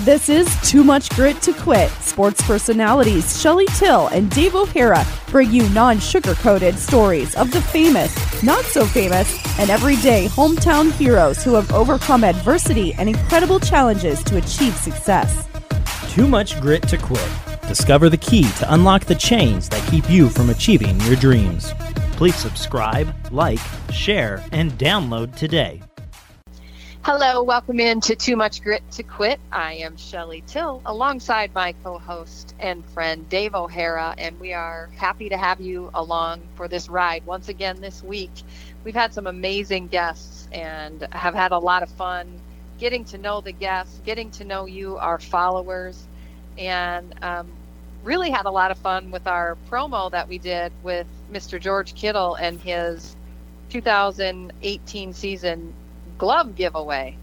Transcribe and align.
This 0.00 0.28
is 0.28 0.54
Too 0.68 0.84
Much 0.84 1.08
Grit 1.10 1.40
to 1.42 1.52
Quit. 1.54 1.90
Sports 1.92 2.42
personalities 2.42 3.40
Shelly 3.40 3.64
Till 3.78 4.08
and 4.08 4.28
Dave 4.30 4.54
O'Hara 4.54 5.06
bring 5.28 5.50
you 5.50 5.66
non 5.70 5.98
sugar 5.98 6.34
coated 6.34 6.78
stories 6.78 7.34
of 7.36 7.50
the 7.52 7.62
famous, 7.62 8.42
not 8.42 8.64
so 8.64 8.84
famous, 8.84 9.32
and 9.58 9.70
everyday 9.70 10.26
hometown 10.26 10.92
heroes 10.92 11.42
who 11.42 11.54
have 11.54 11.72
overcome 11.72 12.24
adversity 12.24 12.92
and 12.94 13.08
incredible 13.08 13.60
challenges 13.60 14.22
to 14.24 14.36
achieve 14.36 14.76
success. 14.76 15.48
Too 16.10 16.26
Much 16.26 16.60
Grit 16.60 16.86
to 16.88 16.98
Quit. 16.98 17.30
Discover 17.68 18.10
the 18.10 18.18
key 18.18 18.42
to 18.58 18.74
unlock 18.74 19.04
the 19.04 19.14
chains 19.14 19.68
that 19.70 19.90
keep 19.90 20.10
you 20.10 20.28
from 20.28 20.50
achieving 20.50 21.00
your 21.02 21.16
dreams. 21.16 21.72
Please 22.16 22.34
subscribe, 22.34 23.14
like, 23.30 23.60
share, 23.90 24.44
and 24.52 24.72
download 24.72 25.34
today. 25.36 25.80
Hello, 27.06 27.42
welcome 27.42 27.80
in 27.80 28.00
to 28.00 28.16
Too 28.16 28.34
Much 28.34 28.62
Grit 28.62 28.82
to 28.92 29.02
Quit. 29.02 29.38
I 29.52 29.74
am 29.74 29.98
Shelly 29.98 30.42
Till 30.46 30.80
alongside 30.86 31.52
my 31.52 31.72
co 31.84 31.98
host 31.98 32.54
and 32.58 32.82
friend 32.82 33.28
Dave 33.28 33.54
O'Hara, 33.54 34.14
and 34.16 34.40
we 34.40 34.54
are 34.54 34.88
happy 34.96 35.28
to 35.28 35.36
have 35.36 35.60
you 35.60 35.90
along 35.92 36.40
for 36.54 36.66
this 36.66 36.88
ride 36.88 37.26
once 37.26 37.50
again 37.50 37.82
this 37.82 38.02
week. 38.02 38.30
We've 38.84 38.94
had 38.94 39.12
some 39.12 39.26
amazing 39.26 39.88
guests 39.88 40.48
and 40.50 41.06
have 41.12 41.34
had 41.34 41.52
a 41.52 41.58
lot 41.58 41.82
of 41.82 41.90
fun 41.90 42.40
getting 42.78 43.04
to 43.04 43.18
know 43.18 43.42
the 43.42 43.52
guests, 43.52 44.00
getting 44.06 44.30
to 44.30 44.44
know 44.46 44.64
you, 44.64 44.96
our 44.96 45.18
followers, 45.18 46.06
and 46.56 47.14
um, 47.22 47.52
really 48.02 48.30
had 48.30 48.46
a 48.46 48.50
lot 48.50 48.70
of 48.70 48.78
fun 48.78 49.10
with 49.10 49.26
our 49.26 49.58
promo 49.70 50.10
that 50.10 50.26
we 50.26 50.38
did 50.38 50.72
with 50.82 51.06
Mr. 51.30 51.60
George 51.60 51.94
Kittle 51.94 52.34
and 52.36 52.58
his 52.62 53.14
2018 53.68 55.12
season 55.12 55.74
glove 56.18 56.54
giveaway. 56.56 57.16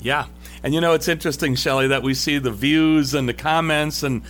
Yeah. 0.00 0.26
And 0.62 0.74
you 0.74 0.80
know, 0.80 0.94
it's 0.94 1.08
interesting, 1.08 1.54
Shelly, 1.54 1.88
that 1.88 2.02
we 2.02 2.14
see 2.14 2.38
the 2.38 2.52
views 2.52 3.14
and 3.14 3.28
the 3.28 3.34
comments 3.34 4.02
and 4.02 4.22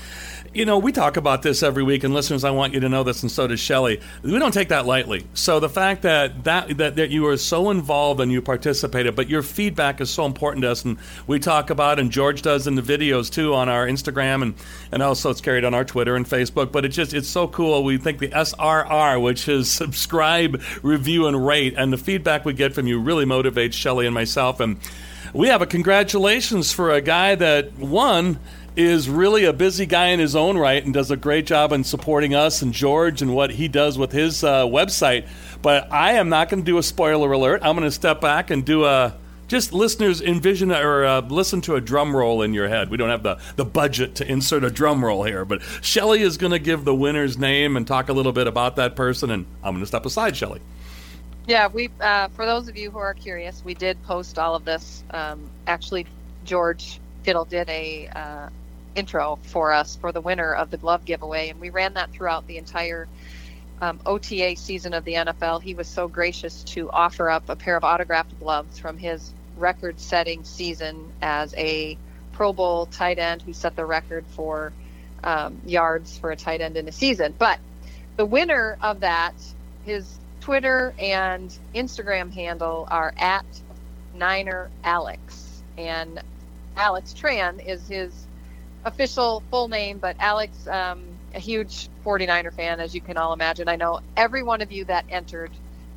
you 0.54 0.64
know, 0.64 0.78
we 0.78 0.92
talk 0.92 1.16
about 1.16 1.42
this 1.42 1.62
every 1.62 1.82
week, 1.82 2.04
and 2.04 2.14
listeners, 2.14 2.42
I 2.42 2.50
want 2.50 2.72
you 2.72 2.80
to 2.80 2.88
know 2.88 3.02
this, 3.02 3.22
and 3.22 3.30
so 3.30 3.46
does 3.46 3.60
Shelly. 3.60 4.00
We 4.22 4.38
don't 4.38 4.52
take 4.52 4.70
that 4.70 4.86
lightly. 4.86 5.27
So 5.34 5.60
the 5.60 5.68
fact 5.68 6.02
that, 6.02 6.44
that 6.44 6.77
that 6.78 6.96
that 6.96 7.10
you 7.10 7.27
are 7.27 7.36
so 7.36 7.70
involved 7.70 8.20
and 8.20 8.32
you 8.32 8.40
participated, 8.40 9.14
but 9.14 9.28
your 9.28 9.42
feedback 9.42 10.00
is 10.00 10.10
so 10.10 10.24
important 10.24 10.62
to 10.62 10.70
us, 10.70 10.84
and 10.84 10.98
we 11.27 11.38
talk 11.38 11.70
about, 11.70 11.98
and 11.98 12.10
George 12.10 12.42
does 12.42 12.66
in 12.66 12.77
the 12.77 12.82
videos 12.82 13.30
too 13.30 13.55
on 13.55 13.68
our 13.68 13.86
Instagram, 13.86 14.42
and 14.42 14.55
and 14.90 15.02
also 15.02 15.30
it's 15.30 15.40
carried 15.40 15.64
on 15.64 15.74
our 15.74 15.84
Twitter 15.84 16.16
and 16.16 16.27
Facebook. 16.27 16.72
But 16.72 16.84
it's 16.84 16.96
just 16.96 17.12
it's 17.12 17.28
so 17.28 17.46
cool. 17.48 17.84
We 17.84 17.98
think 17.98 18.18
the 18.18 18.28
SRR, 18.28 19.22
which 19.22 19.48
is 19.48 19.70
subscribe, 19.70 20.62
review, 20.83 21.27
and 21.27 21.46
rate, 21.46 21.74
and 21.77 21.92
the 21.92 21.98
feedback 21.98 22.44
we 22.44 22.55
get 22.55 22.72
from 22.72 22.86
you 22.86 23.00
really 23.00 23.27
motivates 23.27 23.74
Shelly 23.74 24.06
and 24.06 24.14
myself, 24.14 24.60
and 24.60 24.78
we 25.34 25.48
have 25.48 25.60
a 25.60 25.66
congratulations 25.66 26.72
for 26.72 26.90
a 26.90 27.00
guy 27.00 27.34
that 27.34 27.77
won 27.78 28.40
is 28.78 29.10
really 29.10 29.44
a 29.44 29.52
busy 29.52 29.86
guy 29.86 30.06
in 30.08 30.20
his 30.20 30.36
own 30.36 30.56
right 30.56 30.84
and 30.84 30.94
does 30.94 31.10
a 31.10 31.16
great 31.16 31.46
job 31.46 31.72
in 31.72 31.82
supporting 31.82 32.32
us 32.32 32.62
and 32.62 32.72
George 32.72 33.20
and 33.20 33.34
what 33.34 33.50
he 33.50 33.66
does 33.66 33.98
with 33.98 34.12
his 34.12 34.44
uh, 34.44 34.64
website. 34.66 35.26
But 35.60 35.92
I 35.92 36.12
am 36.12 36.28
not 36.28 36.48
going 36.48 36.62
to 36.62 36.66
do 36.66 36.78
a 36.78 36.82
spoiler 36.82 37.32
alert. 37.32 37.62
I'm 37.64 37.74
going 37.74 37.88
to 37.88 37.90
step 37.90 38.20
back 38.20 38.50
and 38.50 38.64
do 38.64 38.84
a 38.84 39.16
just 39.48 39.72
listeners 39.72 40.22
envision 40.22 40.70
or 40.70 41.04
uh, 41.04 41.20
listen 41.22 41.60
to 41.62 41.74
a 41.74 41.80
drum 41.80 42.14
roll 42.14 42.42
in 42.42 42.54
your 42.54 42.68
head. 42.68 42.88
We 42.88 42.96
don't 42.96 43.08
have 43.08 43.24
the, 43.24 43.40
the 43.56 43.64
budget 43.64 44.14
to 44.16 44.30
insert 44.30 44.62
a 44.62 44.70
drum 44.70 45.04
roll 45.04 45.24
here, 45.24 45.44
but 45.44 45.60
Shelly 45.82 46.22
is 46.22 46.36
going 46.36 46.52
to 46.52 46.58
give 46.60 46.84
the 46.84 46.94
winner's 46.94 47.36
name 47.36 47.76
and 47.76 47.84
talk 47.84 48.08
a 48.08 48.12
little 48.12 48.32
bit 48.32 48.46
about 48.46 48.76
that 48.76 48.94
person, 48.94 49.30
and 49.30 49.44
I'm 49.64 49.72
going 49.72 49.82
to 49.82 49.86
step 49.86 50.06
aside, 50.06 50.36
Shelly. 50.36 50.60
Yeah, 51.48 51.66
we 51.66 51.90
uh, 52.00 52.28
for 52.28 52.44
those 52.44 52.68
of 52.68 52.76
you 52.76 52.90
who 52.90 52.98
are 52.98 53.14
curious, 53.14 53.64
we 53.64 53.72
did 53.74 54.00
post 54.04 54.38
all 54.38 54.54
of 54.54 54.66
this. 54.66 55.02
Um, 55.10 55.48
actually, 55.66 56.06
George 56.44 57.00
Kittle 57.24 57.46
did 57.46 57.68
a 57.70 58.08
uh, 58.08 58.48
intro 58.98 59.38
for 59.42 59.72
us 59.72 59.96
for 59.96 60.12
the 60.12 60.20
winner 60.20 60.52
of 60.52 60.70
the 60.70 60.77
glove 60.77 61.04
giveaway, 61.04 61.48
and 61.48 61.60
we 61.60 61.70
ran 61.70 61.94
that 61.94 62.10
throughout 62.10 62.46
the 62.46 62.58
entire 62.58 63.08
um, 63.80 64.00
OTA 64.05 64.56
season 64.56 64.92
of 64.92 65.05
the 65.05 65.14
NFL. 65.14 65.62
He 65.62 65.74
was 65.74 65.86
so 65.86 66.08
gracious 66.08 66.64
to 66.64 66.90
offer 66.90 67.30
up 67.30 67.48
a 67.48 67.56
pair 67.56 67.77
of 67.77 67.84
autographed 67.84 68.39
gloves 68.40 68.78
from 68.78 68.98
his 68.98 69.33
record-setting 69.56 70.45
season 70.45 71.12
as 71.23 71.55
a 71.56 71.96
Pro 72.33 72.52
Bowl 72.52 72.86
tight 72.86 73.18
end 73.18 73.42
who 73.42 73.52
set 73.52 73.77
the 73.77 73.84
record 73.84 74.24
for 74.28 74.73
um, 75.24 75.61
yards 75.64 76.18
for 76.18 76.30
a 76.30 76.36
tight 76.36 76.61
end 76.61 76.77
in 76.77 76.89
a 76.89 76.92
season. 76.92 77.34
But 77.36 77.58
the 78.17 78.27
winner 78.27 78.78
of 78.83 79.00
that, 79.00 79.34
his 79.84 80.18
Twitter 80.40 80.94
and 80.98 81.56
Instagram 81.74 82.33
handle 82.33 82.86
are 82.90 83.12
at 83.17 83.46
Niner 84.14 84.70
Alex, 84.83 85.62
and 85.77 86.20
Alex 86.77 87.12
Tran 87.12 87.64
is 87.64 87.86
his 87.89 88.12
official 88.88 89.42
full 89.50 89.68
name, 89.68 89.98
but 89.98 90.16
Alex, 90.18 90.66
um, 90.66 91.04
a 91.34 91.38
huge 91.38 91.88
49er 92.04 92.52
fan, 92.52 92.80
as 92.80 92.94
you 92.94 93.00
can 93.00 93.16
all 93.16 93.32
imagine. 93.32 93.68
I 93.68 93.76
know 93.76 94.00
every 94.16 94.42
one 94.42 94.60
of 94.62 94.72
you 94.72 94.84
that 94.86 95.04
entered 95.10 95.50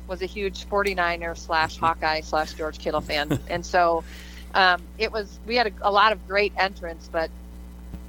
was 0.06 0.22
a 0.22 0.26
huge 0.26 0.66
49er 0.68 1.36
slash 1.36 1.78
Hawkeye 1.78 2.20
slash 2.20 2.52
George 2.54 2.78
Kittle 2.78 3.00
fan. 3.00 3.38
and 3.48 3.64
so 3.64 4.04
um, 4.54 4.82
it 4.98 5.10
was, 5.10 5.38
we 5.46 5.56
had 5.56 5.68
a, 5.68 5.72
a 5.82 5.90
lot 5.90 6.12
of 6.12 6.26
great 6.28 6.52
entrants, 6.56 7.08
but 7.10 7.30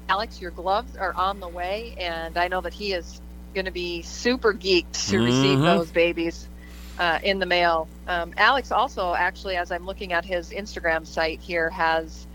Alex, 0.09 0.41
your 0.41 0.51
gloves 0.51 0.95
are 0.97 1.13
on 1.13 1.39
the 1.39 1.47
way. 1.47 1.95
And 1.97 2.37
I 2.37 2.49
know 2.49 2.61
that 2.61 2.73
he 2.73 2.93
is 2.93 3.21
going 3.53 3.65
to 3.65 3.71
be 3.71 4.01
super 4.01 4.53
geeked 4.53 5.09
to 5.09 5.17
mm-hmm. 5.17 5.25
receive 5.25 5.59
those 5.59 5.91
babies. 5.91 6.47
Uh, 6.99 7.17
in 7.23 7.39
the 7.39 7.45
mail. 7.47 7.87
Um, 8.07 8.35
Alex 8.37 8.71
also, 8.71 9.15
actually, 9.15 9.55
as 9.55 9.71
I'm 9.71 9.83
looking 9.83 10.13
at 10.13 10.23
his 10.23 10.51
Instagram 10.51 11.07
site 11.07 11.39
here, 11.39 11.71
has 11.71 12.27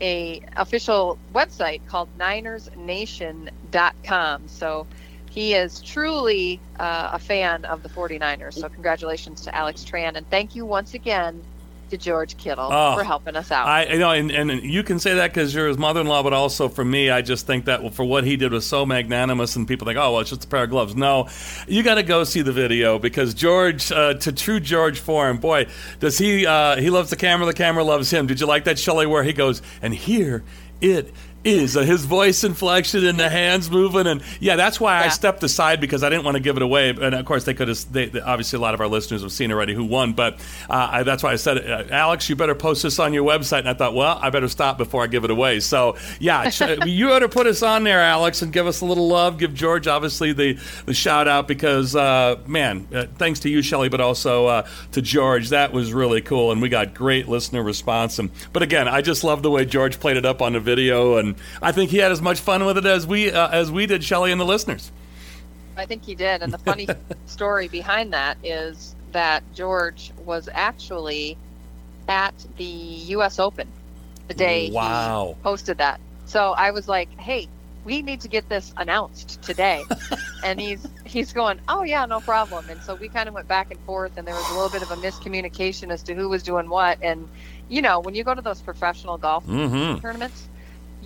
a 0.00 0.40
official 0.56 1.18
website 1.32 1.84
called 1.86 2.10
ninersnation.com. 2.18 4.48
So 4.48 4.86
he 5.30 5.54
is 5.54 5.80
truly 5.82 6.62
uh, 6.78 7.10
a 7.12 7.18
fan 7.18 7.64
of 7.64 7.82
the 7.82 7.88
49ers. 7.88 8.54
So 8.54 8.68
congratulations 8.68 9.40
to 9.42 9.54
Alex 9.54 9.84
Tran 9.84 10.16
and 10.16 10.28
thank 10.28 10.54
you 10.54 10.66
once 10.66 10.94
again 10.94 11.44
to 11.90 11.96
George 11.96 12.36
Kittle 12.36 12.68
oh, 12.70 12.96
for 12.96 13.04
helping 13.04 13.36
us 13.36 13.50
out. 13.50 13.66
I 13.66 13.84
you 13.92 13.98
know, 13.98 14.10
and, 14.10 14.30
and 14.30 14.62
you 14.62 14.82
can 14.82 14.98
say 14.98 15.14
that 15.14 15.32
because 15.32 15.54
you're 15.54 15.68
his 15.68 15.78
mother-in-law, 15.78 16.22
but 16.22 16.32
also 16.32 16.68
for 16.68 16.84
me, 16.84 17.10
I 17.10 17.22
just 17.22 17.46
think 17.46 17.66
that 17.66 17.94
for 17.94 18.04
what 18.04 18.24
he 18.24 18.36
did 18.36 18.52
was 18.52 18.66
so 18.66 18.84
magnanimous, 18.86 19.56
and 19.56 19.66
people 19.66 19.86
think, 19.86 19.98
oh, 19.98 20.12
well, 20.12 20.20
it's 20.20 20.30
just 20.30 20.44
a 20.44 20.48
pair 20.48 20.64
of 20.64 20.70
gloves. 20.70 20.94
No, 20.94 21.28
you 21.66 21.82
got 21.82 21.94
to 21.94 22.02
go 22.02 22.24
see 22.24 22.42
the 22.42 22.52
video 22.52 22.98
because 22.98 23.34
George, 23.34 23.90
uh, 23.92 24.14
to 24.14 24.32
true 24.32 24.60
George 24.60 24.98
form, 24.98 25.38
boy, 25.38 25.66
does 26.00 26.18
he 26.18 26.46
uh, 26.46 26.76
he 26.76 26.90
loves 26.90 27.10
the 27.10 27.16
camera, 27.16 27.46
the 27.46 27.54
camera 27.54 27.84
loves 27.84 28.10
him. 28.10 28.26
Did 28.26 28.40
you 28.40 28.46
like 28.46 28.64
that 28.64 28.78
Shelly 28.78 29.06
where 29.06 29.22
he 29.22 29.32
goes 29.32 29.62
and 29.82 29.94
here 29.94 30.44
it 30.80 31.12
is 31.46 31.76
uh, 31.76 31.82
his 31.82 32.04
voice 32.04 32.42
inflection 32.42 33.06
and 33.06 33.20
the 33.20 33.28
hands 33.28 33.70
moving 33.70 34.06
and 34.08 34.20
yeah 34.40 34.56
that's 34.56 34.80
why 34.80 34.98
yeah. 34.98 35.06
i 35.06 35.08
stepped 35.08 35.44
aside 35.44 35.80
because 35.80 36.02
i 36.02 36.08
didn't 36.08 36.24
want 36.24 36.34
to 36.34 36.40
give 36.40 36.56
it 36.56 36.62
away 36.62 36.90
and 36.90 37.14
of 37.14 37.24
course 37.24 37.44
they 37.44 37.54
could 37.54 37.68
have 37.68 37.92
they, 37.92 38.10
obviously 38.20 38.56
a 38.56 38.60
lot 38.60 38.74
of 38.74 38.80
our 38.80 38.88
listeners 38.88 39.22
have 39.22 39.30
seen 39.30 39.52
already 39.52 39.72
who 39.72 39.84
won 39.84 40.12
but 40.12 40.34
uh, 40.68 40.88
I, 40.90 41.02
that's 41.04 41.22
why 41.22 41.32
i 41.32 41.36
said 41.36 41.58
uh, 41.58 41.84
alex 41.90 42.28
you 42.28 42.34
better 42.34 42.56
post 42.56 42.82
this 42.82 42.98
on 42.98 43.12
your 43.12 43.24
website 43.24 43.60
and 43.60 43.68
i 43.68 43.74
thought 43.74 43.94
well 43.94 44.18
i 44.20 44.28
better 44.30 44.48
stop 44.48 44.76
before 44.76 45.04
i 45.04 45.06
give 45.06 45.22
it 45.22 45.30
away 45.30 45.60
so 45.60 45.96
yeah 46.18 46.50
you 46.84 47.12
ought 47.12 47.20
to 47.20 47.28
put 47.28 47.46
us 47.46 47.62
on 47.62 47.84
there 47.84 48.00
alex 48.00 48.42
and 48.42 48.52
give 48.52 48.66
us 48.66 48.80
a 48.80 48.84
little 48.84 49.06
love 49.06 49.38
give 49.38 49.54
george 49.54 49.86
obviously 49.86 50.32
the, 50.32 50.58
the 50.86 50.94
shout 50.94 51.28
out 51.28 51.46
because 51.46 51.94
uh, 51.94 52.36
man 52.46 52.88
uh, 52.92 53.06
thanks 53.18 53.38
to 53.40 53.48
you 53.48 53.62
shelly 53.62 53.88
but 53.88 54.00
also 54.00 54.46
uh, 54.46 54.68
to 54.90 55.00
george 55.00 55.50
that 55.50 55.72
was 55.72 55.92
really 55.92 56.20
cool 56.20 56.50
and 56.50 56.60
we 56.60 56.68
got 56.68 56.92
great 56.92 57.28
listener 57.28 57.62
response 57.62 58.18
and 58.18 58.30
but 58.52 58.64
again 58.64 58.88
i 58.88 59.00
just 59.00 59.22
love 59.22 59.44
the 59.44 59.50
way 59.50 59.64
george 59.64 60.00
played 60.00 60.16
it 60.16 60.24
up 60.24 60.42
on 60.42 60.54
the 60.54 60.60
video 60.60 61.18
and 61.18 61.35
I 61.62 61.72
think 61.72 61.90
he 61.90 61.98
had 61.98 62.12
as 62.12 62.22
much 62.22 62.40
fun 62.40 62.64
with 62.64 62.78
it 62.78 62.86
as 62.86 63.06
we 63.06 63.30
uh, 63.30 63.48
as 63.48 63.70
we 63.70 63.86
did, 63.86 64.04
Shelly 64.04 64.32
and 64.32 64.40
the 64.40 64.44
listeners. 64.44 64.90
I 65.76 65.86
think 65.86 66.04
he 66.04 66.14
did, 66.14 66.42
and 66.42 66.52
the 66.52 66.58
funny 66.58 66.88
story 67.26 67.68
behind 67.68 68.12
that 68.12 68.38
is 68.42 68.94
that 69.12 69.42
George 69.54 70.12
was 70.24 70.48
actually 70.52 71.36
at 72.08 72.34
the 72.56 72.64
U.S. 72.64 73.38
Open 73.38 73.68
the 74.28 74.34
day 74.34 74.70
wow. 74.70 75.34
he 75.36 75.42
posted 75.42 75.78
that. 75.78 76.00
So 76.26 76.52
I 76.52 76.70
was 76.70 76.88
like, 76.88 77.08
"Hey, 77.18 77.48
we 77.84 78.02
need 78.02 78.20
to 78.22 78.28
get 78.28 78.48
this 78.48 78.72
announced 78.76 79.40
today," 79.42 79.84
and 80.44 80.60
he's 80.60 80.86
he's 81.04 81.32
going, 81.32 81.60
"Oh 81.68 81.82
yeah, 81.82 82.04
no 82.06 82.20
problem." 82.20 82.68
And 82.68 82.80
so 82.82 82.94
we 82.94 83.08
kind 83.08 83.28
of 83.28 83.34
went 83.34 83.48
back 83.48 83.70
and 83.70 83.80
forth, 83.80 84.16
and 84.16 84.26
there 84.26 84.34
was 84.34 84.48
a 84.50 84.54
little 84.54 84.70
bit 84.70 84.82
of 84.82 84.90
a 84.90 84.96
miscommunication 84.96 85.90
as 85.90 86.02
to 86.04 86.14
who 86.14 86.28
was 86.28 86.42
doing 86.42 86.68
what. 86.68 86.98
And 87.02 87.28
you 87.68 87.82
know, 87.82 88.00
when 88.00 88.14
you 88.14 88.24
go 88.24 88.34
to 88.34 88.42
those 88.42 88.60
professional 88.60 89.18
golf 89.18 89.46
mm-hmm. 89.46 90.00
tournaments, 90.00 90.48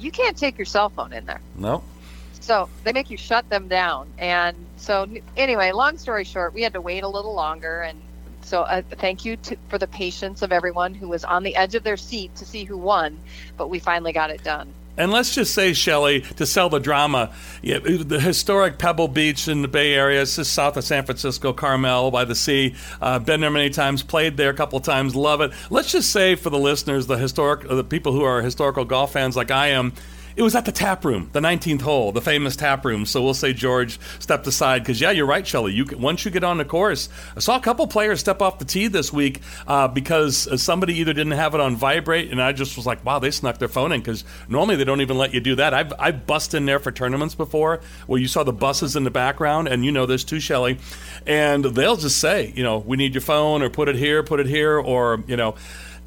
you 0.00 0.10
can't 0.10 0.36
take 0.36 0.58
your 0.58 0.64
cell 0.64 0.88
phone 0.88 1.12
in 1.12 1.24
there. 1.26 1.40
No. 1.56 1.84
So 2.40 2.68
they 2.84 2.92
make 2.92 3.10
you 3.10 3.16
shut 3.16 3.48
them 3.50 3.68
down. 3.68 4.08
And 4.18 4.56
so, 4.76 5.06
anyway, 5.36 5.72
long 5.72 5.98
story 5.98 6.24
short, 6.24 6.54
we 6.54 6.62
had 6.62 6.72
to 6.72 6.80
wait 6.80 7.04
a 7.04 7.08
little 7.08 7.34
longer. 7.34 7.82
And 7.82 8.00
so, 8.42 8.62
uh, 8.62 8.82
thank 8.82 9.24
you 9.24 9.36
to, 9.36 9.56
for 9.68 9.78
the 9.78 9.86
patience 9.86 10.42
of 10.42 10.50
everyone 10.50 10.94
who 10.94 11.08
was 11.08 11.24
on 11.24 11.42
the 11.42 11.54
edge 11.54 11.74
of 11.74 11.84
their 11.84 11.98
seat 11.98 12.34
to 12.36 12.46
see 12.46 12.64
who 12.64 12.78
won. 12.78 13.18
But 13.56 13.68
we 13.68 13.78
finally 13.78 14.12
got 14.12 14.30
it 14.30 14.42
done. 14.42 14.72
And 14.96 15.10
let's 15.10 15.34
just 15.34 15.54
say, 15.54 15.72
Shelly, 15.72 16.20
to 16.36 16.44
sell 16.44 16.68
the 16.68 16.78
drama, 16.78 17.32
yeah, 17.62 17.78
the 17.78 18.20
historic 18.20 18.78
Pebble 18.78 19.08
Beach 19.08 19.48
in 19.48 19.62
the 19.62 19.68
Bay 19.68 19.94
Area, 19.94 20.20
it's 20.20 20.36
just 20.36 20.52
south 20.52 20.76
of 20.76 20.84
San 20.84 21.04
Francisco, 21.04 21.52
Carmel 21.52 22.10
by 22.10 22.24
the 22.24 22.34
sea. 22.34 22.74
Uh, 23.00 23.18
been 23.18 23.40
there 23.40 23.50
many 23.50 23.70
times, 23.70 24.02
played 24.02 24.36
there 24.36 24.50
a 24.50 24.54
couple 24.54 24.78
times, 24.80 25.16
love 25.16 25.40
it. 25.40 25.52
Let's 25.70 25.92
just 25.92 26.10
say 26.10 26.34
for 26.34 26.50
the 26.50 26.58
listeners, 26.58 27.06
the 27.06 27.16
historic, 27.16 27.66
the 27.66 27.84
people 27.84 28.12
who 28.12 28.24
are 28.24 28.42
historical 28.42 28.84
golf 28.84 29.12
fans 29.12 29.36
like 29.36 29.50
I 29.50 29.68
am, 29.68 29.94
it 30.36 30.42
was 30.42 30.54
at 30.54 30.64
the 30.64 30.72
tap 30.72 31.04
room, 31.04 31.30
the 31.32 31.40
19th 31.40 31.82
hole, 31.82 32.12
the 32.12 32.20
famous 32.20 32.56
tap 32.56 32.84
room. 32.84 33.06
So 33.06 33.22
we'll 33.22 33.34
say 33.34 33.52
George 33.52 33.98
stepped 34.18 34.46
aside 34.46 34.82
because 34.82 35.00
yeah, 35.00 35.10
you're 35.10 35.26
right, 35.26 35.46
Shelly. 35.46 35.72
You 35.72 35.86
once 35.98 36.24
you 36.24 36.30
get 36.30 36.44
on 36.44 36.58
the 36.58 36.64
course, 36.64 37.08
I 37.36 37.40
saw 37.40 37.56
a 37.56 37.60
couple 37.60 37.86
players 37.86 38.20
step 38.20 38.40
off 38.42 38.58
the 38.58 38.64
tee 38.64 38.88
this 38.88 39.12
week 39.12 39.40
uh, 39.66 39.88
because 39.88 40.62
somebody 40.62 40.94
either 40.94 41.12
didn't 41.12 41.32
have 41.32 41.54
it 41.54 41.60
on 41.60 41.76
vibrate, 41.76 42.30
and 42.30 42.40
I 42.40 42.52
just 42.52 42.76
was 42.76 42.86
like, 42.86 43.04
wow, 43.04 43.18
they 43.18 43.30
snuck 43.30 43.58
their 43.58 43.68
phone 43.68 43.92
in 43.92 44.00
because 44.00 44.24
normally 44.48 44.76
they 44.76 44.84
don't 44.84 45.00
even 45.00 45.18
let 45.18 45.34
you 45.34 45.40
do 45.40 45.56
that. 45.56 45.74
I've 45.74 45.92
I've 45.98 46.26
bussed 46.26 46.54
in 46.54 46.66
there 46.66 46.78
for 46.78 46.92
tournaments 46.92 47.34
before 47.34 47.80
where 48.06 48.20
you 48.20 48.28
saw 48.28 48.44
the 48.44 48.52
buses 48.52 48.96
in 48.96 49.04
the 49.04 49.10
background, 49.10 49.68
and 49.68 49.84
you 49.84 49.92
know 49.92 50.06
this 50.06 50.24
too, 50.24 50.40
Shelly, 50.40 50.78
and 51.26 51.64
they'll 51.64 51.96
just 51.96 52.18
say, 52.18 52.52
you 52.54 52.62
know, 52.62 52.78
we 52.78 52.96
need 52.96 53.14
your 53.14 53.22
phone 53.22 53.62
or 53.62 53.70
put 53.70 53.88
it 53.88 53.96
here, 53.96 54.22
put 54.22 54.40
it 54.40 54.46
here, 54.46 54.78
or 54.78 55.22
you 55.26 55.36
know 55.36 55.54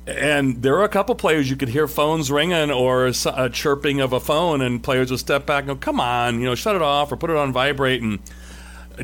and 0.06 0.62
there 0.62 0.76
are 0.76 0.84
a 0.84 0.90
couple 0.90 1.16
players 1.16 1.50
you 1.50 1.56
could 1.56 1.70
hear 1.70 1.88
phones 1.88 2.30
ringing 2.30 2.72
or 2.72 3.08
a 3.08 3.50
chirping 3.50 4.02
of 4.02 4.14
a 4.14 4.20
phone, 4.20 4.62
and 4.62 4.84
players 4.84 5.12
would 5.12 5.20
step 5.20 5.46
back 5.46 5.64
and 5.64 5.68
go, 5.68 5.76
"Come 5.76 6.00
on, 6.00 6.40
you 6.40 6.46
know, 6.46 6.56
shut 6.56 6.76
it 6.76 6.82
off 6.82 7.12
or 7.12 7.18
put 7.18 7.30
it 7.30 7.36
on 7.36 7.54
vibrate." 7.54 8.02
And 8.02 8.20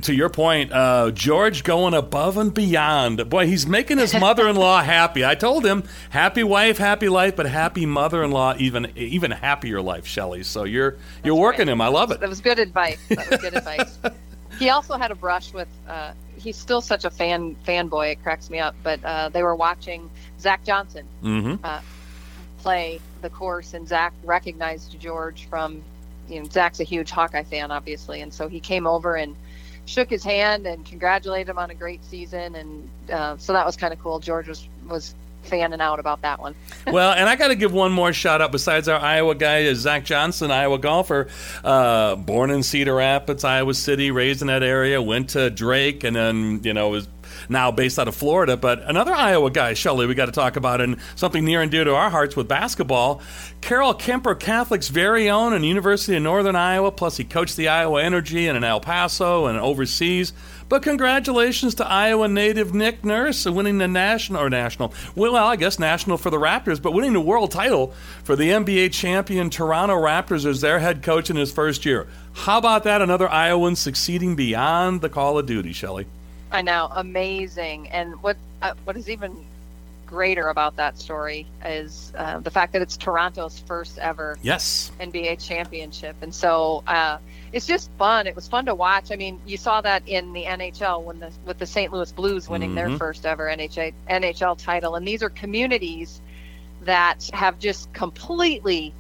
to 0.02 0.14
your 0.14 0.30
point, 0.30 0.72
uh, 0.72 1.12
George 1.12 1.64
going 1.64 1.94
above 1.94 2.38
and 2.38 2.54
beyond. 2.54 3.28
Boy, 3.30 3.48
he's 3.48 3.66
making 3.66 3.98
his 3.98 4.14
mother-in-law 4.14 4.82
happy. 4.84 5.26
I 5.26 5.36
told 5.36 5.66
him, 5.66 5.84
happy 6.10 6.44
wife, 6.44 6.78
happy 6.78 7.10
life, 7.10 7.36
but 7.36 7.46
happy 7.46 7.86
mother-in-law, 7.86 8.56
even 8.58 8.92
even 8.96 9.32
happier 9.32 9.82
life, 9.82 10.06
Shelly. 10.06 10.44
So 10.44 10.64
you're 10.64 10.98
you're 11.24 11.36
working 11.36 11.68
right. 11.68 11.70
him. 11.70 11.82
I 11.82 11.88
love 11.88 12.12
it. 12.12 12.20
That 12.20 12.30
was 12.30 12.42
good 12.42 12.60
advice. 12.60 13.00
That 13.10 13.30
was 13.30 13.40
good 13.40 13.56
advice. 13.56 14.00
He 14.60 14.70
also 14.70 14.98
had 14.98 15.10
a 15.12 15.16
brush 15.16 15.54
with. 15.54 15.70
Uh, 15.88 16.12
he's 16.38 16.58
still 16.58 16.82
such 16.82 17.06
a 17.06 17.10
fan 17.10 17.56
fanboy. 17.66 18.12
It 18.12 18.24
cracks 18.24 18.50
me 18.50 18.60
up. 18.60 18.76
But 18.84 19.04
uh, 19.04 19.30
they 19.30 19.42
were 19.42 19.56
watching 19.56 20.10
Zach 20.40 20.64
Johnson 20.64 21.08
Mm-hmm. 21.24 21.64
uh, 21.64 21.82
play 22.60 23.00
the 23.22 23.30
course, 23.30 23.74
and 23.74 23.88
Zach 23.88 24.14
recognized 24.24 25.00
George 25.00 25.48
from. 25.50 25.82
You 26.28 26.42
know, 26.44 26.50
Zach's 26.50 26.80
a 26.80 26.84
huge 26.84 27.10
Hawkeye 27.10 27.42
fan, 27.44 27.72
obviously, 27.72 28.22
and 28.22 28.32
so 28.32 28.48
he 28.48 28.60
came 28.60 28.86
over 28.86 29.16
and 29.16 29.36
shook 29.86 30.12
his 30.12 30.24
hand 30.24 30.68
and 30.68 30.86
congratulated 30.86 31.50
him 31.50 31.58
on 31.58 31.72
a 31.72 31.74
great 31.74 32.06
season, 32.06 32.54
and 32.54 32.90
uh, 33.12 33.36
so 33.38 33.54
that 33.54 33.66
was 33.66 33.76
kind 33.76 33.92
of 33.94 34.00
cool. 34.00 34.20
George 34.20 34.48
was 34.48 34.68
was 34.88 35.16
fanning 35.44 35.82
out 35.82 36.00
about 36.00 36.22
that 36.22 36.40
one. 36.40 36.56
well, 36.88 37.12
and 37.12 37.28
I 37.28 37.36
got 37.36 37.50
to 37.50 37.56
give 37.56 37.74
one 37.74 37.92
more 37.92 38.14
shout 38.14 38.42
out 38.42 38.52
besides 38.52 38.88
our 38.88 39.00
Iowa 39.00 39.36
guy, 39.36 39.60
is 39.60 39.80
Zach 39.80 40.06
Johnson, 40.06 40.52
Iowa 40.52 40.78
golfer, 40.78 41.28
uh, 41.64 42.16
born 42.16 42.52
in 42.52 42.64
Cedar 42.64 42.96
Rapids, 42.96 43.44
Iowa 43.44 43.74
City, 43.74 44.12
raised 44.12 44.42
in 44.42 44.48
that 44.48 44.64
area, 44.64 45.02
went 45.02 45.32
to 45.32 45.50
Drake, 45.50 46.04
and 46.04 46.16
then 46.16 46.62
you 46.64 46.74
know 46.74 46.90
was 46.90 47.08
now 47.48 47.72
based 47.72 48.00
out 48.00 48.08
of 48.08 48.16
Florida. 48.16 48.58
But 48.58 48.82
another 48.84 49.14
Iowa 49.14 49.52
guy, 49.52 49.74
Shelly, 49.74 50.06
we 50.06 50.16
got 50.16 50.26
to 50.26 50.32
talk 50.32 50.56
about, 50.56 50.82
and 50.82 50.98
something 51.16 51.46
near 51.46 51.62
and 51.62 51.72
dear 51.72 51.84
to 51.84 51.96
our 51.96 52.10
hearts 52.10 52.36
with 52.36 52.48
basketball. 52.48 53.22
Carroll 53.62 53.94
Kuemper 53.94 54.40
Catholic's 54.40 54.90
very 54.90 55.30
own 55.30 55.54
and 55.54 55.66
University 55.66 56.16
of 56.16 56.24
Northern 56.24 56.56
Iowa. 56.56 56.92
Plus, 56.92 57.18
he 57.18 57.24
coached 57.24 57.58
the 57.58 57.68
Iowa 57.68 58.02
Energy 58.02 58.48
and 58.48 58.58
in 58.58 58.64
El 58.64 58.80
Paso 58.80 59.46
and 59.48 59.60
overseas. 59.60 60.34
But 60.70 60.84
congratulations 60.84 61.74
to 61.76 61.88
Iowa 61.88 62.28
native 62.28 62.76
Nick 62.76 63.04
Nurse 63.04 63.46
winning 63.46 63.80
the 63.80 63.88
national 63.88 64.40
or 64.44 64.52
national, 64.52 64.94
well, 65.16 65.36
I 65.36 65.56
guess 65.56 65.80
national 65.80 66.20
for 66.20 66.30
the 66.30 66.38
Raptors, 66.38 66.80
but 66.80 66.94
winning 66.94 67.14
the 67.14 67.20
world 67.20 67.50
title 67.50 67.88
for 68.24 68.36
the 68.36 68.52
NBA 68.52 68.94
champion 68.94 69.50
Toronto 69.50 69.96
Raptors 69.96 70.46
as 70.46 70.62
their 70.62 70.78
head 70.78 71.02
coach 71.02 71.32
in 71.32 71.38
his 71.38 71.52
first 71.52 71.86
year. 71.86 72.08
How 72.34 72.60
about 72.60 72.84
that? 72.84 73.02
Another 73.02 73.28
Iowan 73.28 73.76
succeeding 73.76 74.36
beyond 74.36 75.02
the 75.02 75.10
call 75.10 75.40
of 75.40 75.48
duty, 75.48 75.74
Shelly. 75.74 76.06
I 76.52 76.62
know, 76.62 76.90
amazing. 76.96 77.90
And 77.90 78.22
what 78.22 78.38
uh, 78.62 78.74
what 78.84 78.96
is 78.96 79.10
even 79.10 79.36
greater 80.06 80.50
about 80.50 80.76
that 80.76 80.98
story 81.00 81.48
is 81.66 82.12
uh, 82.16 82.40
the 82.40 82.52
fact 82.52 82.74
that 82.74 82.82
it's 82.82 82.98
Toronto's 82.98 83.60
first 83.60 83.98
ever 84.00 84.38
Yes. 84.42 84.92
NBA 85.00 85.44
championship, 85.46 86.16
and 86.22 86.34
so 86.34 86.84
uh, 86.88 87.18
it's 87.52 87.66
just 87.66 87.90
fun. 87.98 88.28
It 88.28 88.36
was 88.36 88.48
fun 88.48 88.66
to 88.66 88.76
watch. 88.76 89.12
I 89.12 89.16
mean, 89.16 89.40
you 89.46 89.58
saw 89.58 89.82
that 89.82 90.08
in 90.08 90.34
the 90.34 90.46
NHL 90.46 91.04
when 91.04 91.20
the 91.20 91.32
with 91.46 91.58
the 91.58 91.66
St. 91.66 91.92
Louis 91.92 92.12
Blues 92.12 92.48
winning 92.50 92.76
their 92.76 92.90
Mhm. 92.90 92.98
first 92.98 93.26
ever 93.26 93.48
NHL 93.50 93.94
NHL 94.10 94.56
title, 94.58 94.96
and 94.96 95.08
these 95.08 95.24
are 95.24 95.30
communities 95.30 96.22
that 96.82 97.30
have 97.34 97.60
just 97.60 97.92
completely 97.94 98.94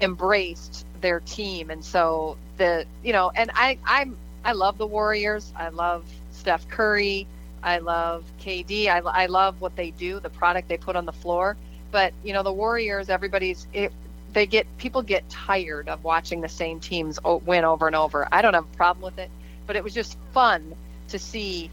embraced 0.00 0.84
their 1.00 1.20
team, 1.20 1.70
and 1.70 1.84
so 1.84 2.36
the 2.56 2.86
you 3.02 3.12
know, 3.12 3.30
and 3.34 3.50
I 3.54 3.78
I'm 3.84 4.16
I 4.44 4.52
love 4.52 4.78
the 4.78 4.86
Warriors. 4.86 5.52
I 5.56 5.68
love 5.68 6.04
Steph 6.32 6.68
Curry. 6.68 7.26
I 7.62 7.78
love 7.78 8.24
KD. 8.40 8.88
I, 8.88 8.98
I 8.98 9.26
love 9.26 9.60
what 9.60 9.76
they 9.76 9.90
do, 9.90 10.18
the 10.18 10.30
product 10.30 10.68
they 10.68 10.76
put 10.76 10.96
on 10.96 11.06
the 11.06 11.12
floor. 11.12 11.56
But 11.92 12.12
you 12.24 12.32
know, 12.32 12.42
the 12.42 12.52
Warriors, 12.52 13.08
everybody's 13.08 13.66
it, 13.72 13.92
they 14.32 14.46
get 14.46 14.66
people 14.78 15.02
get 15.02 15.28
tired 15.28 15.88
of 15.88 16.04
watching 16.04 16.40
the 16.40 16.48
same 16.48 16.80
teams 16.80 17.18
win 17.24 17.64
over 17.64 17.86
and 17.86 17.96
over. 17.96 18.28
I 18.32 18.42
don't 18.42 18.54
have 18.54 18.64
a 18.64 18.76
problem 18.76 19.04
with 19.04 19.18
it, 19.18 19.30
but 19.66 19.76
it 19.76 19.84
was 19.84 19.94
just 19.94 20.18
fun 20.32 20.74
to 21.08 21.18
see 21.18 21.70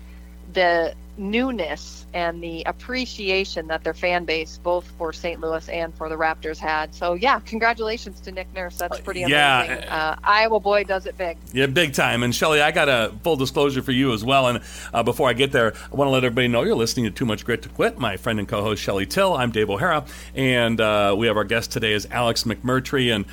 the 0.54 0.94
newness 1.20 2.06
and 2.14 2.42
the 2.42 2.64
appreciation 2.66 3.68
that 3.68 3.84
their 3.84 3.94
fan 3.94 4.26
base, 4.26 4.60
both 4.64 4.90
for 4.98 5.14
St. 5.14 5.40
Louis 5.40 5.68
and 5.70 5.94
for 5.94 6.10
the 6.10 6.16
Raptors, 6.16 6.58
had. 6.58 6.96
So 6.96 7.14
yeah, 7.14 7.40
congratulations 7.42 8.20
to 8.22 8.32
Nick 8.32 8.52
Nurse. 8.56 8.78
That's 8.78 9.00
pretty 9.00 9.22
yeah. 9.22 9.64
amazing. 9.64 9.90
Uh, 9.90 10.16
Iowa 10.24 10.60
boy 10.60 10.84
does 10.86 11.06
it 11.06 11.18
big. 11.18 11.38
Yeah, 11.54 11.68
big 11.68 11.94
time. 11.94 12.24
And 12.24 12.34
Shelly, 12.34 12.62
I 12.62 12.72
got 12.72 12.90
a 12.90 13.14
full 13.24 13.36
disclosure 13.36 13.82
for 13.82 13.92
you 13.92 14.14
as 14.14 14.24
well. 14.24 14.48
And 14.48 14.62
uh, 14.94 15.04
before 15.04 15.30
I 15.30 15.34
get 15.34 15.52
there, 15.52 15.74
I 15.92 15.96
want 15.96 16.08
to 16.08 16.12
let 16.12 16.24
everybody 16.24 16.48
know 16.48 16.64
you're 16.64 16.76
listening 16.76 17.06
to 17.06 17.12
Too 17.12 17.26
Much 17.26 17.46
Grit 17.46 17.62
to 17.64 17.70
Quit. 17.70 18.00
My 18.00 18.18
friend 18.18 18.40
and 18.40 18.48
co-host 18.48 18.82
Shelly 18.82 19.06
Till. 19.06 19.36
I'm 19.36 19.52
Dave 19.52 19.70
O'Hara, 19.70 20.06
and 20.34 20.80
uh, 20.80 21.14
we 21.18 21.28
have 21.28 21.38
our 21.38 21.44
guest 21.44 21.72
today 21.72 21.94
is 21.94 22.08
Alex 22.10 22.46
McMurtry. 22.46 23.14
And 23.14 23.26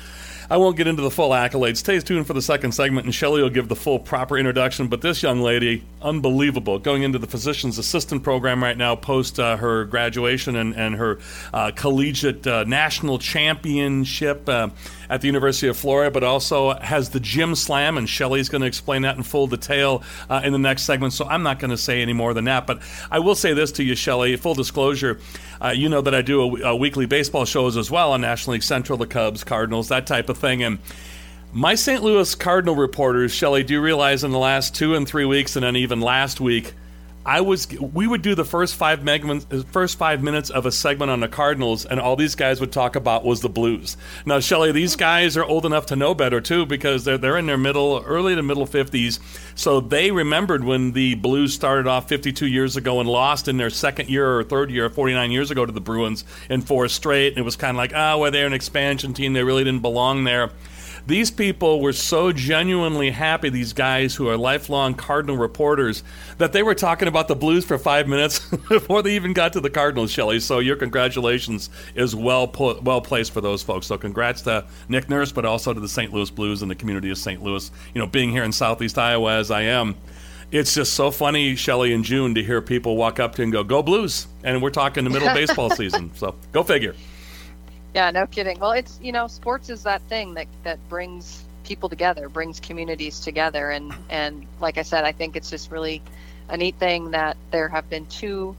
I 0.49 0.55
won't 0.57 0.77
get 0.77 0.87
into 0.87 1.01
the 1.01 1.11
full 1.11 1.31
accolades. 1.31 1.77
Stay 1.77 1.99
tuned 1.99 2.25
for 2.25 2.33
the 2.33 2.41
second 2.41 2.71
segment, 2.71 3.05
and 3.05 3.13
Shelly 3.13 3.41
will 3.41 3.49
give 3.49 3.67
the 3.67 3.75
full 3.75 3.99
proper 3.99 4.37
introduction. 4.37 4.87
But 4.87 5.01
this 5.01 5.21
young 5.21 5.41
lady, 5.41 5.83
unbelievable, 6.01 6.79
going 6.79 7.03
into 7.03 7.19
the 7.19 7.27
physician's 7.27 7.77
assistant 7.77 8.23
program 8.23 8.63
right 8.63 8.77
now, 8.77 8.95
post 8.95 9.39
uh, 9.39 9.57
her 9.57 9.83
graduation 9.83 10.55
and, 10.55 10.73
and 10.73 10.95
her 10.95 11.19
uh, 11.53 11.71
collegiate 11.75 12.47
uh, 12.47 12.63
national 12.63 13.19
championship 13.19 14.47
uh, 14.47 14.69
at 15.09 15.21
the 15.21 15.27
University 15.27 15.67
of 15.67 15.77
Florida, 15.77 16.11
but 16.11 16.23
also 16.23 16.73
has 16.79 17.09
the 17.09 17.19
gym 17.19 17.55
slam, 17.55 17.97
and 17.97 18.07
Shelly's 18.09 18.49
going 18.49 18.61
to 18.61 18.67
explain 18.67 19.03
that 19.03 19.17
in 19.17 19.23
full 19.23 19.47
detail 19.47 20.03
uh, 20.29 20.41
in 20.43 20.53
the 20.53 20.59
next 20.59 20.83
segment. 20.83 21.13
So 21.13 21.25
I'm 21.25 21.43
not 21.43 21.59
going 21.59 21.71
to 21.71 21.77
say 21.77 22.01
any 22.01 22.13
more 22.13 22.33
than 22.33 22.45
that. 22.45 22.67
But 22.67 22.81
I 23.09 23.19
will 23.19 23.35
say 23.35 23.53
this 23.53 23.71
to 23.73 23.83
you, 23.83 23.95
Shelly. 23.95 24.35
Full 24.35 24.55
disclosure, 24.55 25.19
uh, 25.63 25.69
you 25.69 25.89
know 25.89 26.01
that 26.01 26.13
I 26.13 26.21
do 26.21 26.57
a, 26.57 26.69
a 26.69 26.75
weekly 26.75 27.05
baseball 27.05 27.45
shows 27.45 27.77
as 27.77 27.89
well 27.89 28.11
on 28.11 28.21
National 28.21 28.53
League 28.53 28.63
Central, 28.63 28.97
the 28.97 29.07
Cubs, 29.07 29.43
Cardinals, 29.43 29.89
that 29.89 30.07
type 30.07 30.29
of 30.29 30.37
thing, 30.37 30.63
and. 30.63 30.79
My 31.53 31.75
St. 31.75 32.03
Louis 32.03 32.35
Cardinal 32.35 32.75
reporters, 32.75 33.31
Shelly, 33.31 33.63
do 33.63 33.73
you 33.73 33.81
realize 33.81 34.25
in 34.25 34.31
the 34.31 34.37
last 34.37 34.75
two 34.75 34.95
and 34.95 35.07
three 35.07 35.23
weeks, 35.23 35.55
and 35.55 35.63
then 35.63 35.77
even 35.77 36.01
last 36.01 36.41
week, 36.41 36.73
I 37.27 37.41
was 37.41 37.67
we 37.79 38.07
would 38.07 38.21
do 38.21 38.35
the 38.35 38.45
first 38.45 38.75
five 38.75 39.03
meg- 39.03 39.43
first 39.73 39.97
five 39.97 40.23
minutes 40.23 40.49
of 40.49 40.65
a 40.65 40.71
segment 40.71 41.11
on 41.11 41.19
the 41.19 41.27
Cardinals, 41.27 41.85
and 41.85 41.99
all 41.99 42.15
these 42.15 42.35
guys 42.35 42.61
would 42.61 42.71
talk 42.71 42.95
about 42.95 43.25
was 43.25 43.41
the 43.41 43.49
Blues. 43.49 43.97
Now, 44.25 44.39
Shelly, 44.39 44.71
these 44.71 44.95
guys 44.95 45.35
are 45.35 45.43
old 45.43 45.65
enough 45.65 45.87
to 45.87 45.97
know 45.97 46.15
better 46.15 46.39
too, 46.39 46.65
because 46.65 47.03
they're 47.03 47.17
they're 47.17 47.37
in 47.37 47.45
their 47.45 47.57
middle, 47.57 48.01
early 48.05 48.33
to 48.33 48.41
middle 48.41 48.65
fifties, 48.65 49.19
so 49.55 49.81
they 49.81 50.09
remembered 50.09 50.63
when 50.63 50.93
the 50.93 51.15
Blues 51.15 51.53
started 51.53 51.85
off 51.85 52.07
52 52.07 52.47
years 52.47 52.77
ago 52.77 53.01
and 53.01 53.09
lost 53.09 53.49
in 53.49 53.57
their 53.57 53.69
second 53.69 54.07
year 54.09 54.39
or 54.39 54.43
third 54.45 54.71
year, 54.71 54.89
49 54.89 55.29
years 55.29 55.51
ago 55.51 55.65
to 55.65 55.73
the 55.73 55.81
Bruins 55.81 56.23
in 56.49 56.61
four 56.61 56.87
straight, 56.87 57.33
and 57.33 57.39
it 57.39 57.45
was 57.45 57.57
kind 57.57 57.71
of 57.71 57.77
like, 57.77 57.91
oh, 57.93 58.19
well, 58.19 58.31
they're 58.31 58.47
an 58.47 58.53
expansion 58.53 59.13
team, 59.13 59.33
they 59.33 59.43
really 59.43 59.65
didn't 59.65 59.81
belong 59.81 60.23
there. 60.23 60.51
These 61.07 61.31
people 61.31 61.79
were 61.79 61.93
so 61.93 62.33
genuinely 62.33 63.11
happy, 63.11 63.47
these 63.47 63.71
guys 63.71 64.13
who 64.13 64.27
are 64.27 64.35
lifelong 64.35 64.93
Cardinal 64.93 65.37
reporters, 65.37 66.03
that 66.37 66.51
they 66.51 66.63
were 66.63 66.75
talking 66.75 67.07
about 67.07 67.29
the 67.29 67.35
Blues 67.35 67.63
for 67.63 67.77
five 67.77 68.09
minutes 68.09 68.39
before 68.69 69.01
they 69.01 69.15
even 69.15 69.31
got 69.31 69.53
to 69.53 69.61
the 69.61 69.69
Cardinals, 69.69 70.11
Shelly. 70.11 70.41
So 70.41 70.59
your 70.59 70.75
congratulations 70.75 71.69
is 71.95 72.13
well 72.13 72.51
well 72.83 72.99
placed 72.99 73.31
for 73.31 73.39
those 73.39 73.63
folks. 73.63 73.87
So 73.87 73.97
congrats 73.97 74.41
to 74.41 74.65
Nick 74.89 75.07
Nurse, 75.07 75.31
but 75.31 75.45
also 75.45 75.73
to 75.73 75.79
the 75.79 75.87
St. 75.87 76.11
Louis 76.11 76.29
Blues 76.29 76.61
and 76.61 76.69
the 76.69 76.75
community 76.75 77.09
of 77.09 77.17
St. 77.17 77.41
Louis. 77.41 77.71
You 77.93 78.01
know, 78.01 78.07
being 78.07 78.29
here 78.29 78.43
in 78.43 78.51
Southeast 78.51 78.97
Iowa 78.97 79.37
as 79.37 79.49
I 79.49 79.61
am, 79.61 79.95
it's 80.51 80.73
just 80.73 80.93
so 80.93 81.09
funny, 81.09 81.55
Shelly, 81.55 81.93
in 81.93 82.03
June 82.03 82.35
to 82.35 82.43
hear 82.43 82.61
people 82.61 82.97
walk 82.97 83.21
up 83.21 83.35
to 83.35 83.41
you 83.41 83.43
and 83.45 83.53
go, 83.53 83.63
"Go 83.63 83.81
Blues!" 83.81 84.27
And 84.43 84.61
we're 84.61 84.71
talking 84.71 85.05
the 85.05 85.09
middle 85.09 85.29
of 85.29 85.35
baseball 85.35 85.69
season. 85.75 86.11
So 86.15 86.35
go 86.51 86.63
figure. 86.63 86.95
Yeah, 87.97 88.11
no 88.11 88.27
kidding. 88.27 88.59
Well, 88.59 88.73
it's 88.73 88.99
you 89.01 89.11
know, 89.11 89.25
sports 89.25 89.71
is 89.71 89.81
that 89.81 90.03
thing 90.03 90.35
that 90.35 90.45
that 90.61 90.77
brings 90.87 91.43
people 91.63 91.89
together, 91.89 92.29
brings 92.29 92.59
communities 92.59 93.19
together, 93.19 93.71
and 93.71 93.91
and 94.07 94.45
like 94.61 94.77
I 94.77 94.83
said, 94.83 95.03
I 95.03 95.11
think 95.13 95.35
it's 95.35 95.49
just 95.49 95.71
really 95.71 96.03
a 96.47 96.57
neat 96.57 96.75
thing 96.75 97.09
that 97.11 97.37
there 97.49 97.67
have 97.69 97.89
been 97.89 98.05
two 98.05 98.55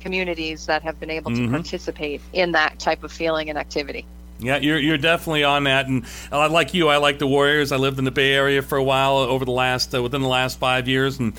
communities 0.00 0.64
that 0.66 0.82
have 0.84 0.98
been 0.98 1.10
able 1.10 1.32
to 1.32 1.42
Mhm. 1.42 1.50
participate 1.50 2.22
in 2.32 2.52
that 2.52 2.78
type 2.78 3.04
of 3.04 3.12
feeling 3.12 3.50
and 3.50 3.58
activity. 3.58 4.06
Yeah, 4.38 4.56
you're 4.56 4.78
you're 4.78 4.96
definitely 4.96 5.44
on 5.44 5.64
that, 5.64 5.88
and 5.88 6.06
uh, 6.32 6.48
like 6.48 6.72
you, 6.72 6.88
I 6.88 6.96
like 6.96 7.18
the 7.18 7.26
Warriors. 7.26 7.72
I 7.72 7.76
lived 7.76 7.98
in 7.98 8.06
the 8.06 8.10
Bay 8.10 8.32
Area 8.32 8.62
for 8.62 8.78
a 8.78 8.84
while 8.84 9.18
over 9.18 9.44
the 9.44 9.50
last 9.50 9.94
uh, 9.94 10.02
within 10.02 10.22
the 10.22 10.28
last 10.28 10.58
five 10.58 10.88
years, 10.88 11.18
and 11.18 11.34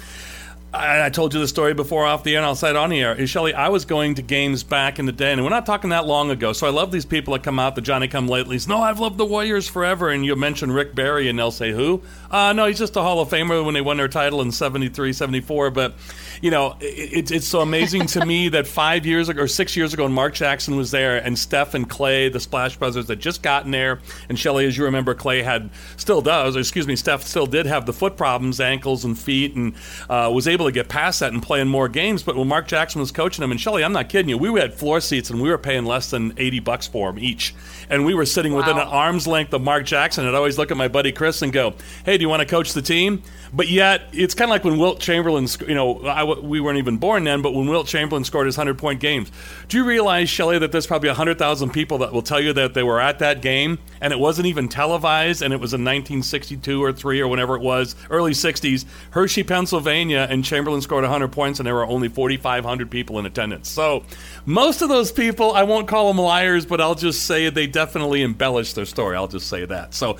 I, 0.73 1.05
I, 1.05 1.09
told 1.09 1.33
you 1.33 1.39
the 1.39 1.47
story 1.47 1.73
before 1.73 2.05
off 2.05 2.23
the 2.23 2.33
air, 2.33 2.39
and 2.39 2.45
I'll 2.45 2.55
say 2.55 2.69
it 2.69 2.75
on 2.75 2.89
the 2.89 2.99
air. 2.99 3.25
Shelly, 3.25 3.53
I 3.53 3.69
was 3.69 3.85
going 3.85 4.15
to 4.15 4.21
games 4.21 4.63
back 4.63 4.99
in 4.99 5.05
the 5.05 5.13
day, 5.13 5.31
and 5.31 5.41
we're 5.41 5.49
not 5.49 5.65
talking 5.65 5.91
that 5.91 6.05
long 6.05 6.29
ago. 6.29 6.51
So 6.51 6.67
I 6.67 6.71
love 6.71 6.91
these 6.91 7.05
people 7.05 7.33
that 7.33 7.43
come 7.43 7.57
out, 7.57 7.75
the 7.75 7.81
Johnny 7.81 8.09
Come 8.09 8.27
Latelys. 8.27 8.67
No, 8.67 8.81
I've 8.81 8.99
loved 8.99 9.17
the 9.17 9.25
Warriors 9.25 9.67
forever. 9.69 10.09
And 10.09 10.25
you 10.25 10.35
mention 10.35 10.69
Rick 10.71 10.93
Barry, 10.93 11.29
and 11.29 11.39
they'll 11.39 11.51
say, 11.51 11.71
Who? 11.71 12.01
Uh, 12.29 12.51
no, 12.51 12.65
he's 12.65 12.77
just 12.77 12.97
a 12.97 13.01
Hall 13.01 13.21
of 13.21 13.29
Famer 13.29 13.63
when 13.63 13.75
they 13.75 13.81
won 13.81 13.95
their 13.95 14.09
title 14.09 14.41
in 14.41 14.51
73, 14.51 15.13
74. 15.13 15.71
But, 15.71 15.95
you 16.41 16.51
know, 16.51 16.75
it, 16.81 17.31
it's 17.31 17.47
so 17.47 17.61
amazing 17.61 18.07
to 18.07 18.25
me 18.25 18.49
that 18.49 18.67
five 18.67 19.05
years 19.05 19.29
ago, 19.29 19.43
or 19.43 19.47
six 19.47 19.77
years 19.77 19.93
ago, 19.93 20.03
when 20.03 20.11
Mark 20.11 20.33
Jackson 20.33 20.75
was 20.75 20.91
there, 20.91 21.17
and 21.17 21.39
Steph 21.39 21.75
and 21.75 21.89
Clay, 21.89 22.27
the 22.27 22.41
Splash 22.41 22.75
Brothers, 22.75 23.07
had 23.07 23.21
just 23.21 23.41
gotten 23.41 23.71
there. 23.71 23.99
And 24.27 24.37
Shelly, 24.37 24.65
as 24.65 24.77
you 24.77 24.83
remember, 24.83 25.15
Clay 25.15 25.43
had, 25.43 25.69
still 25.95 26.21
does, 26.21 26.57
or 26.57 26.59
excuse 26.59 26.87
me, 26.87 26.97
Steph 26.97 27.23
still 27.23 27.47
did 27.47 27.65
have 27.67 27.85
the 27.85 27.93
foot 27.93 28.17
problems, 28.17 28.59
ankles 28.59 29.05
and 29.05 29.17
feet, 29.17 29.55
and 29.55 29.73
uh, 30.09 30.29
was 30.33 30.45
able 30.47 30.56
to 30.65 30.71
get 30.71 30.89
past 30.89 31.19
that 31.19 31.31
and 31.31 31.41
playing 31.41 31.67
more 31.67 31.87
games. 31.87 32.23
But 32.23 32.35
when 32.35 32.47
Mark 32.47 32.67
Jackson 32.67 32.99
was 32.99 33.11
coaching 33.11 33.43
him, 33.43 33.51
and 33.51 33.61
Shelly, 33.61 33.83
I'm 33.83 33.93
not 33.93 34.09
kidding 34.09 34.29
you, 34.29 34.37
we 34.37 34.59
had 34.59 34.73
floor 34.73 34.99
seats 34.99 35.29
and 35.29 35.41
we 35.41 35.49
were 35.49 35.57
paying 35.57 35.85
less 35.85 36.09
than 36.09 36.33
80 36.37 36.59
bucks 36.61 36.87
for 36.87 37.11
them 37.11 37.23
each. 37.23 37.53
And 37.89 38.05
we 38.05 38.13
were 38.13 38.25
sitting 38.25 38.53
wow. 38.53 38.59
within 38.59 38.77
an 38.77 38.87
arm's 38.87 39.27
length 39.27 39.53
of 39.53 39.61
Mark 39.61 39.85
Jackson. 39.85 40.25
I'd 40.25 40.35
always 40.35 40.57
look 40.57 40.71
at 40.71 40.77
my 40.77 40.87
buddy 40.87 41.11
Chris 41.11 41.41
and 41.41 41.53
go, 41.53 41.75
hey, 42.05 42.17
do 42.17 42.21
you 42.23 42.29
want 42.29 42.41
to 42.41 42.47
coach 42.47 42.73
the 42.73 42.81
team? 42.81 43.23
But 43.53 43.69
yet, 43.69 44.09
it's 44.13 44.33
kind 44.33 44.49
of 44.49 44.53
like 44.53 44.63
when 44.63 44.77
Wilt 44.77 44.99
Chamberlain, 44.99 45.47
you 45.67 45.75
know, 45.75 46.01
I, 46.01 46.23
we 46.23 46.59
weren't 46.59 46.77
even 46.77 46.97
born 46.97 47.23
then, 47.23 47.41
but 47.41 47.53
when 47.53 47.67
Wilt 47.67 47.87
Chamberlain 47.87 48.23
scored 48.23 48.45
his 48.45 48.57
100 48.57 48.77
point 48.77 48.99
games. 48.99 49.31
Do 49.67 49.77
you 49.77 49.85
realize, 49.85 50.29
Shelly, 50.29 50.59
that 50.59 50.71
there's 50.71 50.87
probably 50.87 51.09
100,000 51.09 51.69
people 51.71 51.99
that 51.99 52.11
will 52.11 52.21
tell 52.21 52.41
you 52.41 52.53
that 52.53 52.73
they 52.73 52.83
were 52.83 52.99
at 52.99 53.19
that 53.19 53.41
game 53.41 53.79
and 54.01 54.11
it 54.13 54.19
wasn't 54.19 54.47
even 54.47 54.67
televised 54.67 55.41
and 55.41 55.53
it 55.53 55.59
was 55.59 55.73
in 55.73 55.81
1962 55.81 56.83
or 56.83 56.91
3 56.91 57.21
or 57.21 57.27
whenever 57.27 57.55
it 57.55 57.61
was, 57.61 57.95
early 58.09 58.31
60s, 58.31 58.85
Hershey, 59.11 59.43
Pennsylvania, 59.43 60.27
and 60.29 60.43
Chamberlain 60.43 60.81
scored 60.81 61.03
100 61.03 61.31
points 61.31 61.59
and 61.59 61.67
there 61.67 61.75
were 61.75 61.85
only 61.85 62.09
4,500 62.09 62.91
people 62.91 63.19
in 63.19 63.25
attendance. 63.25 63.69
So 63.69 64.03
most 64.45 64.81
of 64.81 64.89
those 64.89 65.11
people, 65.11 65.53
I 65.53 65.63
won't 65.63 65.87
call 65.87 66.07
them 66.07 66.19
liars, 66.19 66.65
but 66.65 66.81
I'll 66.81 66.95
just 66.95 67.23
say 67.23 67.49
they 67.49 67.67
definitely 67.67 68.23
embellished 68.23 68.75
their 68.75 68.85
story. 68.85 69.15
I'll 69.15 69.27
just 69.27 69.47
say 69.47 69.65
that. 69.65 69.93
So, 69.93 70.17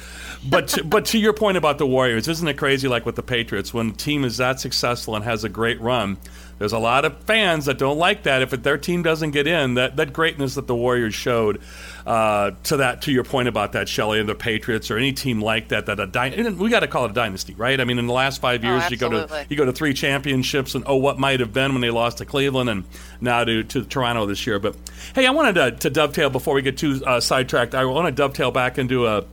but 0.49 0.69
to, 0.69 0.83
but 0.83 1.05
to 1.07 1.19
your 1.19 1.33
point 1.33 1.57
about 1.57 1.77
the 1.77 1.87
Warriors, 1.87 2.27
isn't 2.27 2.47
it 2.47 2.55
crazy? 2.55 2.87
Like 2.87 3.05
with 3.05 3.16
the 3.17 3.23
Patriots, 3.23 3.73
when 3.73 3.89
a 3.89 3.93
team 3.93 4.23
is 4.23 4.37
that 4.37 4.61
successful 4.61 5.15
and 5.15 5.25
has 5.25 5.43
a 5.43 5.49
great 5.49 5.81
run, 5.81 6.17
there's 6.59 6.73
a 6.73 6.79
lot 6.79 7.05
of 7.05 7.17
fans 7.23 7.65
that 7.65 7.77
don't 7.77 7.99
like 7.99 8.23
that. 8.23 8.41
If 8.41 8.49
their 8.49 8.77
team 8.77 9.03
doesn't 9.03 9.31
get 9.31 9.45
in, 9.45 9.75
that, 9.75 9.97
that 9.97 10.11
greatness 10.11 10.55
that 10.55 10.65
the 10.65 10.75
Warriors 10.75 11.13
showed 11.13 11.61
uh, 12.05 12.51
to 12.63 12.77
that 12.77 13.03
to 13.03 13.11
your 13.11 13.23
point 13.23 13.47
about 13.47 13.73
that, 13.73 13.87
Shelly, 13.87 14.19
and 14.19 14.27
the 14.27 14.33
Patriots 14.33 14.89
or 14.89 14.97
any 14.97 15.13
team 15.13 15.39
like 15.39 15.67
that, 15.67 15.85
that 15.85 15.99
a 15.99 16.07
dy- 16.07 16.49
we 16.51 16.69
got 16.69 16.79
to 16.79 16.87
call 16.87 17.05
it 17.05 17.11
a 17.11 17.13
dynasty, 17.13 17.53
right? 17.53 17.79
I 17.79 17.83
mean, 17.83 17.99
in 17.99 18.07
the 18.07 18.13
last 18.13 18.41
five 18.41 18.63
years, 18.63 18.83
oh, 18.85 18.89
you 18.89 18.97
go 18.97 19.09
to 19.09 19.45
you 19.49 19.55
go 19.55 19.65
to 19.65 19.73
three 19.73 19.93
championships, 19.93 20.73
and 20.73 20.83
oh, 20.87 20.95
what 20.95 21.19
might 21.19 21.41
have 21.41 21.53
been 21.53 21.73
when 21.73 21.81
they 21.81 21.91
lost 21.91 22.19
to 22.19 22.25
Cleveland, 22.25 22.69
and 22.69 22.85
now 23.21 23.43
to 23.43 23.63
to 23.63 23.83
Toronto 23.83 24.25
this 24.25 24.47
year. 24.47 24.57
But 24.57 24.75
hey, 25.13 25.27
I 25.27 25.31
wanted 25.31 25.55
to, 25.55 25.71
to 25.71 25.89
dovetail 25.89 26.29
before 26.29 26.55
we 26.55 26.63
get 26.63 26.77
too 26.77 27.03
uh, 27.05 27.19
sidetracked. 27.19 27.75
I 27.75 27.85
want 27.85 28.07
to 28.07 28.11
dovetail 28.11 28.51
back 28.51 28.77
into 28.79 29.05
a 29.05 29.25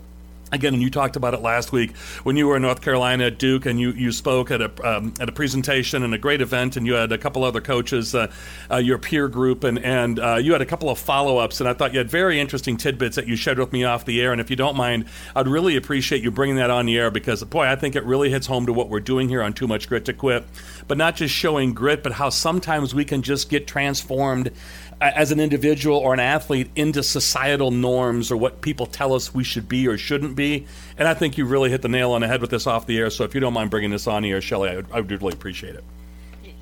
Again, 0.52 0.74
and 0.74 0.82
you 0.82 0.90
talked 0.90 1.16
about 1.16 1.34
it 1.34 1.40
last 1.40 1.72
week 1.72 1.96
when 2.22 2.36
you 2.36 2.46
were 2.46 2.56
in 2.56 2.62
North 2.62 2.80
Carolina 2.80 3.24
at 3.24 3.38
Duke, 3.38 3.66
and 3.66 3.80
you, 3.80 3.90
you 3.90 4.12
spoke 4.12 4.50
at 4.50 4.60
a 4.60 4.88
um, 4.88 5.14
at 5.18 5.28
a 5.28 5.32
presentation 5.32 6.02
and 6.02 6.14
a 6.14 6.18
great 6.18 6.40
event, 6.40 6.76
and 6.76 6.86
you 6.86 6.94
had 6.94 7.10
a 7.12 7.18
couple 7.18 7.42
other 7.44 7.60
coaches, 7.60 8.14
uh, 8.14 8.30
uh, 8.70 8.76
your 8.76 8.98
peer 8.98 9.26
group, 9.28 9.64
and 9.64 9.78
and 9.78 10.20
uh, 10.20 10.36
you 10.36 10.52
had 10.52 10.62
a 10.62 10.66
couple 10.66 10.90
of 10.90 10.98
follow 10.98 11.38
ups, 11.38 11.60
and 11.60 11.68
I 11.68 11.72
thought 11.72 11.92
you 11.92 11.98
had 11.98 12.10
very 12.10 12.38
interesting 12.38 12.76
tidbits 12.76 13.16
that 13.16 13.26
you 13.26 13.36
shared 13.36 13.58
with 13.58 13.72
me 13.72 13.84
off 13.84 14.04
the 14.04 14.20
air. 14.20 14.32
And 14.32 14.40
if 14.40 14.50
you 14.50 14.56
don't 14.56 14.76
mind, 14.76 15.06
I'd 15.34 15.48
really 15.48 15.76
appreciate 15.76 16.22
you 16.22 16.30
bringing 16.30 16.56
that 16.56 16.70
on 16.70 16.86
the 16.86 16.96
air 16.98 17.10
because 17.10 17.42
boy, 17.44 17.64
I 17.64 17.76
think 17.76 17.96
it 17.96 18.04
really 18.04 18.30
hits 18.30 18.46
home 18.46 18.66
to 18.66 18.72
what 18.72 18.88
we're 18.88 19.00
doing 19.00 19.28
here 19.28 19.42
on 19.42 19.54
Too 19.54 19.66
Much 19.66 19.88
Grit 19.88 20.04
to 20.04 20.12
Quit, 20.12 20.44
but 20.86 20.98
not 20.98 21.16
just 21.16 21.34
showing 21.34 21.72
grit, 21.72 22.02
but 22.02 22.12
how 22.12 22.28
sometimes 22.28 22.94
we 22.94 23.04
can 23.04 23.22
just 23.22 23.48
get 23.48 23.66
transformed 23.66 24.52
as 25.10 25.32
an 25.32 25.40
individual 25.40 25.98
or 25.98 26.14
an 26.14 26.20
athlete 26.20 26.70
into 26.76 27.02
societal 27.02 27.70
norms 27.70 28.30
or 28.30 28.36
what 28.36 28.60
people 28.60 28.86
tell 28.86 29.12
us 29.12 29.34
we 29.34 29.44
should 29.44 29.68
be 29.68 29.86
or 29.86 29.98
shouldn't 29.98 30.36
be. 30.36 30.66
And 30.96 31.06
I 31.06 31.14
think 31.14 31.36
you 31.36 31.46
really 31.46 31.70
hit 31.70 31.82
the 31.82 31.88
nail 31.88 32.12
on 32.12 32.20
the 32.20 32.28
head 32.28 32.40
with 32.40 32.50
this 32.50 32.66
off 32.66 32.86
the 32.86 32.98
air. 32.98 33.10
So 33.10 33.24
if 33.24 33.34
you 33.34 33.40
don't 33.40 33.52
mind 33.52 33.70
bringing 33.70 33.90
this 33.90 34.06
on 34.06 34.22
here, 34.24 34.40
Shelly, 34.40 34.70
I 34.70 34.76
would, 34.76 34.86
I 34.92 35.00
would 35.00 35.10
really 35.10 35.32
appreciate 35.32 35.74
it. 35.74 35.84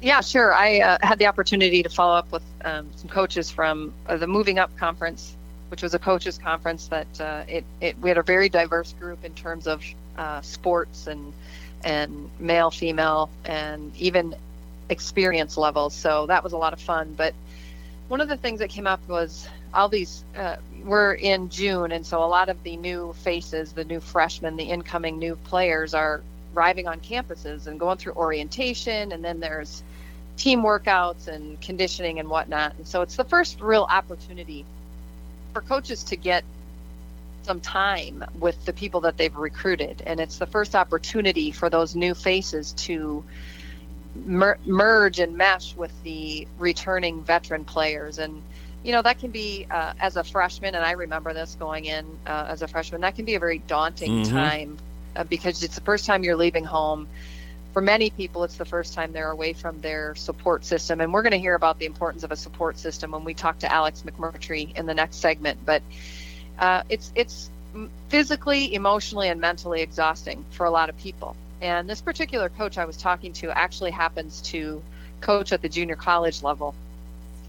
Yeah, 0.00 0.20
sure. 0.20 0.52
I 0.52 0.80
uh, 0.80 0.98
had 1.02 1.20
the 1.20 1.26
opportunity 1.26 1.82
to 1.82 1.88
follow 1.88 2.14
up 2.14 2.32
with 2.32 2.42
um, 2.64 2.90
some 2.96 3.08
coaches 3.08 3.50
from 3.50 3.92
uh, 4.08 4.16
the 4.16 4.26
Moving 4.26 4.58
Up 4.58 4.76
Conference, 4.76 5.36
which 5.70 5.82
was 5.82 5.94
a 5.94 5.98
coaches 5.98 6.38
conference 6.38 6.88
that 6.88 7.20
uh, 7.20 7.44
it, 7.46 7.64
it 7.80 7.96
we 8.00 8.08
had 8.10 8.18
a 8.18 8.22
very 8.22 8.48
diverse 8.48 8.94
group 8.94 9.24
in 9.24 9.32
terms 9.34 9.68
of 9.68 9.84
uh, 10.18 10.40
sports 10.40 11.06
and 11.06 11.32
and 11.84 12.30
male, 12.40 12.70
female, 12.70 13.30
and 13.44 13.94
even 13.96 14.34
experience 14.88 15.56
levels. 15.56 15.94
So 15.94 16.26
that 16.26 16.42
was 16.42 16.52
a 16.52 16.56
lot 16.56 16.72
of 16.72 16.80
fun. 16.80 17.14
But 17.16 17.34
one 18.08 18.20
of 18.20 18.28
the 18.28 18.36
things 18.36 18.60
that 18.60 18.68
came 18.68 18.86
up 18.86 19.06
was 19.08 19.48
all 19.72 19.88
these 19.88 20.24
uh, 20.36 20.56
we're 20.84 21.14
in 21.14 21.48
June, 21.48 21.92
and 21.92 22.04
so 22.04 22.22
a 22.22 22.26
lot 22.26 22.48
of 22.48 22.62
the 22.62 22.76
new 22.76 23.14
faces, 23.22 23.72
the 23.72 23.84
new 23.84 24.00
freshmen, 24.00 24.56
the 24.56 24.64
incoming 24.64 25.18
new 25.18 25.36
players 25.36 25.94
are 25.94 26.22
arriving 26.54 26.86
on 26.86 27.00
campuses 27.00 27.66
and 27.66 27.80
going 27.80 27.96
through 27.98 28.12
orientation, 28.14 29.12
and 29.12 29.24
then 29.24 29.40
there's 29.40 29.82
team 30.36 30.62
workouts 30.62 31.28
and 31.28 31.60
conditioning 31.60 32.18
and 32.18 32.28
whatnot. 32.28 32.74
And 32.76 32.86
so 32.86 33.02
it's 33.02 33.16
the 33.16 33.24
first 33.24 33.60
real 33.60 33.86
opportunity 33.88 34.64
for 35.52 35.60
coaches 35.62 36.04
to 36.04 36.16
get 36.16 36.44
some 37.42 37.60
time 37.60 38.24
with 38.38 38.64
the 38.64 38.72
people 38.72 39.00
that 39.00 39.16
they've 39.16 39.34
recruited, 39.34 40.02
and 40.06 40.20
it's 40.20 40.38
the 40.38 40.46
first 40.46 40.74
opportunity 40.74 41.50
for 41.50 41.70
those 41.70 41.96
new 41.96 42.14
faces 42.14 42.72
to 42.72 43.24
mer- 44.14 44.58
merge 44.64 45.18
and 45.18 45.36
mesh 45.36 45.74
with 45.76 45.92
the 46.02 46.46
returning 46.58 47.22
veteran 47.22 47.64
players. 47.64 48.18
And 48.18 48.42
you 48.84 48.92
know 48.92 49.02
that 49.02 49.18
can 49.18 49.30
be 49.30 49.66
uh, 49.70 49.92
as 50.00 50.16
a 50.16 50.24
freshman 50.24 50.74
and 50.74 50.84
i 50.84 50.90
remember 50.90 51.32
this 51.32 51.54
going 51.54 51.84
in 51.84 52.04
uh, 52.26 52.46
as 52.48 52.62
a 52.62 52.66
freshman 52.66 53.02
that 53.02 53.14
can 53.14 53.24
be 53.24 53.36
a 53.36 53.38
very 53.38 53.58
daunting 53.58 54.24
mm-hmm. 54.24 54.34
time 54.34 54.76
uh, 55.16 55.24
because 55.24 55.62
it's 55.62 55.74
the 55.74 55.80
first 55.82 56.06
time 56.06 56.24
you're 56.24 56.36
leaving 56.36 56.64
home. 56.64 57.06
For 57.72 57.80
many 57.80 58.10
people 58.10 58.44
it's 58.44 58.56
the 58.56 58.64
first 58.64 58.94
time 58.94 59.12
they're 59.12 59.30
away 59.30 59.54
from 59.54 59.80
their 59.80 60.14
support 60.14 60.64
system. 60.64 61.00
And 61.00 61.12
we're 61.12 61.22
going 61.22 61.32
to 61.32 61.38
hear 61.38 61.54
about 61.54 61.78
the 61.78 61.86
importance 61.86 62.22
of 62.22 62.30
a 62.30 62.36
support 62.36 62.78
system 62.78 63.12
when 63.12 63.24
we 63.24 63.34
talk 63.34 63.58
to 63.60 63.72
alex 63.72 64.02
mcmurtry 64.06 64.76
in 64.76 64.86
the 64.86 64.94
next 64.94 65.16
segment. 65.16 65.58
But 65.64 65.82
uh, 66.58 66.82
it's 66.88 67.12
it's 67.14 67.50
physically 68.08 68.74
emotionally 68.74 69.28
and 69.28 69.40
mentally 69.40 69.80
exhausting 69.80 70.44
for 70.50 70.66
a 70.66 70.70
lot 70.70 70.90
of 70.90 70.98
people 70.98 71.34
and 71.62 71.88
this 71.88 72.00
particular 72.00 72.48
coach 72.48 72.76
I 72.76 72.84
was 72.84 72.96
talking 72.96 73.32
to 73.34 73.56
actually 73.56 73.92
happens 73.92 74.42
to 74.42 74.82
coach 75.20 75.52
at 75.52 75.62
the 75.62 75.68
junior 75.68 75.94
college 75.94 76.42
level. 76.42 76.74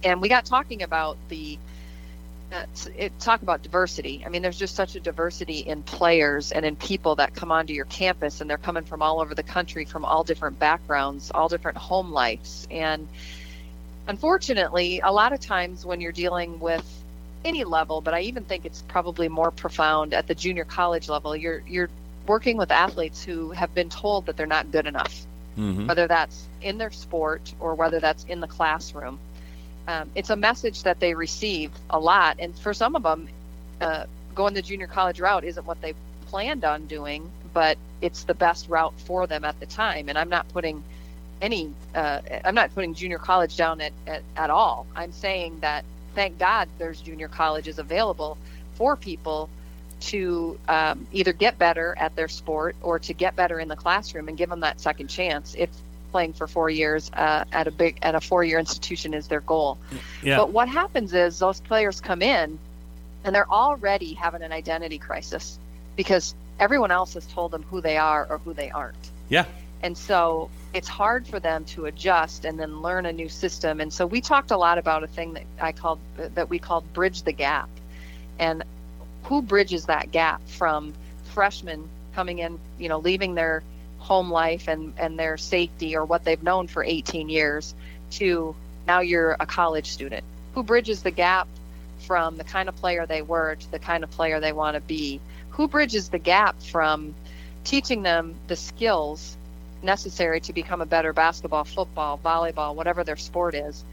And 0.04 0.22
we 0.22 0.30
got 0.30 0.46
talking 0.46 0.84
about 0.84 1.18
the 1.30 1.58
uh, 2.52 2.66
it, 2.96 3.20
talk 3.20 3.42
about 3.42 3.64
diversity. 3.64 4.22
I 4.24 4.30
mean, 4.30 4.44
there's 4.44 4.60
just 4.60 4.76
such 4.76 4.96
a 4.96 5.00
diversity 5.00 5.60
in 5.60 5.82
players 5.82 6.52
and 6.52 6.64
in 6.64 6.76
people 6.76 7.16
that 7.16 7.34
come 7.34 7.52
onto 7.52 7.74
your 7.74 7.86
campus, 7.86 8.42
and 8.42 8.50
they're 8.50 8.60
coming 8.60 8.84
from 8.84 9.02
all 9.02 9.20
over 9.20 9.34
the 9.34 9.44
country, 9.44 9.86
from 9.86 10.06
all 10.06 10.24
different 10.24 10.60
backgrounds, 10.60 11.32
all 11.34 11.50
different 11.50 11.80
home 11.80 12.12
lives. 12.12 12.68
And 12.70 13.08
unfortunately, 14.08 15.00
a 15.00 15.12
lot 15.12 15.34
of 15.34 15.40
times 15.40 15.84
when 15.84 16.00
you're 16.00 16.12
dealing 16.12 16.60
with 16.60 16.86
any 17.44 17.64
level, 17.64 18.02
but 18.02 18.14
I 18.14 18.22
even 18.22 18.44
think 18.44 18.66
it's 18.66 18.84
probably 18.84 19.30
more 19.30 19.50
profound 19.50 20.14
at 20.14 20.28
the 20.28 20.36
junior 20.36 20.66
college 20.66 21.10
level, 21.10 21.36
you're 21.36 21.64
you're 21.68 21.90
working 22.28 22.58
with 22.58 22.72
athletes 22.72 23.24
who 23.24 23.52
have 23.52 23.74
been 23.74 23.90
told 23.90 24.26
that 24.26 24.38
they're 24.38 24.46
not 24.46 24.72
good 24.72 24.88
enough, 24.88 25.26
mm-hmm. 25.58 25.88
whether 25.88 26.08
that's 26.08 26.48
in 26.62 26.78
their 26.78 26.92
sport 26.92 27.54
or 27.60 27.76
whether 27.76 28.00
that's 28.00 28.24
in 28.26 28.40
the 28.40 28.48
classroom. 28.48 29.20
Um, 29.88 30.10
it's 30.16 30.30
a 30.30 30.36
message 30.36 30.84
that 30.84 31.00
they 31.00 31.14
receive 31.14 31.72
a 31.90 32.00
lot, 32.00 32.38
and 32.40 32.58
for 32.58 32.74
some 32.74 32.96
of 32.96 33.04
them, 33.04 33.28
uh, 33.82 34.06
going 34.34 34.54
the 34.54 34.62
junior 34.62 34.88
college 34.88 35.20
route 35.20 35.44
isn't 35.44 35.66
what 35.66 35.82
they 35.82 35.94
planned 36.28 36.64
on 36.64 36.86
doing, 36.88 37.30
but 37.54 37.78
it's 38.02 38.24
the 38.24 38.34
best 38.34 38.70
route 38.70 38.94
for 39.06 39.28
them 39.28 39.44
at 39.44 39.60
the 39.60 39.66
time. 39.66 40.10
And 40.10 40.18
I'm 40.18 40.30
not 40.30 40.48
putting 40.50 40.84
any, 41.42 41.72
uh, 41.94 42.22
I'm 42.46 42.56
not 42.56 42.74
putting 42.74 42.94
junior 42.94 43.20
college 43.20 43.58
down 43.58 43.82
at, 43.82 43.92
at, 44.08 44.24
at 44.36 44.50
all. 44.50 44.88
I'm 44.96 45.12
saying 45.12 45.60
that 45.60 45.84
thank 46.16 46.40
God 46.40 46.70
there's 46.78 47.02
junior 47.02 47.28
colleges 47.28 47.80
available 47.80 48.38
for 48.76 48.96
people 48.96 49.50
to 50.04 50.60
um, 50.68 51.08
either 51.12 51.34
get 51.34 51.58
better 51.58 51.96
at 51.98 52.16
their 52.16 52.28
sport 52.28 52.76
or 52.82 53.00
to 53.00 53.14
get 53.14 53.36
better 53.36 53.60
in 53.60 53.68
the 53.68 53.76
classroom 53.76 54.28
and 54.28 54.38
give 54.38 54.50
them 54.50 54.60
that 54.62 54.80
second 54.80 55.08
chance 55.08 55.56
if 55.58 55.70
playing 56.12 56.34
for 56.34 56.46
four 56.48 56.70
years 56.70 57.10
uh, 57.14 57.44
at 57.52 57.68
a 57.68 57.72
big 57.72 57.98
at 58.02 58.14
a 58.14 58.22
four 58.22 58.44
year 58.44 58.60
institution 58.60 59.14
is 59.14 59.28
their 59.28 59.42
goal. 59.42 59.78
Yeah. 60.22 60.38
But 60.38 60.52
what 60.52 60.70
happens 60.70 61.14
is 61.14 61.40
those 61.40 61.60
players 61.62 62.00
come 62.00 62.22
in 62.22 62.60
and 63.24 63.34
they're 63.34 63.50
already 63.50 64.14
having 64.14 64.42
an 64.42 64.52
identity 64.52 65.00
crisis 65.00 65.58
because 65.96 66.36
everyone 66.60 66.92
else 66.92 67.14
has 67.16 67.26
told 67.26 67.52
them 67.52 67.64
who 67.64 67.82
they 67.82 67.98
are 67.98 68.28
or 68.30 68.38
who 68.40 68.54
they 68.54 68.70
aren't. 68.70 69.12
Yeah. 69.30 69.46
And 69.82 69.98
so 69.98 70.50
it's 70.74 70.88
hard 70.88 71.28
for 71.28 71.40
them 71.40 71.66
to 71.66 71.86
adjust 71.86 72.46
and 72.46 72.60
then 72.60 72.82
learn 72.82 73.06
a 73.06 73.14
new 73.14 73.30
system. 73.30 73.82
And 73.82 73.92
so 73.92 74.06
we 74.06 74.22
talked 74.22 74.52
a 74.52 74.58
lot 74.58 74.78
about 74.78 75.04
a 75.04 75.08
thing 75.08 75.34
that 75.34 75.44
I 75.60 75.72
called 75.72 76.00
that 76.18 76.50
we 76.50 76.60
called 76.60 76.92
bridge 76.94 77.24
the 77.24 77.34
gap. 77.34 77.70
And 78.40 78.64
who 79.24 79.42
bridges 79.42 79.86
that 79.86 80.12
gap 80.12 80.42
from 80.48 80.94
freshmen 81.26 81.88
coming 82.14 82.40
in, 82.40 82.60
you 82.78 82.90
know, 82.90 83.00
leaving 83.00 83.36
their 83.36 83.64
home 83.98 84.30
life 84.30 84.68
and, 84.68 84.94
and 84.98 85.18
their 85.18 85.38
safety 85.38 85.96
or 85.96 86.06
what 86.06 86.24
they've 86.24 86.44
known 86.44 86.68
for 86.68 86.84
18 86.84 87.30
years 87.30 87.74
to 88.12 88.56
now 88.88 89.00
you're 89.00 89.36
a 89.40 89.46
college 89.46 89.88
student? 89.88 90.24
Who 90.54 90.64
bridges 90.64 91.04
the 91.04 91.12
gap 91.12 91.48
from 92.00 92.38
the 92.38 92.44
kind 92.44 92.68
of 92.70 92.76
player 92.76 93.06
they 93.06 93.22
were 93.22 93.56
to 93.56 93.72
the 93.72 93.80
kind 93.80 94.04
of 94.04 94.12
player 94.12 94.40
they 94.40 94.54
want 94.54 94.76
to 94.76 94.82
be? 94.82 95.20
Who 95.52 95.68
bridges 95.68 96.10
the 96.10 96.20
gap 96.20 96.62
from 96.62 97.16
teaching 97.64 98.04
them 98.04 98.36
the 98.48 98.56
skills 98.56 99.38
necessary 99.82 100.40
to 100.42 100.54
become 100.54 100.82
a 100.82 100.86
better 100.86 101.14
basketball, 101.14 101.64
football, 101.64 102.20
volleyball, 102.24 102.76
whatever 102.76 103.04
their 103.04 103.18
sport 103.18 103.56
is? 103.56 103.84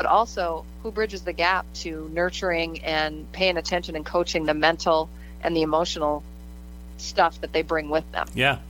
But 0.00 0.06
also, 0.06 0.64
who 0.82 0.90
bridges 0.90 1.24
the 1.24 1.34
gap 1.34 1.66
to 1.74 2.08
nurturing 2.14 2.82
and 2.84 3.30
paying 3.32 3.58
attention 3.58 3.96
and 3.96 4.06
coaching 4.06 4.46
the 4.46 4.54
mental 4.54 5.10
and 5.42 5.54
the 5.54 5.60
emotional 5.60 6.22
stuff 6.96 7.38
that 7.42 7.52
they 7.52 7.60
bring 7.60 7.90
with 7.90 8.10
them? 8.10 8.26
Yeah. 8.32 8.60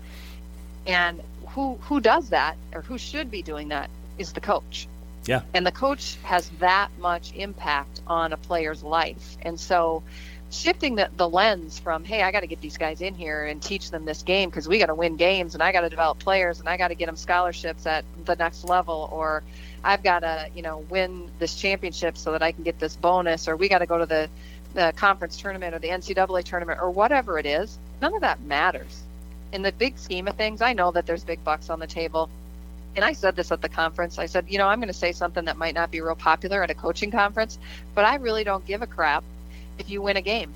And 0.89 1.21
who 1.47 1.77
who 1.83 2.01
does 2.01 2.31
that 2.31 2.57
or 2.75 2.83
who 2.83 2.99
should 2.99 3.31
be 3.31 3.43
doing 3.43 3.69
that 3.69 3.91
is 4.19 4.33
the 4.33 4.41
coach. 4.41 4.89
Yeah. 5.25 5.43
And 5.55 5.65
the 5.65 5.71
coach 5.71 6.17
has 6.25 6.49
that 6.59 6.89
much 6.99 7.33
impact 7.37 8.01
on 8.09 8.33
a 8.33 8.37
player's 8.37 8.83
life. 8.83 9.37
And 9.43 9.61
so 9.61 10.03
shifting 10.51 10.97
the, 10.97 11.11
the 11.17 11.29
lens 11.29 11.79
from, 11.79 12.03
hey, 12.05 12.23
I 12.23 12.33
got 12.33 12.41
to 12.41 12.49
get 12.49 12.61
these 12.61 12.77
guys 12.77 13.01
in 13.01 13.15
here 13.15 13.45
and 13.47 13.63
teach 13.63 13.93
them 13.93 14.05
this 14.05 14.23
game 14.25 14.51
because 14.51 14.67
we 14.67 14.81
got 14.81 14.87
to 14.87 14.97
win 14.97 15.15
games 15.15 15.55
and 15.55 15.63
I 15.63 15.71
got 15.71 15.83
to 15.83 15.89
develop 15.89 16.19
players 16.19 16.59
and 16.59 16.69
I 16.69 16.77
got 16.77 16.89
to 16.89 16.97
get 16.97 17.07
them 17.07 17.15
scholarships 17.15 17.87
at 17.87 18.05
the 18.25 18.35
next 18.35 18.65
level 18.65 19.09
or 19.13 19.45
I've 19.83 20.03
got 20.03 20.21
to, 20.21 20.49
you 20.55 20.63
know, 20.63 20.79
win 20.91 21.31
this 21.39 21.55
championship 21.55 22.17
so 22.17 22.33
that 22.33 22.43
I 22.43 22.53
can 22.53 22.65
get 22.65 22.79
this 22.79 22.97
bonus 22.97 23.49
or 23.49 23.57
we 23.57 23.69
got 23.69 23.79
to 23.79 23.87
go 23.87 23.99
to 23.99 24.07
the, 24.07 24.29
the 24.75 24.93
conference 24.97 25.37
tournament 25.37 25.75
or 25.75 25.79
the 25.79 25.89
NCAA 25.89 26.45
tournament 26.45 26.81
or 26.81 26.91
whatever 26.91 27.39
it 27.39 27.47
is. 27.47 27.79
None 28.03 28.15
of 28.15 28.21
that 28.21 28.41
matters. 28.43 29.03
In 29.53 29.63
the 29.63 29.73
big 29.73 29.99
scheme 29.99 30.29
of 30.29 30.37
things, 30.37 30.63
I 30.63 30.73
know 30.73 30.91
that 30.93 31.07
there's 31.07 31.25
big 31.25 31.43
bucks 31.45 31.71
on 31.71 31.81
the 31.81 31.87
table 31.87 32.29
and 32.97 33.05
I 33.05 33.13
said 33.13 33.37
this 33.37 33.53
at 33.53 33.63
the 33.63 33.69
conference. 33.69 34.19
I 34.19 34.27
said, 34.27 34.47
you 34.49 34.59
know, 34.59 34.67
I'm 34.67 34.81
going 34.81 34.89
to 34.89 34.95
say 34.95 35.13
something 35.13 35.45
that 35.45 35.57
might 35.57 35.75
not 35.75 35.91
be 35.91 36.01
real 36.01 36.17
popular 36.17 36.63
at 36.63 36.71
a 36.71 36.75
coaching 36.75 37.11
conference, 37.11 37.59
but 37.95 38.05
I 38.05 38.17
really 38.17 38.45
don't 38.45 38.67
give 38.67 38.83
a 38.83 38.87
crap 38.87 39.23
if 39.79 39.89
you 39.91 40.03
win 40.03 40.17
a 40.17 40.23
game. 40.23 40.53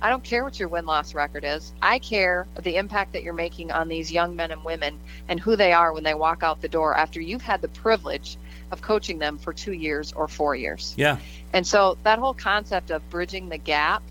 I 0.00 0.10
don't 0.10 0.22
care 0.22 0.44
what 0.44 0.60
your 0.60 0.68
win 0.68 0.86
loss 0.86 1.14
record 1.14 1.44
is. 1.44 1.72
I 1.82 1.98
care 1.98 2.46
the 2.62 2.76
impact 2.76 3.14
that 3.14 3.24
you're 3.24 3.32
making 3.32 3.72
on 3.72 3.88
these 3.88 4.12
young 4.12 4.36
men 4.36 4.52
and 4.52 4.62
women 4.62 4.98
and 5.28 5.40
who 5.40 5.56
they 5.56 5.72
are 5.72 5.92
when 5.92 6.04
they 6.04 6.14
walk 6.14 6.42
out 6.42 6.60
the 6.60 6.68
door 6.68 6.96
after 6.96 7.20
you've 7.20 7.42
had 7.42 7.62
the 7.62 7.68
privilege 7.68 8.36
of 8.70 8.82
coaching 8.82 9.18
them 9.18 9.38
for 9.38 9.52
two 9.52 9.72
years 9.72 10.12
or 10.12 10.28
four 10.28 10.54
years. 10.54 10.94
Yeah. 10.96 11.18
And 11.52 11.66
so 11.66 11.96
that 12.02 12.18
whole 12.18 12.34
concept 12.34 12.90
of 12.90 13.08
bridging 13.10 13.48
the 13.48 13.58
gap 13.58 14.02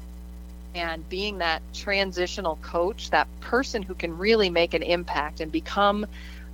and 0.73 1.07
being 1.09 1.39
that 1.39 1.61
transitional 1.73 2.57
coach, 2.61 3.09
that 3.09 3.27
person 3.41 3.81
who 3.81 3.93
can 3.93 4.17
really 4.17 4.49
make 4.49 4.73
an 4.73 4.83
impact 4.83 5.39
and 5.39 5.51
become 5.51 6.05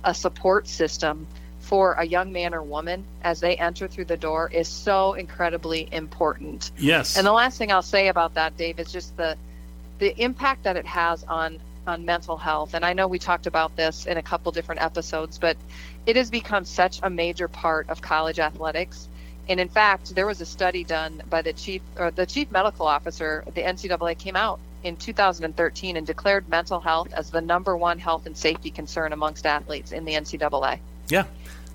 a 0.04 0.14
support 0.14 0.68
system 0.68 1.26
for 1.60 1.94
a 1.94 2.04
young 2.04 2.30
man 2.30 2.54
or 2.54 2.62
woman 2.62 3.04
as 3.22 3.40
they 3.40 3.56
enter 3.56 3.88
through 3.88 4.04
the 4.04 4.16
door 4.16 4.50
is 4.52 4.68
so 4.68 5.14
incredibly 5.14 5.88
important. 5.92 6.70
Yes. 6.76 7.16
And 7.16 7.26
the 7.26 7.32
last 7.32 7.56
thing 7.56 7.72
I'll 7.72 7.82
say 7.82 8.08
about 8.08 8.34
that, 8.34 8.56
Dave, 8.56 8.78
is 8.78 8.92
just 8.92 9.16
the 9.16 9.36
the 9.98 10.20
impact 10.20 10.64
that 10.64 10.76
it 10.76 10.86
has 10.86 11.24
on 11.24 11.58
on 11.86 12.04
mental 12.04 12.36
health. 12.36 12.74
And 12.74 12.84
I 12.84 12.92
know 12.92 13.06
we 13.08 13.18
talked 13.18 13.46
about 13.46 13.76
this 13.76 14.06
in 14.06 14.16
a 14.16 14.22
couple 14.22 14.52
different 14.52 14.82
episodes, 14.82 15.38
but 15.38 15.56
it 16.06 16.16
has 16.16 16.30
become 16.30 16.64
such 16.64 17.00
a 17.02 17.10
major 17.10 17.48
part 17.48 17.88
of 17.88 18.02
college 18.02 18.38
athletics. 18.38 19.08
And 19.48 19.60
in 19.60 19.68
fact, 19.68 20.14
there 20.14 20.26
was 20.26 20.40
a 20.40 20.46
study 20.46 20.84
done 20.84 21.22
by 21.28 21.42
the 21.42 21.52
chief 21.52 21.82
or 21.98 22.10
the 22.10 22.26
chief 22.26 22.50
medical 22.50 22.86
officer. 22.86 23.44
At 23.46 23.54
the 23.54 23.62
NCAA 23.62 24.18
came 24.18 24.36
out 24.36 24.58
in 24.82 24.96
2013 24.96 25.96
and 25.96 26.06
declared 26.06 26.48
mental 26.48 26.80
health 26.80 27.12
as 27.12 27.30
the 27.30 27.40
number 27.40 27.76
one 27.76 27.98
health 27.98 28.26
and 28.26 28.36
safety 28.36 28.70
concern 28.70 29.12
amongst 29.12 29.46
athletes 29.46 29.92
in 29.92 30.04
the 30.04 30.12
NCAA. 30.12 30.78
Yeah. 31.08 31.24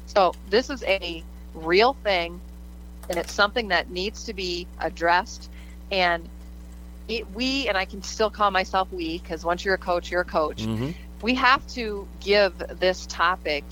So 0.05 0.33
this 0.49 0.69
is 0.69 0.83
a 0.83 1.23
real 1.53 1.93
thing, 2.03 2.39
and 3.09 3.17
it's 3.17 3.33
something 3.33 3.69
that 3.69 3.89
needs 3.89 4.25
to 4.25 4.33
be 4.33 4.67
addressed. 4.79 5.49
And 5.91 6.27
it, 7.07 7.31
we, 7.33 7.67
and 7.67 7.77
I 7.77 7.85
can 7.85 8.03
still 8.03 8.29
call 8.29 8.51
myself 8.51 8.91
we, 8.91 9.17
because 9.19 9.43
once 9.43 9.65
you're 9.65 9.75
a 9.75 9.79
coach, 9.79 10.11
you're 10.11 10.21
a 10.21 10.25
coach. 10.25 10.63
Mm-hmm. 10.63 10.91
We 11.21 11.35
have 11.35 11.65
to 11.69 12.07
give 12.19 12.57
this 12.79 13.05
topic 13.07 13.63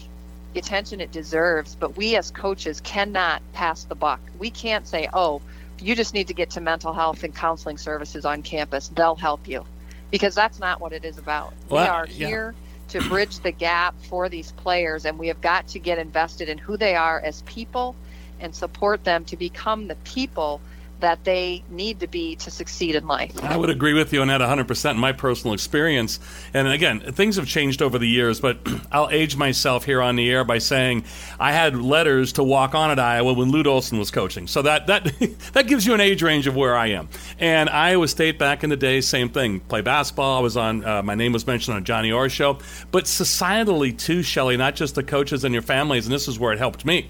the 0.58 0.62
attention 0.62 1.00
it 1.02 1.12
deserves, 1.12 1.76
but 1.76 1.96
we 1.98 2.16
as 2.16 2.32
coaches 2.32 2.82
cannot 2.82 3.44
pass 3.54 3.84
the 3.84 3.94
buck. 3.94 4.20
We 4.40 4.50
can't 4.50 4.88
say, 4.88 5.08
oh, 5.14 5.40
you 5.80 5.96
just 5.96 6.16
need 6.16 6.30
to 6.30 6.34
get 6.34 6.50
to 6.52 6.62
mental 6.62 6.94
health 6.94 7.24
and 7.24 7.36
counseling 7.36 7.78
services 7.78 8.26
on 8.26 8.42
campus. 8.42 8.88
They'll 8.88 9.16
help 9.16 9.48
you. 9.48 9.66
Because 10.10 10.34
that's 10.34 10.60
not 10.60 10.82
what 10.82 10.94
it 10.94 11.06
is 11.06 11.20
about. 11.20 11.54
Well, 11.70 11.84
we 11.84 11.88
are 11.88 12.08
yeah. 12.08 12.28
here 12.28 12.56
to 12.88 13.02
bridge 13.08 13.38
the 13.42 13.52
gap 13.52 13.94
for 14.10 14.30
these 14.30 14.52
players, 14.54 15.06
and 15.06 15.20
we 15.20 15.28
have 15.28 15.42
got 15.42 15.68
to 15.68 15.80
get 15.80 16.00
invested 16.00 16.50
in 16.50 16.58
who 16.58 16.76
they 16.76 16.96
are 16.96 17.20
as 17.20 17.44
people 17.44 17.96
and 18.40 18.56
support 18.56 19.04
them 19.04 19.26
to 19.26 19.38
become 19.38 19.88
the 19.88 19.96
people 20.06 20.60
that 21.00 21.24
they 21.24 21.64
need 21.70 22.00
to 22.00 22.08
be 22.08 22.36
to 22.38 22.52
succeed 22.52 22.96
in 22.96 23.08
life. 23.08 23.32
I 23.44 23.58
would 23.58 23.70
agree 23.70 23.94
with 23.94 24.14
you 24.14 24.22
on 24.22 24.28
that 24.30 24.42
100% 24.42 24.92
in 24.92 24.98
my 24.98 25.12
personal 25.12 25.54
experience. 25.54 26.20
And 26.54 26.68
again, 26.68 27.00
things 27.00 27.36
have 27.36 27.48
changed 27.48 27.82
over 27.82 27.98
the 27.98 28.08
years, 28.08 28.40
but 28.40 28.60
I'll 28.92 29.10
age 29.10 29.36
myself 29.36 29.86
here 29.86 30.02
on 30.02 30.16
the 30.16 30.30
air 30.30 30.44
by 30.44 30.58
saying 30.58 31.06
I 31.40 31.52
had 31.52 31.76
letters 31.76 32.34
to 32.34 32.44
walk 32.44 32.76
on 32.76 32.92
at 32.92 33.00
Iowa 33.00 33.34
when 33.34 33.52
Lute 33.52 33.68
Olson 33.68 34.00
was 34.00 34.12
coaching. 34.12 34.48
So 34.48 34.62
that, 34.64 34.88
that, 34.88 35.04
that 35.54 35.68
gives 35.68 35.86
you 35.86 35.94
an 35.94 36.02
age 36.02 36.24
range 36.24 36.48
of 36.48 36.56
where 36.56 36.76
I 36.76 36.88
am. 36.88 37.10
And 37.40 37.70
Iowa 37.70 38.08
State 38.08 38.40
back 38.40 38.64
in 38.64 38.70
the 38.70 38.78
day, 38.78 39.02
same 39.02 39.30
thing. 39.30 39.60
Play 39.60 39.82
basketball. 39.82 40.38
I 40.40 40.42
was 40.42 40.58
on, 40.58 40.84
uh, 40.84 41.04
my 41.04 41.16
name 41.16 41.34
was 41.34 41.46
mentioned 41.46 41.76
on 41.76 41.84
Johnny 41.84 42.12
Orr 42.12 42.30
show. 42.30 42.60
But 42.92 43.06
societally, 43.06 43.98
too, 43.98 44.24
Shelly, 44.24 44.58
not 44.58 44.76
just 44.76 44.96
the 44.96 45.04
coaches 45.04 45.44
and 45.44 45.54
your 45.54 45.62
families, 45.62 46.06
and 46.06 46.14
this 46.14 46.28
is 46.28 46.40
where 46.40 46.54
it 46.54 46.60
helped 46.60 46.86
me 46.86 47.10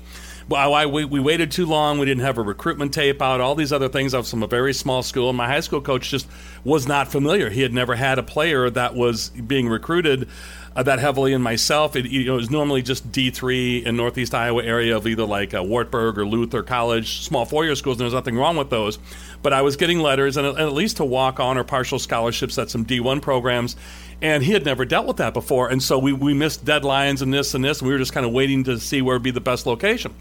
well, 0.50 0.74
I, 0.74 0.86
we, 0.86 1.04
we 1.06 1.20
waited 1.20 1.52
too 1.52 1.66
long. 1.66 2.00
We 2.00 2.06
didn't 2.06 2.24
have 2.24 2.38
a 2.38 2.42
recruitment 2.42 2.94
tape 2.94 3.22
out. 3.22 3.42
All 3.42 3.56
these 3.56 3.74
other 3.74 3.90
things. 3.90 4.14
I 4.14 4.18
was 4.20 4.32
from 4.32 4.44
a 4.44 4.48
very 4.48 4.74
small 4.74 5.04
school, 5.04 5.30
and 5.30 5.38
my 5.38 5.48
high 5.48 5.60
school 5.60 5.82
coach 5.82 6.10
just 6.10 6.28
was 6.64 6.88
not 6.88 7.12
familiar. 7.12 7.50
He 7.50 7.62
had 7.62 7.74
never 7.74 7.96
had 7.96 8.18
a 8.18 8.24
player 8.24 8.70
that 8.70 8.96
was 8.96 9.30
being 9.30 9.68
recruited 9.68 10.30
uh, 10.76 10.84
that 10.84 11.00
heavily 11.00 11.34
in 11.34 11.42
myself. 11.42 11.96
It, 11.96 12.06
you 12.06 12.26
know, 12.26 12.36
it 12.36 12.38
was 12.38 12.52
normally 12.52 12.82
just 12.82 13.12
D 13.12 13.30
three 13.30 13.86
in 13.86 13.98
Northeast 13.98 14.34
Iowa 14.34 14.64
area 14.64 14.96
of 14.96 15.06
either 15.08 15.26
like 15.26 15.54
uh, 15.54 15.64
Wartburg 15.64 16.18
or 16.18 16.26
Luther 16.26 16.64
College, 16.64 17.22
small 17.22 17.46
four 17.46 17.66
year 17.66 17.76
schools. 17.76 17.98
And 17.98 18.02
there's 18.02 18.14
nothing 18.14 18.38
wrong 18.38 18.56
with 18.56 18.70
those, 18.70 19.00
but 19.42 19.54
I 19.54 19.64
was 19.64 19.76
getting 19.76 20.00
letters 20.00 20.38
and, 20.38 20.48
and 20.48 20.60
at 20.60 20.74
least 20.74 20.98
to 20.98 21.06
walk 21.06 21.40
on 21.40 21.58
or 21.58 21.64
partial 21.64 22.00
scholarships 22.00 22.58
at 22.58 22.70
some 22.70 22.84
D 22.84 23.00
one 23.00 23.20
programs. 23.20 23.76
And 24.22 24.44
he 24.44 24.54
had 24.54 24.66
never 24.66 24.84
dealt 24.84 25.06
with 25.06 25.18
that 25.18 25.36
before, 25.36 25.70
and 25.70 25.82
so 25.82 26.00
we, 26.00 26.12
we 26.12 26.34
missed 26.34 26.66
deadlines 26.66 27.22
and 27.22 27.32
this 27.32 27.54
and 27.54 27.64
this, 27.64 27.80
and 27.80 27.88
we 27.88 27.94
were 27.94 28.00
just 28.00 28.14
kind 28.14 28.26
of 28.26 28.32
waiting 28.32 28.64
to 28.64 28.80
see 28.80 29.00
where 29.00 29.16
would 29.16 29.22
be 29.22 29.30
the 29.30 29.40
best 29.40 29.68
location. 29.68 30.16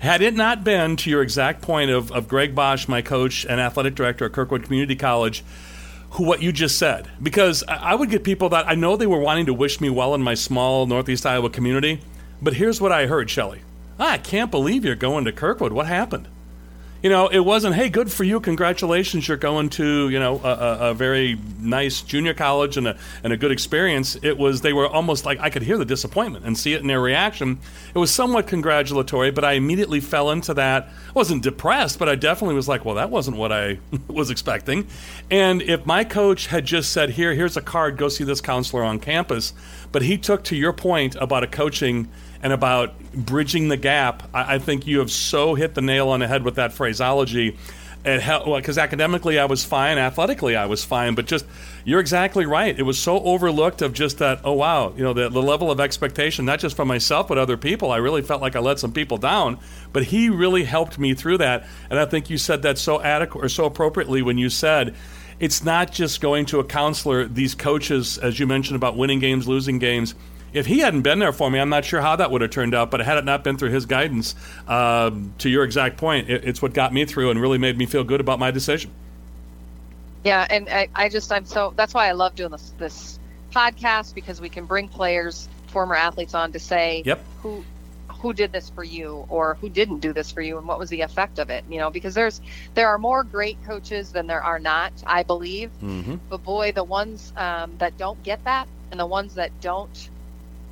Had 0.00 0.20
it 0.20 0.34
not 0.34 0.64
been 0.64 0.96
to 0.96 1.10
your 1.10 1.22
exact 1.22 1.62
point 1.62 1.92
of, 1.92 2.10
of 2.10 2.26
Greg 2.26 2.56
Bosch, 2.56 2.88
my 2.88 3.02
coach 3.02 3.46
and 3.46 3.60
athletic 3.60 3.94
director 3.94 4.24
at 4.24 4.32
Kirkwood 4.32 4.64
Community 4.64 4.96
College, 4.96 5.44
who 6.10 6.24
what 6.24 6.42
you 6.42 6.50
just 6.50 6.76
said, 6.76 7.08
because 7.22 7.62
I 7.68 7.94
would 7.94 8.10
get 8.10 8.24
people 8.24 8.48
that 8.48 8.66
I 8.66 8.74
know 8.74 8.96
they 8.96 9.06
were 9.06 9.20
wanting 9.20 9.46
to 9.46 9.54
wish 9.54 9.80
me 9.80 9.90
well 9.90 10.14
in 10.14 10.22
my 10.22 10.34
small 10.34 10.86
Northeast 10.86 11.24
Iowa 11.24 11.48
community, 11.48 12.00
but 12.42 12.54
here's 12.54 12.80
what 12.80 12.90
I 12.90 13.06
heard, 13.06 13.30
Shelly. 13.30 13.60
Ah, 14.00 14.12
I 14.12 14.18
can't 14.18 14.50
believe 14.50 14.84
you're 14.84 14.96
going 14.96 15.24
to 15.24 15.32
Kirkwood. 15.32 15.72
What 15.72 15.86
happened? 15.86 16.26
You 17.02 17.10
know, 17.10 17.28
it 17.28 17.40
wasn't, 17.40 17.74
hey, 17.74 17.90
good 17.90 18.10
for 18.10 18.24
you, 18.24 18.40
congratulations, 18.40 19.28
you're 19.28 19.36
going 19.36 19.68
to, 19.70 20.08
you 20.08 20.18
know, 20.18 20.40
a, 20.42 20.48
a, 20.48 20.78
a, 20.90 20.94
very 20.94 21.38
nice 21.60 22.00
junior 22.00 22.32
college 22.32 22.78
and 22.78 22.88
a, 22.88 22.98
and 23.22 23.34
a 23.34 23.36
good 23.36 23.50
experience. 23.52 24.16
It 24.22 24.38
was, 24.38 24.62
they 24.62 24.72
were 24.72 24.88
almost 24.88 25.26
like, 25.26 25.38
I 25.38 25.50
could 25.50 25.62
hear 25.62 25.76
the 25.76 25.84
disappointment 25.84 26.46
and 26.46 26.56
see 26.56 26.72
it 26.72 26.80
in 26.80 26.86
their 26.86 27.00
reaction. 27.00 27.58
It 27.94 27.98
was 27.98 28.10
somewhat 28.10 28.46
congratulatory, 28.46 29.30
but 29.30 29.44
I 29.44 29.52
immediately 29.52 30.00
fell 30.00 30.30
into 30.30 30.54
that. 30.54 30.84
I 30.84 31.12
wasn't 31.12 31.42
depressed, 31.42 31.98
but 31.98 32.08
I 32.08 32.14
definitely 32.14 32.54
was 32.54 32.66
like, 32.66 32.86
well, 32.86 32.94
that 32.94 33.10
wasn't 33.10 33.36
what 33.36 33.52
I 33.52 33.78
was 34.08 34.30
expecting. 34.30 34.86
And 35.30 35.60
if 35.60 35.84
my 35.84 36.02
coach 36.02 36.46
had 36.46 36.64
just 36.64 36.92
said, 36.92 37.10
here, 37.10 37.34
here's 37.34 37.58
a 37.58 37.62
card, 37.62 37.98
go 37.98 38.08
see 38.08 38.24
this 38.24 38.40
counselor 38.40 38.82
on 38.82 39.00
campus, 39.00 39.52
but 39.92 40.00
he 40.00 40.16
took 40.16 40.44
to 40.44 40.56
your 40.56 40.72
point 40.72 41.14
about 41.16 41.44
a 41.44 41.46
coaching 41.46 42.08
and 42.42 42.52
about 42.52 42.98
bridging 43.12 43.68
the 43.68 43.76
gap, 43.76 44.22
I, 44.34 44.54
I, 44.54 44.58
think 44.58 44.86
you 44.86 44.98
have 45.00 45.10
so 45.10 45.54
hit 45.54 45.74
the 45.74 45.82
nail 45.82 46.08
on 46.08 46.20
the 46.20 46.28
head 46.28 46.44
with 46.44 46.56
that 46.56 46.72
phraseology. 46.72 47.56
Because 48.04 48.78
academically 48.78 49.36
I 49.36 49.46
was 49.46 49.64
fine, 49.64 49.98
athletically 49.98 50.54
I 50.54 50.66
was 50.66 50.84
fine, 50.84 51.16
but 51.16 51.26
just 51.26 51.44
you're 51.84 51.98
exactly 51.98 52.46
right. 52.46 52.78
It 52.78 52.84
was 52.84 53.00
so 53.00 53.18
overlooked 53.20 53.82
of 53.82 53.94
just 53.94 54.18
that. 54.18 54.42
Oh 54.44 54.52
wow, 54.52 54.92
you 54.96 55.02
know 55.02 55.12
the, 55.12 55.28
the 55.28 55.42
level 55.42 55.72
of 55.72 55.80
expectation, 55.80 56.44
not 56.44 56.60
just 56.60 56.76
for 56.76 56.84
myself 56.84 57.26
but 57.26 57.36
other 57.36 57.56
people. 57.56 57.90
I 57.90 57.96
really 57.96 58.22
felt 58.22 58.40
like 58.40 58.54
I 58.54 58.60
let 58.60 58.78
some 58.78 58.92
people 58.92 59.18
down, 59.18 59.58
but 59.92 60.04
he 60.04 60.30
really 60.30 60.62
helped 60.62 61.00
me 61.00 61.14
through 61.14 61.38
that. 61.38 61.66
And 61.90 61.98
I 61.98 62.04
think 62.04 62.30
you 62.30 62.38
said 62.38 62.62
that 62.62 62.78
so 62.78 63.02
adequate 63.02 63.44
or 63.44 63.48
so 63.48 63.64
appropriately 63.64 64.22
when 64.22 64.38
you 64.38 64.50
said 64.50 64.94
it's 65.40 65.64
not 65.64 65.90
just 65.90 66.20
going 66.20 66.46
to 66.46 66.60
a 66.60 66.64
counselor. 66.64 67.26
These 67.26 67.56
coaches, 67.56 68.18
as 68.18 68.38
you 68.38 68.46
mentioned 68.46 68.76
about 68.76 68.96
winning 68.96 69.18
games, 69.18 69.48
losing 69.48 69.80
games 69.80 70.14
if 70.52 70.66
he 70.66 70.78
hadn't 70.80 71.02
been 71.02 71.18
there 71.18 71.32
for 71.32 71.50
me, 71.50 71.58
I'm 71.58 71.68
not 71.68 71.84
sure 71.84 72.00
how 72.00 72.16
that 72.16 72.30
would 72.30 72.40
have 72.42 72.50
turned 72.50 72.74
out. 72.74 72.90
But 72.90 73.00
had 73.00 73.18
it 73.18 73.24
not 73.24 73.44
been 73.44 73.56
through 73.58 73.70
his 73.70 73.86
guidance, 73.86 74.34
uh, 74.68 75.10
to 75.38 75.48
your 75.48 75.64
exact 75.64 75.96
point, 75.98 76.30
it, 76.30 76.44
it's 76.44 76.62
what 76.62 76.72
got 76.72 76.92
me 76.92 77.04
through 77.04 77.30
and 77.30 77.40
really 77.40 77.58
made 77.58 77.76
me 77.78 77.86
feel 77.86 78.04
good 78.04 78.20
about 78.20 78.38
my 78.38 78.50
decision. 78.50 78.90
Yeah, 80.24 80.46
and 80.50 80.68
I, 80.68 80.88
I 80.94 81.08
just 81.08 81.30
I'm 81.30 81.44
so 81.44 81.72
that's 81.76 81.94
why 81.94 82.08
I 82.08 82.12
love 82.12 82.34
doing 82.34 82.50
this 82.50 82.72
this 82.78 83.18
podcast 83.52 84.14
because 84.14 84.40
we 84.40 84.48
can 84.48 84.64
bring 84.64 84.88
players, 84.88 85.48
former 85.68 85.94
athletes 85.94 86.34
on 86.34 86.52
to 86.52 86.58
say 86.58 87.02
Yep. 87.06 87.24
who 87.42 87.64
who 88.08 88.32
did 88.32 88.50
this 88.50 88.70
for 88.70 88.82
you 88.82 89.24
or 89.28 89.54
who 89.60 89.68
didn't 89.68 89.98
do 90.00 90.12
this 90.12 90.32
for 90.32 90.40
you 90.40 90.56
and 90.58 90.66
what 90.66 90.78
was 90.78 90.88
the 90.88 91.02
effect 91.02 91.38
of 91.38 91.50
it 91.50 91.62
you 91.68 91.76
know 91.78 91.90
because 91.90 92.14
there's 92.14 92.40
there 92.74 92.88
are 92.88 92.96
more 92.96 93.22
great 93.22 93.62
coaches 93.66 94.10
than 94.10 94.26
there 94.26 94.42
are 94.42 94.58
not 94.58 94.90
i 95.06 95.22
believe 95.22 95.70
Mm-hmm. 95.82 96.16
but 96.30 96.42
boy 96.42 96.72
the 96.72 96.82
ones 96.82 97.34
um, 97.36 97.72
that 97.76 97.96
don't 97.98 98.20
get 98.22 98.42
that 98.44 98.66
and 98.90 98.98
the 98.98 99.04
ones 99.06 99.34
that 99.34 99.50
don't 99.60 100.08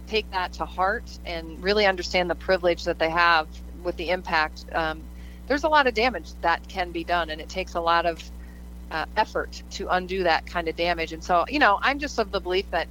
take 0.06 0.30
that 0.30 0.52
to 0.52 0.64
heart 0.64 1.18
and 1.24 1.62
really 1.62 1.86
understand 1.86 2.30
the 2.30 2.34
privilege 2.34 2.84
that 2.84 2.98
they 2.98 3.10
have 3.10 3.48
with 3.82 3.96
the 3.96 4.10
impact 4.10 4.64
um, 4.74 5.02
there's 5.46 5.64
a 5.64 5.68
lot 5.68 5.86
of 5.86 5.94
damage 5.94 6.32
that 6.40 6.66
can 6.68 6.90
be 6.90 7.04
done 7.04 7.30
and 7.30 7.40
it 7.40 7.48
takes 7.48 7.74
a 7.74 7.80
lot 7.80 8.06
of 8.06 8.22
uh, 8.90 9.04
effort 9.16 9.62
to 9.70 9.88
undo 9.88 10.22
that 10.22 10.46
kind 10.46 10.68
of 10.68 10.76
damage 10.76 11.12
and 11.12 11.22
so 11.22 11.44
you 11.48 11.58
know 11.58 11.78
i'm 11.82 11.98
just 11.98 12.18
of 12.18 12.30
the 12.30 12.40
belief 12.40 12.70
that 12.70 12.86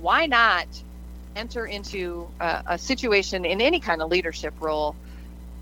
why 0.00 0.26
not 0.26 0.66
enter 1.36 1.66
into 1.66 2.26
a, 2.40 2.62
a 2.66 2.78
situation 2.78 3.44
in 3.44 3.60
any 3.60 3.80
kind 3.80 4.02
of 4.02 4.10
leadership 4.10 4.54
role 4.60 4.94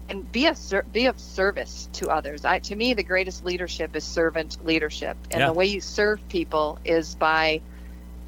and 0.09 0.31
be 0.33 0.47
a 0.47 0.55
be 0.93 1.07
of 1.07 1.19
service 1.19 1.89
to 1.93 2.09
others. 2.09 2.45
I, 2.45 2.61
to 2.61 2.77
me, 2.77 2.95
the 2.95 3.03
greatest 3.03 3.45
leadership 3.45 3.97
is 3.97 4.05
servant 4.05 4.65
leadership, 4.65 5.17
and 5.31 5.41
Yeah. 5.41 5.47
the 5.49 5.53
way 5.53 5.67
you 5.67 5.81
serve 5.81 6.21
people 6.29 6.79
is 6.85 7.15
by 7.17 7.61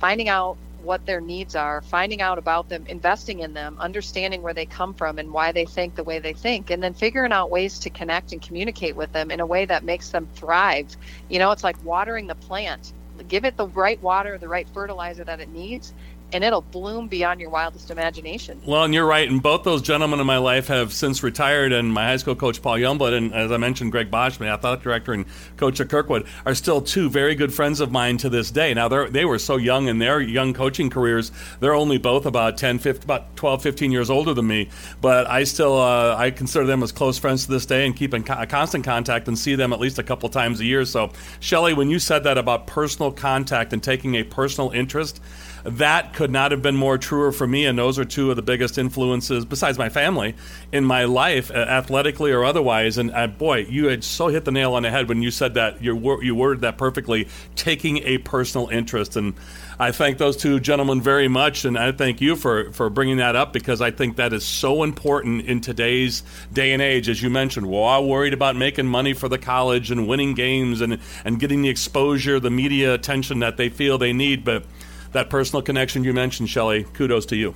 finding 0.01 0.29
out 0.29 0.57
what 0.89 1.05
their 1.05 1.21
needs 1.21 1.55
are, 1.55 1.83
finding 1.83 2.23
out 2.23 2.39
about 2.39 2.71
them, 2.71 2.87
investing 2.87 3.41
in 3.41 3.53
them, 3.53 3.77
understanding 3.79 4.41
where 4.41 4.55
they 4.55 4.65
come 4.65 4.95
from 4.95 5.19
and 5.19 5.31
why 5.31 5.53
they 5.53 5.67
think 5.67 5.95
the 5.95 6.03
way 6.03 6.19
they 6.19 6.33
think, 6.33 6.71
and 6.71 6.83
then 6.83 6.95
figuring 6.95 7.31
out 7.31 7.51
ways 7.51 7.79
to 7.79 7.91
connect 7.91 8.33
and 8.33 8.41
communicate 8.41 8.97
with 8.97 9.13
them 9.13 9.31
in 9.31 9.39
a 9.39 9.47
way 9.47 9.67
that 9.67 9.85
makes 9.85 10.09
them 10.09 10.27
thrive. 10.35 10.89
You 11.29 11.41
know, 11.41 11.51
it's 11.51 11.63
like 11.63 11.77
watering 11.85 12.27
the 12.27 12.35
plant. 12.35 12.95
Give 13.29 13.45
it 13.45 13.59
the 13.59 13.69
right 13.69 14.03
water, 14.03 14.39
the 14.39 14.49
right 14.49 14.67
fertilizer 14.73 15.25
that 15.25 15.41
it 15.41 15.51
needs, 15.51 15.93
and 16.33 16.45
it'll 16.45 16.63
bloom 16.63 17.09
beyond 17.09 17.41
your 17.41 17.51
wildest 17.51 17.91
imagination. 17.91 18.61
Well, 18.67 18.85
and 18.85 18.93
you're 18.93 19.07
right. 19.07 19.29
And 19.29 19.43
both 19.43 19.63
those 19.63 19.81
gentlemen 19.81 20.21
in 20.21 20.27
my 20.27 20.39
life 20.39 20.67
have 20.67 20.93
since 20.93 21.23
retired. 21.23 21.73
And 21.73 21.93
my 21.93 22.05
high 22.05 22.17
school 22.19 22.35
coach, 22.35 22.61
Paul 22.61 22.77
Youngblood, 22.77 23.15
and 23.15 23.33
as 23.35 23.51
I 23.51 23.57
mentioned, 23.57 23.93
Greg 23.93 24.11
Bosch, 24.11 24.39
my 24.39 24.49
athletic 24.49 24.83
director, 24.83 25.13
and 25.13 25.25
coach 25.57 25.81
at 25.81 25.89
Kirkwood, 25.89 26.27
are 26.45 26.55
still 26.55 26.81
two 26.81 27.09
very 27.09 27.35
good 27.35 27.53
friends 27.53 27.81
of 27.81 27.91
mine 27.91 28.19
to 28.19 28.29
this 28.29 28.51
day. 28.51 28.75
Now, 28.75 28.89
they 28.89 29.25
were 29.25 29.39
so 29.39 29.57
young 29.57 29.89
in 29.89 29.99
their 29.99 30.21
young 30.21 30.53
coaching 30.53 30.91
careers. 30.91 31.33
They're 31.61 31.75
only 31.75 31.99
both 31.99 32.27
about 32.27 32.59
10, 32.59 32.79
15, 32.79 33.05
about 33.05 33.37
12, 33.37 33.63
15 33.63 33.93
years 33.93 34.11
older 34.11 34.35
than 34.35 34.47
me. 34.47 34.69
But 35.01 35.27
I 35.29 35.45
still, 35.45 35.79
uh, 35.79 36.15
I 36.17 36.31
consider 36.31 36.67
them 36.67 36.83
as 36.83 36.93
close 36.93 37.19
friends 37.19 37.47
to 37.47 37.53
this 37.53 37.65
day 37.65 37.87
and 37.87 37.97
keep 37.97 38.13
in 38.13 38.23
co- 38.23 38.45
constant 38.47 38.85
contact 38.85 39.29
and 39.29 39.39
see 39.39 39.55
them 39.55 39.73
at 39.73 39.81
least 39.81 39.99
a 39.99 40.03
couple 40.03 40.29
times 40.29 40.61
a 40.61 40.65
year. 40.65 40.85
So, 40.85 41.11
Shelly, 41.41 41.73
when 41.73 41.89
you 41.89 41.99
said 41.99 42.25
that 42.25 42.37
about 42.37 42.67
personal 42.67 43.13
contact 43.13 43.73
and 43.73 43.83
taking 43.83 44.17
a 44.17 44.25
personal 44.25 44.71
interest, 44.71 45.23
that 45.71 46.15
could 46.15 46.31
not 46.31 46.53
have 46.53 46.63
been 46.63 46.77
more 46.77 46.99
truer 46.99 47.33
for 47.33 47.47
me. 47.47 47.67
And 47.67 47.79
those 47.79 47.99
are 47.99 48.05
two 48.05 48.31
of 48.31 48.37
the 48.37 48.43
biggest 48.43 48.79
influences, 48.79 49.45
besides 49.45 49.79
my 49.79 49.89
family, 49.89 50.35
in 50.73 50.85
my 50.85 51.05
life, 51.05 51.51
uh, 51.51 51.55
athletically 51.55 52.33
or 52.33 52.45
otherwise. 52.45 52.99
And 52.99 53.11
uh, 53.13 53.27
boy, 53.27 53.67
you 53.69 53.87
had 53.87 54.05
so 54.05 54.29
hit 54.29 54.45
the 54.45 54.53
nail 54.53 54.75
on 54.75 54.83
the 54.83 54.91
head 54.91 55.09
when 55.09 55.23
you 55.23 55.31
said 55.31 55.55
that. 55.55 55.83
You, 55.83 56.23
you 56.23 56.35
worded 56.35 56.63
that 56.63 56.79
perfectly, 56.79 57.29
taking 57.57 57.99
a 57.99 58.19
personal 58.19 58.69
interest. 58.69 59.17
And 59.17 59.35
I 59.79 59.93
thank 59.93 60.19
those 60.19 60.37
two 60.37 60.61
gentlemen 60.61 61.01
very 61.01 61.29
much. 61.29 61.65
And 61.65 61.79
I 61.79 61.93
thank 61.93 62.21
you 62.21 62.37
for, 62.37 62.73
for 62.73 62.91
bringing 62.91 63.19
that 63.19 63.37
up 63.37 63.53
because 63.53 63.81
I 63.81 63.91
think 63.91 64.17
that 64.17 64.33
is 64.33 64.45
so 64.45 64.83
important 64.83 65.47
in 65.47 65.61
today's 65.61 66.23
day 66.53 66.73
and 66.73 66.83
age. 66.83 67.09
As 67.09 67.23
you 67.23 67.31
mentioned, 67.31 67.69
we're 67.69 67.81
all 67.81 68.07
worried 68.07 68.33
about 68.33 68.57
making 68.57 68.87
money 68.87 69.13
for 69.13 69.29
the 69.29 69.39
college 69.39 69.91
and 69.91 70.09
winning 70.09 70.35
games 70.35 70.81
and, 70.81 70.99
and 71.25 71.39
getting 71.41 71.63
the 71.63 71.69
exposure, 71.69 72.41
the 72.41 72.51
media 72.51 72.95
attention 72.95 73.41
that 73.41 73.57
they 73.57 73.69
feel 73.69 73.99
they 73.99 74.13
need. 74.13 74.45
But 74.45 74.65
that 75.13 75.31
personal 75.31 75.63
connection 75.63 76.05
you 76.05 76.13
mentioned, 76.13 76.49
Shelly, 76.49 76.85
kudos 76.95 77.27
to 77.27 77.37
you. 77.37 77.55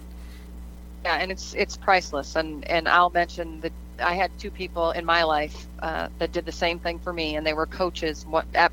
Yeah, 1.05 1.17
and 1.17 1.33
it's 1.33 1.55
it's 1.55 1.77
priceless. 1.77 2.37
And 2.37 2.65
and 2.69 2.89
I'll 2.89 3.11
mention 3.11 3.61
that 3.61 3.73
I 4.01 4.15
had 4.15 4.31
two 4.39 4.51
people 4.51 4.93
in 4.93 5.05
my 5.05 5.25
life 5.25 5.67
uh, 5.81 6.09
that 6.19 6.33
did 6.33 6.47
the 6.47 6.53
same 6.53 6.79
thing 6.79 6.99
for 6.99 7.13
me, 7.13 7.37
and 7.37 7.47
they 7.47 7.55
were 7.55 7.67
coaches. 7.67 8.25
What 8.27 8.47
at, 8.55 8.73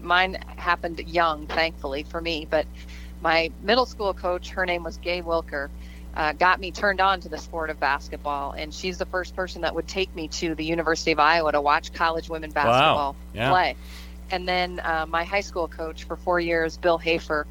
mine 0.00 0.34
happened 0.56 1.00
young, 1.00 1.46
thankfully 1.46 2.04
for 2.04 2.20
me, 2.20 2.46
but 2.48 2.66
my 3.20 3.50
middle 3.62 3.86
school 3.86 4.14
coach, 4.14 4.50
her 4.50 4.66
name 4.66 4.84
was 4.84 4.96
Gay 4.98 5.22
Wilker. 5.22 5.68
Uh, 6.14 6.32
got 6.32 6.58
me 6.58 6.70
turned 6.70 7.00
on 7.00 7.20
to 7.20 7.28
the 7.28 7.36
sport 7.36 7.68
of 7.68 7.78
basketball, 7.78 8.52
and 8.52 8.72
she's 8.72 8.96
the 8.96 9.04
first 9.04 9.36
person 9.36 9.62
that 9.62 9.74
would 9.74 9.86
take 9.86 10.14
me 10.14 10.28
to 10.28 10.54
the 10.54 10.64
University 10.64 11.12
of 11.12 11.18
Iowa 11.18 11.52
to 11.52 11.60
watch 11.60 11.92
college 11.92 12.30
women 12.30 12.50
basketball 12.50 13.12
wow. 13.12 13.16
Yeah. 13.34 13.50
play. 13.50 13.76
And 14.30 14.48
then 14.48 14.80
uh, 14.80 15.06
my 15.08 15.24
high 15.24 15.42
school 15.42 15.68
coach 15.68 16.04
for 16.04 16.16
four 16.16 16.40
years, 16.40 16.78
Bill 16.78 16.98
Hafer, 16.98 17.46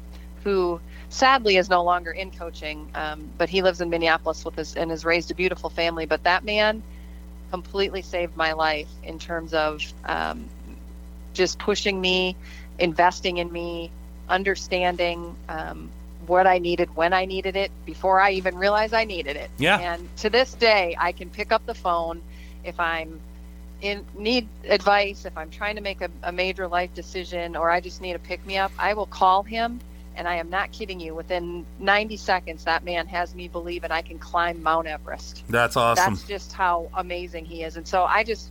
who 0.46 0.80
sadly 1.08 1.56
is 1.56 1.68
no 1.68 1.82
longer 1.82 2.12
in 2.12 2.30
coaching, 2.30 2.88
um, 2.94 3.28
but 3.36 3.48
he 3.48 3.62
lives 3.62 3.80
in 3.80 3.90
Minneapolis 3.90 4.44
with 4.44 4.54
his 4.54 4.76
and 4.76 4.92
has 4.92 5.04
raised 5.04 5.28
a 5.32 5.34
beautiful 5.34 5.70
family. 5.70 6.06
But 6.06 6.22
that 6.22 6.44
man 6.44 6.84
completely 7.50 8.00
saved 8.00 8.36
my 8.36 8.52
life 8.52 8.88
in 9.02 9.18
terms 9.18 9.52
of 9.54 9.82
um, 10.04 10.48
just 11.34 11.58
pushing 11.58 12.00
me, 12.00 12.36
investing 12.78 13.38
in 13.38 13.50
me, 13.50 13.90
understanding 14.28 15.34
um, 15.48 15.90
what 16.28 16.46
I 16.46 16.58
needed 16.58 16.94
when 16.94 17.12
I 17.12 17.24
needed 17.24 17.56
it 17.56 17.72
before 17.84 18.20
I 18.20 18.30
even 18.32 18.56
realized 18.56 18.94
I 18.94 19.04
needed 19.04 19.34
it. 19.34 19.50
Yeah. 19.58 19.80
And 19.80 20.08
to 20.18 20.30
this 20.30 20.54
day, 20.54 20.94
I 20.96 21.10
can 21.10 21.28
pick 21.28 21.50
up 21.50 21.66
the 21.66 21.74
phone 21.74 22.22
if 22.62 22.78
I'm 22.78 23.18
in 23.82 24.06
need 24.16 24.46
advice, 24.62 25.24
if 25.24 25.36
I'm 25.36 25.50
trying 25.50 25.74
to 25.74 25.82
make 25.82 26.02
a, 26.02 26.10
a 26.22 26.30
major 26.30 26.68
life 26.68 26.94
decision, 26.94 27.56
or 27.56 27.68
I 27.68 27.80
just 27.80 28.00
need 28.00 28.14
a 28.14 28.20
pick 28.20 28.46
me 28.46 28.58
up. 28.58 28.70
I 28.78 28.94
will 28.94 29.06
call 29.06 29.42
him. 29.42 29.80
And 30.16 30.26
I 30.26 30.36
am 30.36 30.50
not 30.50 30.72
kidding 30.72 30.98
you. 30.98 31.14
Within 31.14 31.66
90 31.78 32.16
seconds, 32.16 32.64
that 32.64 32.84
man 32.84 33.06
has 33.06 33.34
me 33.34 33.48
believe 33.48 33.84
and 33.84 33.92
I 33.92 34.02
can 34.02 34.18
climb 34.18 34.62
Mount 34.62 34.86
Everest 34.86 35.44
That's 35.48 35.76
awesome. 35.76 36.14
that's 36.14 36.26
just 36.26 36.52
how 36.52 36.88
amazing 36.96 37.44
he 37.44 37.62
is 37.62 37.76
and 37.76 37.86
so 37.86 38.04
i 38.04 38.22
just 38.24 38.50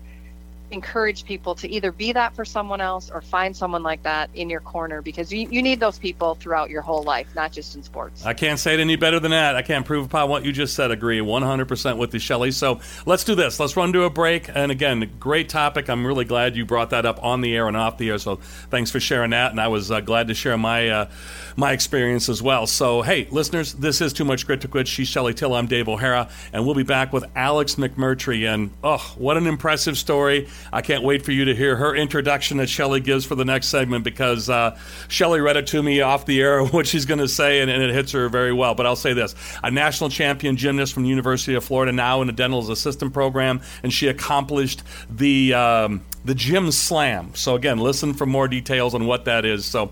encourage 0.71 1.25
people 1.25 1.55
to 1.55 1.69
either 1.69 1.91
be 1.91 2.11
that 2.13 2.35
for 2.35 2.45
someone 2.45 2.81
else 2.81 3.09
or 3.09 3.21
find 3.21 3.55
someone 3.55 3.83
like 3.83 4.03
that 4.03 4.29
in 4.33 4.49
your 4.49 4.61
corner 4.61 5.01
because 5.01 5.31
you, 5.31 5.47
you 5.49 5.61
need 5.61 5.79
those 5.79 5.99
people 5.99 6.35
throughout 6.35 6.69
your 6.69 6.81
whole 6.81 7.03
life 7.03 7.27
not 7.35 7.51
just 7.51 7.75
in 7.75 7.83
sports 7.83 8.25
I 8.25 8.33
can't 8.33 8.59
say 8.59 8.73
it 8.73 8.79
any 8.79 8.95
better 8.95 9.19
than 9.19 9.31
that. 9.31 9.55
I 9.55 9.61
can't 9.61 9.85
prove 9.85 10.05
upon 10.05 10.29
what 10.29 10.45
you 10.45 10.51
just 10.51 10.75
said. 10.75 10.91
Agree 10.91 11.19
100% 11.19 11.97
with 11.97 12.13
you, 12.13 12.19
Shelly. 12.19 12.51
So 12.51 12.79
let's 13.05 13.23
do 13.23 13.35
this. 13.35 13.59
Let's 13.59 13.77
run 13.77 13.93
to 13.93 14.03
a 14.03 14.09
break. 14.09 14.49
And 14.53 14.71
again, 14.71 15.11
great 15.19 15.49
topic. 15.49 15.89
I'm 15.89 16.05
really 16.05 16.25
glad 16.25 16.55
you 16.55 16.65
brought 16.65 16.89
that 16.89 17.05
up 17.05 17.23
on 17.23 17.41
the 17.41 17.55
air 17.55 17.67
and 17.67 17.77
off 17.77 17.97
the 17.97 18.09
air. 18.09 18.17
So 18.17 18.37
thanks 18.69 18.91
for 18.91 18.99
sharing 18.99 19.31
that. 19.31 19.51
And 19.51 19.59
I 19.59 19.67
was 19.67 19.91
uh, 19.91 19.99
glad 19.99 20.27
to 20.29 20.33
share 20.33 20.57
my 20.57 20.89
uh, 20.89 21.09
my 21.55 21.71
experience 21.71 22.29
as 22.29 22.41
well. 22.41 22.67
So 22.67 23.01
hey, 23.01 23.27
listeners, 23.31 23.73
this 23.73 24.01
is 24.01 24.13
Too 24.13 24.25
Much 24.25 24.45
Grit 24.45 24.61
to 24.61 24.67
Quit. 24.67 24.87
She's 24.87 25.07
Shelly 25.07 25.33
Till. 25.33 25.53
I'm 25.53 25.67
Dave 25.67 25.87
O'Hara, 25.87 26.29
and 26.51 26.65
we'll 26.65 26.75
be 26.75 26.83
back 26.83 27.13
with 27.13 27.25
Alex 27.35 27.75
McMurtry. 27.75 28.51
And 28.51 28.71
oh, 28.83 29.13
what 29.17 29.37
an 29.37 29.47
impressive 29.47 29.97
story! 29.97 30.47
I 30.71 30.81
can't 30.81 31.03
wait 31.03 31.23
for 31.23 31.31
you 31.31 31.45
to 31.45 31.55
hear 31.55 31.75
her 31.75 31.95
introduction 31.95 32.57
that 32.57 32.67
Shelly 32.67 32.99
gives 32.99 33.25
for 33.25 33.35
the 33.35 33.45
next 33.45 33.67
segment 33.67 34.03
because 34.03 34.49
uh, 34.49 34.77
Shelly 35.07 35.39
read 35.39 35.57
it 35.57 35.67
to 35.67 35.81
me 35.81 36.01
off 36.01 36.25
the 36.25 36.41
air 36.41 36.63
what 36.65 36.87
she's 36.87 37.05
going 37.05 37.19
to 37.19 37.27
say, 37.27 37.61
and, 37.61 37.71
and 37.71 37.81
it 37.81 37.93
hits 37.93 38.11
her 38.11 38.29
very 38.29 38.53
well. 38.53 38.75
But 38.75 38.85
I'll 38.85 38.95
say 38.95 39.13
this: 39.13 39.35
a 39.63 39.71
national 39.71 40.09
champion 40.09 40.57
gymnast 40.57 40.93
from 40.93 41.03
the 41.03 41.09
University 41.09 41.55
of 41.55 41.63
Florida, 41.63 41.91
now 41.91 42.21
in 42.21 42.27
the 42.27 42.33
dental 42.33 42.71
assistant 42.71 43.13
program, 43.13 43.61
and 43.83 43.91
she 43.91 44.07
accomplished 44.07 44.83
the 45.09 45.53
um, 45.53 46.05
the 46.23 46.35
gym 46.35 46.71
slam. 46.71 47.33
So 47.35 47.55
again, 47.55 47.77
listen 47.77 48.13
for 48.13 48.25
more 48.25 48.47
details 48.47 48.93
on 48.93 49.05
what 49.05 49.25
that 49.25 49.45
is. 49.45 49.65
So. 49.65 49.91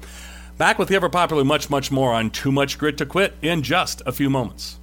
Back 0.55 0.77
with 0.77 0.87
the 0.87 0.95
ever 0.95 1.09
popular 1.09 1.43
much, 1.43 1.71
much 1.71 1.91
more 1.91 2.13
on 2.13 2.29
Too 2.29 2.51
Much 2.51 2.77
Grit 2.77 2.99
to 2.99 3.07
Quit 3.07 3.33
in 3.41 3.63
just 3.63 4.03
a 4.05 4.11
few 4.11 4.29
moments. 4.29 4.77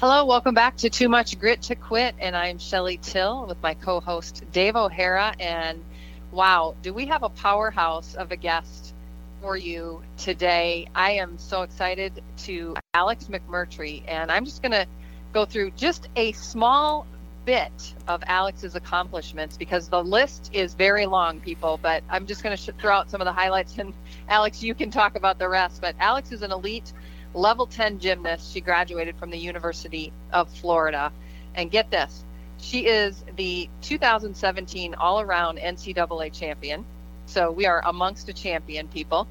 Hello 0.00 0.24
welcome 0.24 0.54
back 0.54 0.76
to 0.76 0.88
too 0.88 1.08
much 1.08 1.36
grit 1.40 1.60
to 1.60 1.74
quit 1.74 2.14
and 2.20 2.36
i'm 2.36 2.56
shelly 2.56 2.98
till 2.98 3.44
with 3.46 3.60
my 3.64 3.74
co-host 3.74 4.44
dave 4.52 4.76
o'hara 4.76 5.34
and 5.40 5.84
wow 6.30 6.72
do 6.82 6.94
we 6.94 7.04
have 7.06 7.24
a 7.24 7.28
powerhouse 7.28 8.14
of 8.14 8.30
a 8.30 8.36
guest 8.36 8.94
for 9.40 9.56
you 9.56 10.00
today 10.16 10.86
i 10.94 11.10
am 11.10 11.36
so 11.36 11.62
excited 11.62 12.22
to 12.36 12.76
alex 12.94 13.24
mcmurtry 13.24 14.04
and 14.06 14.30
i'm 14.30 14.44
just 14.44 14.62
going 14.62 14.70
to 14.70 14.86
go 15.32 15.44
through 15.44 15.68
just 15.72 16.08
a 16.14 16.30
small 16.30 17.04
bit 17.44 17.94
of 18.06 18.22
Alex's 18.26 18.74
accomplishments 18.74 19.56
because 19.56 19.88
the 19.88 20.04
list 20.04 20.50
is 20.52 20.74
very 20.74 21.06
long, 21.06 21.40
people. 21.40 21.80
But 21.80 22.02
I'm 22.10 22.26
just 22.26 22.42
going 22.42 22.54
to 22.54 22.62
sh- 22.62 22.68
throw 22.78 22.92
out 22.92 23.10
some 23.10 23.22
of 23.22 23.24
the 23.24 23.32
highlights, 23.32 23.78
and 23.78 23.94
Alex, 24.28 24.62
you 24.62 24.74
can 24.74 24.90
talk 24.90 25.16
about 25.16 25.38
the 25.38 25.48
rest. 25.48 25.80
But 25.80 25.94
Alex 25.98 26.30
is 26.30 26.42
an 26.42 26.52
elite 26.52 26.92
level 27.38 27.66
10 27.66 27.98
gymnast. 27.98 28.52
She 28.52 28.60
graduated 28.60 29.16
from 29.16 29.30
the 29.30 29.38
University 29.38 30.12
of 30.32 30.50
Florida. 30.50 31.12
And 31.54 31.70
get 31.70 31.90
this 31.90 32.24
she 32.60 32.86
is 32.86 33.24
the 33.36 33.68
2017 33.82 34.94
all 34.94 35.20
around 35.20 35.58
NCAA 35.58 36.32
champion. 36.32 36.84
So 37.26 37.50
we 37.50 37.66
are 37.66 37.82
amongst 37.84 38.28
a 38.30 38.32
champion, 38.32 38.88
people. 38.88 39.28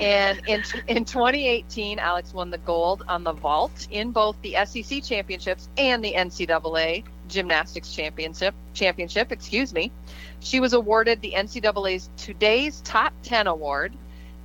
And 0.00 0.40
in, 0.46 0.62
in 0.88 1.04
2018, 1.04 1.98
Alex 1.98 2.32
won 2.32 2.50
the 2.50 2.58
gold 2.58 3.04
on 3.06 3.22
the 3.22 3.32
vault 3.32 3.86
in 3.90 4.12
both 4.12 4.36
the 4.40 4.56
SEC 4.64 5.02
championships 5.02 5.68
and 5.76 6.02
the 6.02 6.14
NCAA 6.14 7.04
gymnastics 7.28 7.92
championship. 7.92 8.54
Championship, 8.72 9.30
excuse 9.30 9.74
me. 9.74 9.92
She 10.40 10.58
was 10.58 10.72
awarded 10.72 11.20
the 11.20 11.32
NCAA's 11.32 12.08
Today's 12.16 12.80
Top 12.80 13.12
10 13.24 13.46
award. 13.46 13.94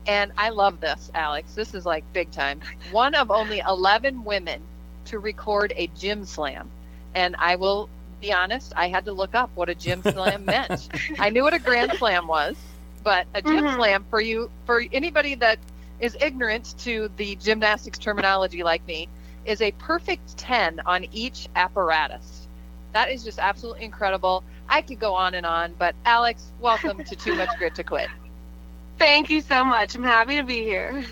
And 0.10 0.32
I 0.40 0.50
love 0.50 0.82
this, 0.82 1.12
Alex. 1.14 1.54
This 1.54 1.76
is 1.76 1.86
like 1.86 2.04
big 2.14 2.32
time. 2.32 2.62
One 2.92 3.14
of 3.14 3.30
only 3.30 3.60
11 3.60 4.24
women 4.24 4.60
to 5.06 5.20
record 5.20 5.72
a 5.76 5.86
gym 5.96 6.26
slam. 6.26 6.68
And 7.14 7.36
I 7.38 7.58
will 7.58 7.90
be 8.20 8.34
honest, 8.34 8.74
I 8.76 8.88
had 8.88 9.06
to 9.06 9.14
look 9.14 9.36
up 9.36 9.52
what 9.54 9.70
a 9.70 9.76
gym 9.76 10.02
slam 10.02 10.46
meant. 10.48 10.90
I 11.20 11.30
knew 11.30 11.44
what 11.44 11.54
a 11.54 11.60
grand 11.60 11.92
slam 11.94 12.26
was, 12.26 12.56
but 13.04 13.28
a 13.36 13.42
gym 13.44 13.64
mm-hmm. 13.64 13.76
slam 13.76 14.06
for 14.10 14.20
you, 14.20 14.50
for 14.66 14.84
anybody 14.92 15.36
that 15.36 15.60
is 16.00 16.18
ignorant 16.20 16.74
to 16.80 17.12
the 17.18 17.36
gymnastics 17.36 18.00
terminology 18.00 18.64
like 18.64 18.84
me, 18.88 19.08
is 19.46 19.62
a 19.62 19.72
perfect 19.74 20.36
10 20.38 20.80
on 20.88 21.06
each 21.12 21.48
apparatus. 21.56 22.48
That 22.94 23.12
is 23.12 23.24
just 23.24 23.38
absolutely 23.38 23.84
incredible. 23.84 24.44
I 24.70 24.82
could 24.82 25.00
go 25.00 25.14
on 25.14 25.36
and 25.36 25.46
on, 25.46 25.76
but 25.78 25.94
Alex, 26.04 26.52
welcome 26.60 27.04
to 27.04 27.16
Too 27.16 27.36
Much 27.36 27.50
Grit 27.60 27.76
to 27.76 27.84
Quit. 27.84 28.10
Thank 29.00 29.30
you 29.30 29.42
so 29.42 29.64
much. 29.64 29.96
I'm 29.96 30.04
happy 30.04 30.36
to 30.36 30.44
be 30.44 30.62
here. 30.62 31.06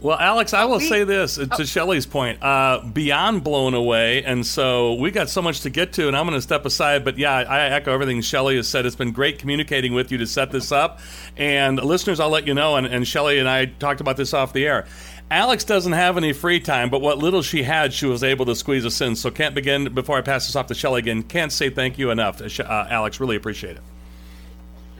Well, 0.00 0.18
Alex, 0.18 0.52
I 0.52 0.66
will 0.66 0.80
say 0.80 1.04
this 1.04 1.38
uh, 1.38 1.46
to 1.46 1.62
oh. 1.62 1.64
Shelly's 1.64 2.04
point, 2.04 2.42
uh, 2.42 2.82
beyond 2.92 3.42
blown 3.42 3.72
away. 3.72 4.22
And 4.22 4.46
so 4.46 4.94
we 4.94 5.10
got 5.10 5.30
so 5.30 5.40
much 5.40 5.62
to 5.62 5.70
get 5.70 5.94
to, 5.94 6.08
and 6.08 6.16
I'm 6.16 6.26
going 6.26 6.36
to 6.36 6.42
step 6.42 6.66
aside. 6.66 7.04
But 7.04 7.16
yeah, 7.16 7.32
I 7.32 7.70
echo 7.70 7.92
everything 7.92 8.20
Shelly 8.20 8.56
has 8.56 8.68
said. 8.68 8.84
It's 8.84 8.96
been 8.96 9.12
great 9.12 9.38
communicating 9.38 9.94
with 9.94 10.12
you 10.12 10.18
to 10.18 10.26
set 10.26 10.50
this 10.50 10.72
up. 10.72 11.00
And 11.38 11.82
listeners, 11.82 12.20
I'll 12.20 12.28
let 12.28 12.46
you 12.46 12.52
know, 12.52 12.76
and, 12.76 12.86
and 12.86 13.08
Shelly 13.08 13.38
and 13.38 13.48
I 13.48 13.64
talked 13.64 14.02
about 14.02 14.18
this 14.18 14.34
off 14.34 14.52
the 14.52 14.66
air. 14.66 14.86
Alex 15.30 15.64
doesn't 15.64 15.92
have 15.92 16.18
any 16.18 16.34
free 16.34 16.60
time, 16.60 16.90
but 16.90 17.00
what 17.00 17.16
little 17.16 17.40
she 17.40 17.62
had, 17.62 17.94
she 17.94 18.04
was 18.04 18.22
able 18.22 18.44
to 18.44 18.54
squeeze 18.54 18.84
us 18.84 19.00
in. 19.00 19.16
So 19.16 19.30
can't 19.30 19.54
begin, 19.54 19.94
before 19.94 20.18
I 20.18 20.20
pass 20.20 20.46
this 20.46 20.54
off 20.54 20.66
to 20.66 20.74
Shelly 20.74 20.98
again, 20.98 21.22
can't 21.22 21.50
say 21.50 21.70
thank 21.70 21.98
you 21.98 22.10
enough. 22.10 22.42
Uh, 22.42 22.62
uh 22.62 22.88
Alex, 22.90 23.20
really 23.20 23.36
appreciate 23.36 23.78
it. 23.78 23.82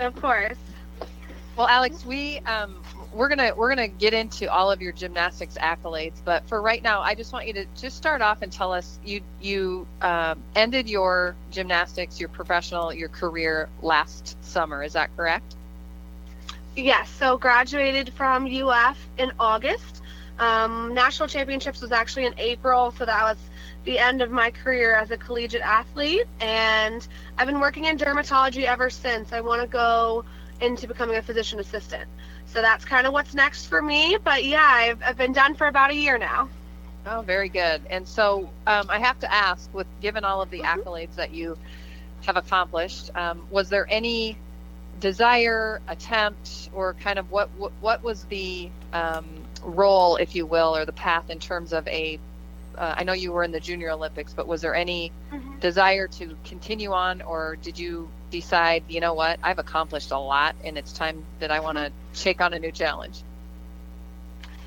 Of 0.00 0.18
course. 0.20 0.56
Well, 1.56 1.68
Alex, 1.68 2.04
we 2.04 2.40
um, 2.40 2.82
we're 3.12 3.28
gonna 3.28 3.54
we're 3.54 3.68
gonna 3.68 3.86
get 3.86 4.12
into 4.12 4.50
all 4.50 4.72
of 4.72 4.82
your 4.82 4.90
gymnastics 4.92 5.56
accolades, 5.56 6.16
but 6.24 6.46
for 6.48 6.60
right 6.60 6.82
now, 6.82 7.00
I 7.00 7.14
just 7.14 7.32
want 7.32 7.46
you 7.46 7.52
to 7.52 7.66
just 7.76 7.96
start 7.96 8.22
off 8.22 8.42
and 8.42 8.50
tell 8.50 8.72
us 8.72 8.98
you 9.04 9.20
you 9.40 9.86
um, 10.02 10.42
ended 10.56 10.88
your 10.88 11.36
gymnastics, 11.52 12.18
your 12.18 12.28
professional, 12.28 12.92
your 12.92 13.08
career 13.08 13.68
last 13.82 14.36
summer. 14.44 14.82
Is 14.82 14.94
that 14.94 15.14
correct? 15.16 15.54
Yes. 16.74 17.08
So 17.08 17.38
graduated 17.38 18.12
from 18.14 18.46
UF 18.46 18.98
in 19.18 19.30
August. 19.38 20.02
Um, 20.40 20.92
national 20.92 21.28
championships 21.28 21.80
was 21.80 21.92
actually 21.92 22.26
in 22.26 22.34
April, 22.36 22.92
so 22.98 23.04
that 23.04 23.22
was 23.22 23.38
the 23.84 23.96
end 24.00 24.22
of 24.22 24.32
my 24.32 24.50
career 24.50 24.96
as 24.96 25.12
a 25.12 25.16
collegiate 25.16 25.62
athlete, 25.62 26.26
and 26.40 27.06
I've 27.38 27.46
been 27.46 27.60
working 27.60 27.84
in 27.84 27.96
dermatology 27.96 28.64
ever 28.64 28.90
since. 28.90 29.32
I 29.32 29.40
want 29.40 29.62
to 29.62 29.68
go 29.68 30.24
into 30.64 30.86
becoming 30.86 31.16
a 31.16 31.22
physician 31.22 31.60
assistant. 31.60 32.08
So 32.46 32.60
that's 32.60 32.84
kind 32.84 33.06
of 33.06 33.12
what's 33.12 33.34
next 33.34 33.66
for 33.66 33.82
me. 33.82 34.18
But 34.22 34.44
yeah, 34.44 34.68
I've, 34.68 35.02
I've 35.02 35.16
been 35.16 35.32
done 35.32 35.54
for 35.54 35.66
about 35.66 35.90
a 35.90 35.94
year 35.94 36.18
now. 36.18 36.48
Oh, 37.06 37.20
very 37.20 37.48
good. 37.48 37.82
And 37.90 38.06
so 38.08 38.50
um, 38.66 38.86
I 38.88 38.98
have 38.98 39.18
to 39.20 39.32
ask, 39.32 39.72
with 39.74 39.86
given 40.00 40.24
all 40.24 40.40
of 40.40 40.50
the 40.50 40.60
mm-hmm. 40.60 40.80
accolades 40.80 41.16
that 41.16 41.32
you 41.32 41.58
have 42.26 42.36
accomplished, 42.36 43.10
um, 43.14 43.46
was 43.50 43.68
there 43.68 43.86
any 43.90 44.38
desire, 45.00 45.80
attempt, 45.88 46.70
or 46.72 46.94
kind 46.94 47.18
of 47.18 47.30
what 47.30 47.50
what, 47.58 47.72
what 47.80 48.02
was 48.02 48.24
the 48.24 48.70
um, 48.92 49.26
role, 49.62 50.16
if 50.16 50.34
you 50.34 50.46
will, 50.46 50.74
or 50.76 50.84
the 50.86 50.92
path 50.92 51.28
in 51.30 51.38
terms 51.38 51.72
of 51.72 51.86
a 51.88 52.18
uh, 52.76 52.94
I 52.96 53.04
know 53.04 53.12
you 53.12 53.32
were 53.32 53.44
in 53.44 53.52
the 53.52 53.60
Junior 53.60 53.90
Olympics, 53.90 54.32
but 54.32 54.48
was 54.48 54.62
there 54.62 54.74
any 54.74 55.12
mm-hmm. 55.32 55.58
desire 55.58 56.08
to 56.08 56.36
continue 56.44 56.92
on, 56.92 57.22
or 57.22 57.56
did 57.56 57.78
you 57.78 58.08
decide, 58.34 58.82
you 58.88 59.00
know 59.00 59.14
what, 59.14 59.38
I've 59.42 59.60
accomplished 59.60 60.10
a 60.10 60.18
lot, 60.18 60.56
and 60.64 60.76
it's 60.76 60.92
time 60.92 61.22
that 61.38 61.52
I 61.52 61.60
want 61.60 61.78
to 61.78 61.92
take 62.14 62.40
on 62.40 62.52
a 62.52 62.58
new 62.58 62.72
challenge? 62.72 63.22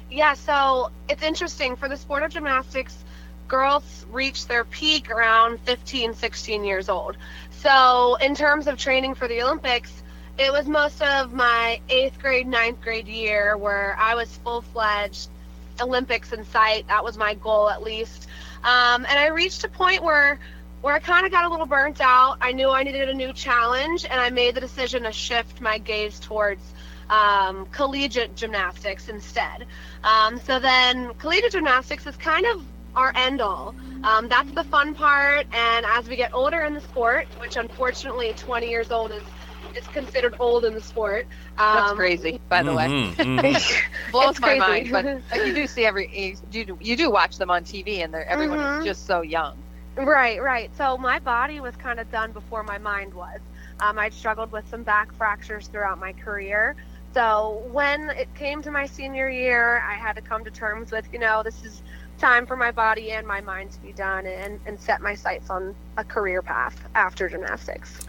Yeah, 0.09 0.35
so 0.35 0.89
it's 1.09 1.21
interesting 1.21 1.75
for 1.75 1.89
the 1.89 1.97
sport 1.97 2.23
of 2.23 2.31
gymnastics. 2.31 2.95
Girls 3.49 4.05
reach 4.09 4.47
their 4.47 4.63
peak 4.63 5.11
around 5.11 5.59
15, 5.61 6.13
16 6.13 6.63
years 6.63 6.87
old. 6.87 7.17
So, 7.51 8.15
in 8.15 8.35
terms 8.35 8.67
of 8.67 8.77
training 8.77 9.15
for 9.15 9.27
the 9.27 9.41
Olympics, 9.41 9.91
it 10.37 10.51
was 10.51 10.65
most 10.65 11.01
of 11.01 11.33
my 11.33 11.81
eighth 11.89 12.19
grade, 12.19 12.47
ninth 12.47 12.79
grade 12.81 13.07
year 13.07 13.57
where 13.57 13.97
I 13.99 14.15
was 14.15 14.29
full 14.43 14.61
fledged 14.61 15.29
Olympics 15.81 16.31
in 16.31 16.45
sight. 16.45 16.87
That 16.87 17.03
was 17.03 17.17
my 17.17 17.33
goal 17.33 17.69
at 17.69 17.83
least. 17.83 18.27
Um, 18.63 19.05
and 19.05 19.19
I 19.19 19.27
reached 19.27 19.63
a 19.63 19.69
point 19.69 20.03
where 20.03 20.39
where 20.81 20.93
I 20.93 20.99
kind 20.99 21.25
of 21.25 21.31
got 21.31 21.45
a 21.45 21.49
little 21.49 21.65
burnt 21.65 22.01
out. 22.01 22.37
I 22.41 22.51
knew 22.51 22.69
I 22.69 22.83
needed 22.83 23.09
a 23.09 23.13
new 23.13 23.33
challenge, 23.33 24.05
and 24.05 24.19
I 24.19 24.29
made 24.29 24.55
the 24.55 24.61
decision 24.61 25.03
to 25.03 25.11
shift 25.11 25.61
my 25.61 25.77
gaze 25.77 26.19
towards 26.19 26.61
um, 27.09 27.65
collegiate 27.71 28.35
gymnastics 28.35 29.09
instead. 29.09 29.65
Um, 30.03 30.39
so 30.39 30.59
then, 30.59 31.13
collegiate 31.15 31.51
gymnastics 31.51 32.05
is 32.05 32.15
kind 32.17 32.45
of 32.45 32.63
our 32.95 33.11
end 33.15 33.41
all. 33.41 33.75
Um, 34.03 34.27
that's 34.27 34.51
the 34.51 34.63
fun 34.63 34.93
part, 34.93 35.47
and 35.53 35.85
as 35.85 36.07
we 36.07 36.15
get 36.15 36.33
older 36.33 36.61
in 36.61 36.73
the 36.73 36.81
sport, 36.81 37.27
which 37.39 37.55
unfortunately 37.55 38.33
20 38.35 38.69
years 38.69 38.91
old 38.91 39.11
is 39.11 39.23
is 39.75 39.87
considered 39.87 40.35
old 40.39 40.65
in 40.65 40.73
the 40.73 40.81
sport. 40.81 41.27
Um, 41.57 41.75
That's 41.75 41.93
crazy, 41.93 42.41
by 42.49 42.63
the 42.63 42.71
mm-hmm, 42.71 43.37
way. 43.37 43.53
Mm-hmm. 43.53 44.11
Blows 44.11 44.39
my 44.39 44.55
mind, 44.55 44.91
but 44.91 45.05
you 45.45 45.53
do 45.53 45.67
see 45.67 45.85
every 45.85 46.37
you 46.51 46.65
do, 46.65 46.77
you 46.81 46.95
do 46.95 47.11
watch 47.11 47.37
them 47.37 47.51
on 47.51 47.63
TV, 47.63 48.03
and 48.03 48.13
they're 48.13 48.25
everyone 48.25 48.59
mm-hmm. 48.59 48.79
is 48.79 48.85
just 48.85 49.05
so 49.05 49.21
young. 49.21 49.57
Right, 49.97 50.41
right. 50.41 50.69
So 50.77 50.95
my 50.97 51.17
body 51.19 51.59
was 51.59 51.75
kind 51.75 51.99
of 51.99 52.11
done 52.11 52.31
before 52.31 52.61
my 52.63 52.77
mind 52.77 53.13
was. 53.13 53.39
Um, 53.79 53.97
I'd 53.97 54.13
struggled 54.13 54.51
with 54.51 54.67
some 54.69 54.83
back 54.83 55.11
fractures 55.13 55.67
throughout 55.67 55.99
my 55.99 56.13
career. 56.13 56.75
So 57.13 57.63
when 57.71 58.11
it 58.11 58.33
came 58.35 58.61
to 58.61 58.69
my 58.69 58.85
senior 58.85 59.27
year, 59.27 59.79
I 59.79 59.95
had 59.95 60.15
to 60.17 60.21
come 60.21 60.43
to 60.45 60.51
terms 60.51 60.91
with, 60.91 61.07
you 61.11 61.17
know, 61.17 61.41
this 61.41 61.63
is 61.63 61.81
time 62.19 62.45
for 62.45 62.55
my 62.55 62.71
body 62.71 63.11
and 63.11 63.25
my 63.25 63.41
mind 63.41 63.71
to 63.71 63.79
be 63.79 63.91
done 63.91 64.27
and, 64.27 64.59
and 64.67 64.79
set 64.79 65.01
my 65.01 65.15
sights 65.15 65.49
on 65.49 65.75
a 65.97 66.03
career 66.03 66.43
path 66.43 66.79
after 66.93 67.27
gymnastics. 67.27 68.06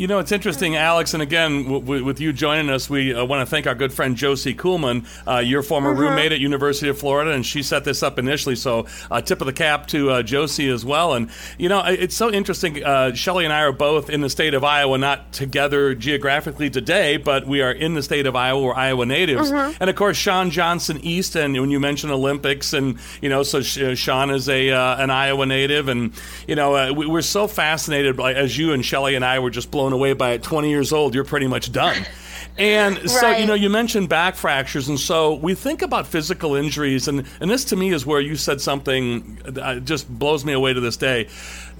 You 0.00 0.06
know, 0.06 0.18
it's 0.18 0.32
interesting, 0.32 0.76
Alex, 0.76 1.12
and 1.12 1.22
again, 1.22 1.64
w- 1.64 1.82
w- 1.82 2.04
with 2.06 2.20
you 2.20 2.32
joining 2.32 2.70
us, 2.70 2.88
we 2.88 3.12
uh, 3.12 3.22
want 3.22 3.46
to 3.46 3.50
thank 3.50 3.66
our 3.66 3.74
good 3.74 3.92
friend 3.92 4.16
Josie 4.16 4.54
Kuhlman, 4.54 5.04
uh, 5.28 5.40
your 5.40 5.62
former 5.62 5.92
uh-huh. 5.92 6.00
roommate 6.00 6.32
at 6.32 6.40
University 6.40 6.88
of 6.88 6.98
Florida, 6.98 7.32
and 7.32 7.44
she 7.44 7.62
set 7.62 7.84
this 7.84 8.02
up 8.02 8.18
initially. 8.18 8.56
So, 8.56 8.86
uh, 9.10 9.20
tip 9.20 9.42
of 9.42 9.46
the 9.46 9.52
cap 9.52 9.88
to 9.88 10.08
uh, 10.08 10.22
Josie 10.22 10.70
as 10.70 10.86
well. 10.86 11.12
And 11.12 11.28
you 11.58 11.68
know, 11.68 11.84
it's 11.84 12.16
so 12.16 12.32
interesting. 12.32 12.82
Uh, 12.82 13.12
Shelly 13.12 13.44
and 13.44 13.52
I 13.52 13.60
are 13.60 13.72
both 13.72 14.08
in 14.08 14.22
the 14.22 14.30
state 14.30 14.54
of 14.54 14.64
Iowa, 14.64 14.96
not 14.96 15.34
together 15.34 15.94
geographically 15.94 16.70
today, 16.70 17.18
but 17.18 17.46
we 17.46 17.60
are 17.60 17.70
in 17.70 17.92
the 17.92 18.02
state 18.02 18.24
of 18.24 18.34
Iowa. 18.34 18.62
We're 18.62 18.74
Iowa 18.74 19.04
natives, 19.04 19.52
uh-huh. 19.52 19.74
and 19.80 19.90
of 19.90 19.96
course, 19.96 20.16
Shawn 20.16 20.50
Johnson 20.50 20.98
East. 21.02 21.36
And 21.36 21.52
when 21.60 21.70
you 21.70 21.78
mention 21.78 22.08
Olympics, 22.08 22.72
and 22.72 22.98
you 23.20 23.28
know, 23.28 23.42
so 23.42 23.60
Shawn 23.60 24.30
is 24.30 24.48
a 24.48 24.70
an 24.70 25.10
Iowa 25.10 25.44
native, 25.44 25.88
and 25.88 26.14
you 26.48 26.54
know, 26.54 26.90
we, 26.90 27.18
are 27.18 27.20
so 27.20 27.46
fascinated 27.46 28.16
by 28.16 28.32
as 28.32 28.56
you 28.56 28.72
and 28.72 28.82
Shelly 28.82 29.14
and 29.14 29.26
I 29.26 29.40
were 29.40 29.50
just 29.50 29.70
blown 29.70 29.89
blown 29.90 30.00
away 30.00 30.12
by 30.12 30.32
it. 30.32 30.42
20 30.42 30.70
years 30.70 30.92
old, 30.92 31.14
you're 31.14 31.24
pretty 31.24 31.46
much 31.46 31.72
done. 31.72 32.06
And 32.58 32.96
right. 32.98 33.08
so, 33.08 33.30
you 33.30 33.46
know, 33.46 33.54
you 33.54 33.70
mentioned 33.70 34.08
back 34.08 34.34
fractures, 34.34 34.88
and 34.88 34.98
so 34.98 35.34
we 35.34 35.54
think 35.54 35.80
about 35.82 36.06
physical 36.06 36.56
injuries, 36.56 37.06
and, 37.06 37.24
and 37.40 37.50
this 37.50 37.64
to 37.66 37.76
me 37.76 37.92
is 37.92 38.04
where 38.04 38.20
you 38.20 38.36
said 38.36 38.60
something 38.60 39.36
that 39.44 39.64
uh, 39.64 39.80
just 39.80 40.08
blows 40.10 40.44
me 40.44 40.52
away 40.52 40.74
to 40.74 40.80
this 40.80 40.96
day 40.96 41.28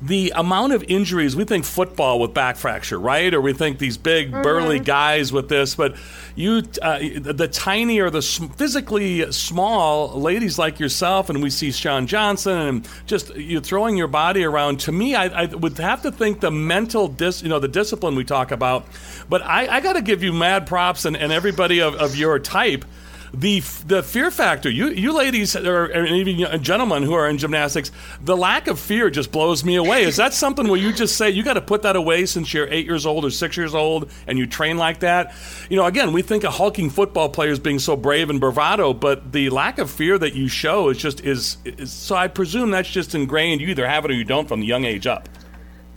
the 0.02 0.32
amount 0.34 0.72
of 0.72 0.82
injuries 0.84 1.36
we 1.36 1.44
think 1.44 1.64
football 1.64 2.18
with 2.18 2.32
back 2.32 2.56
fracture, 2.56 2.98
right? 2.98 3.32
Or 3.34 3.40
we 3.40 3.52
think 3.52 3.78
these 3.78 3.98
big 3.98 4.30
mm-hmm. 4.30 4.42
burly 4.42 4.80
guys 4.80 5.32
with 5.32 5.48
this, 5.48 5.74
but 5.74 5.94
you, 6.34 6.62
uh, 6.80 6.98
the 7.20 7.48
tiny 7.48 8.00
or 8.00 8.08
the 8.08 8.22
physically 8.22 9.30
small 9.30 10.18
ladies 10.18 10.58
like 10.58 10.80
yourself, 10.80 11.28
and 11.28 11.42
we 11.42 11.50
see 11.50 11.70
Shawn 11.70 12.06
Johnson, 12.06 12.58
and 12.58 12.88
just 13.06 13.34
you 13.36 13.60
throwing 13.60 13.96
your 13.96 14.08
body 14.08 14.44
around. 14.44 14.80
To 14.80 14.92
me, 14.92 15.14
I, 15.14 15.42
I 15.42 15.46
would 15.46 15.76
have 15.78 16.02
to 16.02 16.12
think 16.12 16.40
the 16.40 16.50
mental 16.50 17.08
dis, 17.08 17.42
you 17.42 17.48
know, 17.48 17.58
the 17.58 17.68
discipline 17.68 18.14
we 18.14 18.24
talk 18.24 18.52
about. 18.52 18.86
But 19.28 19.42
I, 19.42 19.66
I 19.66 19.80
got 19.80 19.94
to 19.94 20.02
give 20.02 20.22
you 20.22 20.32
mad 20.32 20.66
props 20.66 21.04
and, 21.04 21.16
and 21.16 21.30
everybody 21.30 21.80
of, 21.80 21.94
of 21.96 22.16
your 22.16 22.38
type 22.38 22.84
the 23.32 23.60
the 23.86 24.02
fear 24.02 24.30
factor. 24.30 24.70
You 24.70 24.88
you 24.88 25.12
ladies 25.12 25.54
or, 25.56 25.92
even 26.06 26.62
gentlemen 26.62 27.02
who 27.02 27.14
are 27.14 27.28
in 27.28 27.38
gymnastics, 27.38 27.90
the 28.22 28.36
lack 28.36 28.66
of 28.66 28.78
fear 28.78 29.10
just 29.10 29.32
blows 29.32 29.64
me 29.64 29.76
away. 29.76 30.04
Is 30.04 30.16
that 30.16 30.34
something 30.34 30.68
where 30.68 30.80
you 30.80 30.92
just 30.92 31.16
say 31.16 31.30
you 31.30 31.42
got 31.42 31.54
to 31.54 31.60
put 31.60 31.82
that 31.82 31.96
away 31.96 32.26
since 32.26 32.52
you're 32.52 32.68
eight 32.68 32.86
years 32.86 33.06
old 33.06 33.24
or 33.24 33.30
six 33.30 33.56
years 33.56 33.74
old 33.74 34.10
and 34.26 34.38
you 34.38 34.46
train 34.46 34.76
like 34.76 35.00
that? 35.00 35.34
You 35.68 35.76
know, 35.76 35.86
again, 35.86 36.12
we 36.12 36.22
think 36.22 36.44
of 36.44 36.54
hulking 36.54 36.90
football 36.90 37.28
players 37.28 37.58
being 37.58 37.78
so 37.78 37.96
brave 37.96 38.30
and 38.30 38.40
bravado, 38.40 38.92
but 38.92 39.32
the 39.32 39.50
lack 39.50 39.78
of 39.78 39.90
fear 39.90 40.18
that 40.18 40.34
you 40.34 40.48
show 40.48 40.88
is 40.88 40.98
just 40.98 41.24
is, 41.24 41.58
is 41.64 41.92
so. 41.92 42.16
I 42.16 42.28
presume 42.28 42.70
that's 42.70 42.90
just 42.90 43.14
ingrained. 43.14 43.60
You 43.60 43.68
either 43.68 43.86
have 43.86 44.04
it 44.04 44.10
or 44.10 44.14
you 44.14 44.24
don't 44.24 44.48
from 44.48 44.60
the 44.60 44.66
young 44.66 44.84
age 44.84 45.06
up. 45.06 45.28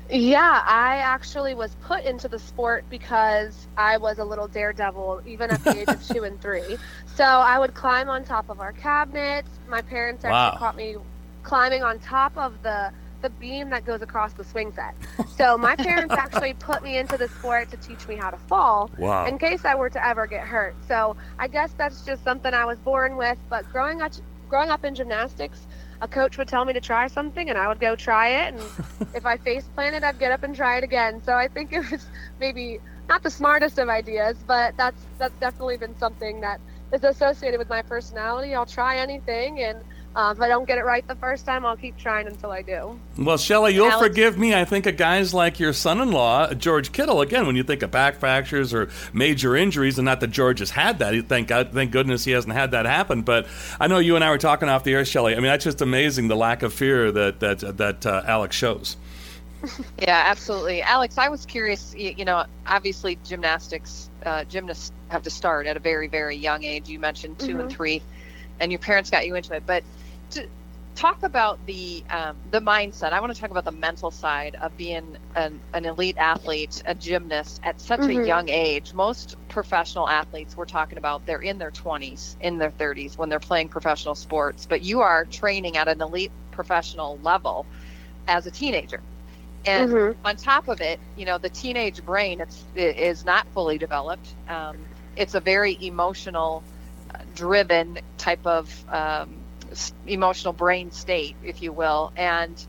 Yeah, 0.09 0.61
I 0.65 0.97
actually 0.97 1.55
was 1.55 1.75
put 1.83 2.03
into 2.03 2.27
the 2.27 2.39
sport 2.39 2.83
because 2.89 3.67
I 3.77 3.97
was 3.97 4.19
a 4.19 4.25
little 4.25 4.47
daredevil, 4.47 5.23
even 5.25 5.49
at 5.49 5.63
the 5.63 5.79
age 5.79 5.87
of 5.87 6.05
two 6.13 6.23
and 6.23 6.39
three. 6.41 6.77
So 7.15 7.23
I 7.23 7.57
would 7.57 7.73
climb 7.73 8.09
on 8.09 8.23
top 8.23 8.49
of 8.49 8.59
our 8.59 8.73
cabinets. 8.73 9.49
My 9.67 9.81
parents 9.81 10.23
actually 10.23 10.33
wow. 10.35 10.55
caught 10.57 10.75
me 10.75 10.97
climbing 11.43 11.83
on 11.83 11.99
top 11.99 12.37
of 12.37 12.61
the 12.63 12.91
the 13.21 13.29
beam 13.29 13.69
that 13.69 13.85
goes 13.85 14.01
across 14.01 14.33
the 14.33 14.43
swing 14.43 14.73
set. 14.73 14.93
So 15.37 15.57
my 15.57 15.77
parents 15.77 16.13
actually 16.13 16.53
put 16.59 16.83
me 16.83 16.97
into 16.97 17.17
the 17.17 17.29
sport 17.29 17.71
to 17.71 17.77
teach 17.77 18.05
me 18.05 18.15
how 18.17 18.29
to 18.29 18.37
fall 18.37 18.91
Wow. 18.97 19.25
in 19.25 19.37
case 19.37 19.63
I 19.63 19.75
were 19.75 19.89
to 19.89 20.05
ever 20.05 20.27
get 20.27 20.45
hurt. 20.45 20.75
So 20.89 21.15
I 21.39 21.47
guess 21.47 21.71
that's 21.77 22.05
just 22.05 22.21
something 22.25 22.53
I 22.53 22.65
was 22.65 22.77
born 22.79 23.15
with. 23.15 23.37
But 23.49 23.63
growing 23.71 24.01
up, 24.01 24.11
growing 24.49 24.69
up 24.69 24.83
in 24.83 24.93
gymnastics, 24.93 25.65
a 26.03 26.07
coach 26.07 26.37
would 26.37 26.49
tell 26.49 26.65
me 26.65 26.73
to 26.73 26.81
try 26.81 27.07
something, 27.07 27.49
and 27.49 27.57
I 27.57 27.67
would 27.69 27.79
go 27.79 27.95
try 27.95 28.27
it. 28.27 28.53
And 28.53 28.61
if 29.15 29.25
I 29.25 29.37
face 29.37 29.63
planted, 29.73 30.03
I'd 30.03 30.19
get 30.19 30.33
up 30.33 30.43
and 30.43 30.53
try 30.53 30.77
it 30.77 30.83
again. 30.83 31.21
So 31.23 31.33
I 31.33 31.47
think 31.47 31.71
it 31.71 31.89
was 31.89 32.05
maybe 32.39 32.79
not 33.07 33.23
the 33.23 33.29
smartest 33.29 33.79
of 33.79 33.87
ideas, 33.87 34.37
but 34.45 34.75
that's 34.77 35.01
that's 35.17 35.37
definitely 35.39 35.77
been 35.77 35.97
something 35.97 36.41
that 36.41 36.59
is 36.93 37.03
associated 37.03 37.57
with 37.57 37.69
my 37.69 37.81
personality. 37.81 38.53
I'll 38.53 38.65
try 38.65 38.97
anything, 38.97 39.61
and 39.63 39.77
uh, 40.15 40.33
if 40.35 40.41
I 40.41 40.47
don't 40.47 40.65
get 40.67 40.77
it 40.77 40.83
right 40.85 41.07
the 41.07 41.15
first 41.15 41.45
time, 41.45 41.65
I'll 41.65 41.75
keep 41.77 41.97
trying 41.97 42.27
until 42.27 42.51
I 42.51 42.61
do. 42.61 42.99
Well, 43.17 43.37
Shelly, 43.37 43.73
you'll 43.73 43.87
Alex- 43.91 44.07
forgive 44.07 44.37
me. 44.37 44.53
I 44.53 44.63
think 44.65 44.85
of 44.85 44.95
guys 44.97 45.33
like 45.33 45.59
your 45.59 45.73
son-in-law, 45.73 46.53
George 46.53 46.91
Kittle. 46.91 47.21
Again, 47.21 47.47
when 47.47 47.55
you 47.55 47.63
think 47.63 47.81
of 47.81 47.91
back 47.91 48.15
fractures 48.19 48.73
or 48.73 48.89
major 49.13 49.55
injuries, 49.55 49.97
and 49.97 50.05
not 50.05 50.19
that 50.19 50.27
George 50.31 50.59
has 50.59 50.69
had 50.71 50.99
that. 50.99 51.27
Thank 51.27 51.47
God, 51.47 51.71
thank 51.73 51.91
goodness 51.91 52.23
he 52.25 52.31
hasn't 52.31 52.53
had 52.53 52.71
that 52.71 52.85
happen. 52.85 53.21
But 53.23 53.47
I 53.79 53.87
know 53.87 53.99
you 53.99 54.15
and 54.15 54.23
I 54.23 54.29
were 54.29 54.37
talking 54.37 54.69
off 54.69 54.83
the 54.83 54.93
air, 54.93 55.05
Shelly. 55.05 55.33
I 55.33 55.35
mean, 55.37 55.43
that's 55.45 55.63
just 55.63 55.81
amazing 55.81 56.27
the 56.27 56.35
lack 56.35 56.61
of 56.63 56.73
fear 56.73 57.11
that 57.11 57.39
that 57.39 57.77
that 57.77 58.05
uh, 58.05 58.21
Alex 58.25 58.55
shows. 58.55 58.97
Yeah, 59.97 60.23
absolutely. 60.25 60.81
Alex, 60.81 61.17
I 61.17 61.29
was 61.29 61.45
curious. 61.45 61.95
You, 61.95 62.25
know, 62.25 62.43
obviously, 62.67 63.17
gymnastics, 63.23 64.09
uh, 64.25 64.43
gymnasts 64.43 64.91
have 65.07 65.23
to 65.23 65.29
start 65.29 65.67
at 65.67 65.77
a 65.77 65.79
very, 65.79 66.07
very 66.09 66.35
young 66.35 66.63
age. 66.65 66.89
You 66.89 66.99
mentioned 66.99 67.39
2 67.39 67.61
and 67.61 67.69
Mhm. 67.69 67.71
three, 67.71 68.01
and 68.59 68.73
your 68.73 68.79
parents 68.79 69.09
got 69.09 69.25
you 69.25 69.35
into 69.35 69.53
it. 69.55 69.63
But 69.65 69.83
to 70.33 70.47
talk 70.95 71.17
about 71.23 71.65
the 71.65 72.05
um, 72.09 72.41
the 72.45 72.59
mindset, 72.61 73.13
I 73.13 73.19
want 73.21 73.33
to 73.33 73.39
talk 73.39 73.51
about 73.51 73.65
the 73.65 73.71
mental 73.71 74.11
side 74.11 74.55
of 74.61 74.75
being 74.77 75.15
an, 75.35 75.61
an 75.73 75.85
elite 75.85 76.17
athlete, 76.17 76.81
a 76.85 76.95
gymnast 76.95 77.59
at 77.63 77.79
such 77.79 78.07
a 78.09 78.15
Mhm. 78.15 78.25
young 78.25 78.49
age. 78.49 78.93
Most 78.93 79.35
professional 79.49 80.07
athletes 80.09 80.55
we're 80.57 80.65
talking 80.65 80.97
about, 80.97 81.25
they're 81.25 81.39
in 81.39 81.57
their 81.57 81.71
20s, 81.71 82.37
in 82.41 82.57
their 82.57 82.71
30s 82.71 83.17
when 83.17 83.29
they're 83.29 83.39
playing 83.39 83.69
professional 83.69 84.15
sports. 84.15 84.65
But 84.67 84.81
you 84.83 85.01
are 85.01 85.25
training 85.25 85.77
at 85.77 85.87
an 85.87 86.01
elite 86.01 86.33
professional 86.51 87.19
level 87.21 87.67
as 88.27 88.45
a 88.45 88.51
teenager. 88.51 89.03
And 89.65 89.95
Mhm. 89.95 90.15
on 90.23 90.35
top 90.35 90.67
of 90.67 90.81
it, 90.81 91.01
you 91.15 91.25
know, 91.25 91.37
the 91.37 91.49
teenage 91.49 92.03
brain 92.03 92.39
it's, 92.41 92.67
it 92.73 92.97
is 92.97 93.25
not 93.25 93.47
fully 93.53 93.77
developed. 93.77 94.35
Um, 94.47 94.87
it's 95.15 95.35
a 95.35 95.41
very 95.41 95.77
emotional, 95.81 96.65
uh, 97.13 97.23
driven 97.31 97.99
type 98.17 98.45
of 98.45 98.69
um, 98.91 99.42
emotional 100.07 100.53
brain 100.53 100.91
state, 100.91 101.35
if 101.43 101.61
you 101.61 101.71
will. 101.71 102.11
And 102.15 102.65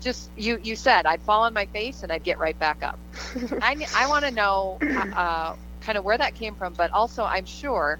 just 0.00 0.30
you, 0.36 0.58
you 0.62 0.76
said 0.76 1.06
I'd 1.06 1.22
fall 1.22 1.42
on 1.42 1.54
my 1.54 1.66
face 1.66 2.02
and 2.02 2.12
I'd 2.12 2.24
get 2.24 2.38
right 2.38 2.58
back 2.58 2.82
up. 2.82 2.98
I 3.62 3.86
I 3.96 4.08
want 4.08 4.24
to 4.24 4.30
know 4.30 4.78
uh, 4.82 5.54
kind 5.80 5.98
of 5.98 6.04
where 6.04 6.18
that 6.18 6.34
came 6.34 6.54
from, 6.54 6.74
but 6.74 6.92
also 6.92 7.24
I'm 7.24 7.46
sure 7.46 7.98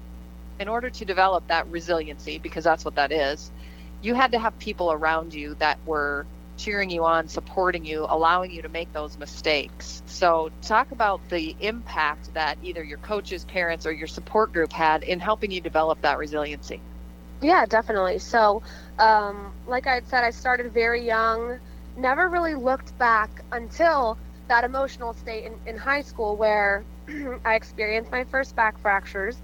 in 0.59 0.67
order 0.67 0.89
to 0.89 1.05
develop 1.05 1.47
that 1.47 1.67
resiliency, 1.67 2.37
because 2.37 2.63
that's 2.63 2.83
what 2.83 2.95
that 2.95 3.11
is, 3.11 3.51
you 4.01 4.13
had 4.13 4.31
to 4.33 4.39
have 4.39 4.57
people 4.59 4.91
around 4.91 5.33
you 5.33 5.55
that 5.55 5.77
were 5.85 6.25
cheering 6.57 6.89
you 6.89 7.05
on, 7.05 7.27
supporting 7.27 7.85
you, 7.85 8.05
allowing 8.09 8.51
you 8.51 8.61
to 8.61 8.69
make 8.69 8.91
those 8.91 9.17
mistakes. 9.17 10.03
So, 10.05 10.51
talk 10.61 10.91
about 10.91 11.21
the 11.29 11.55
impact 11.61 12.33
that 12.33 12.57
either 12.61 12.83
your 12.83 12.97
coaches, 12.97 13.45
parents, 13.45 13.85
or 13.85 13.93
your 13.93 14.07
support 14.07 14.51
group 14.51 14.73
had 14.73 15.03
in 15.03 15.19
helping 15.19 15.51
you 15.51 15.61
develop 15.61 16.01
that 16.01 16.17
resiliency. 16.17 16.81
Yeah, 17.41 17.65
definitely. 17.65 18.19
So, 18.19 18.61
um, 18.97 19.53
like 19.65 19.87
I 19.87 19.95
had 19.95 20.07
said, 20.07 20.23
I 20.23 20.31
started 20.31 20.73
very 20.73 21.05
young, 21.05 21.59
never 21.95 22.29
really 22.29 22.55
looked 22.55 22.97
back 22.97 23.43
until 23.51 24.17
that 24.47 24.63
emotional 24.63 25.13
state 25.13 25.45
in, 25.45 25.59
in 25.65 25.77
high 25.77 26.01
school 26.01 26.35
where 26.35 26.85
I 27.45 27.55
experienced 27.55 28.11
my 28.11 28.23
first 28.25 28.55
back 28.55 28.77
fractures. 28.79 29.37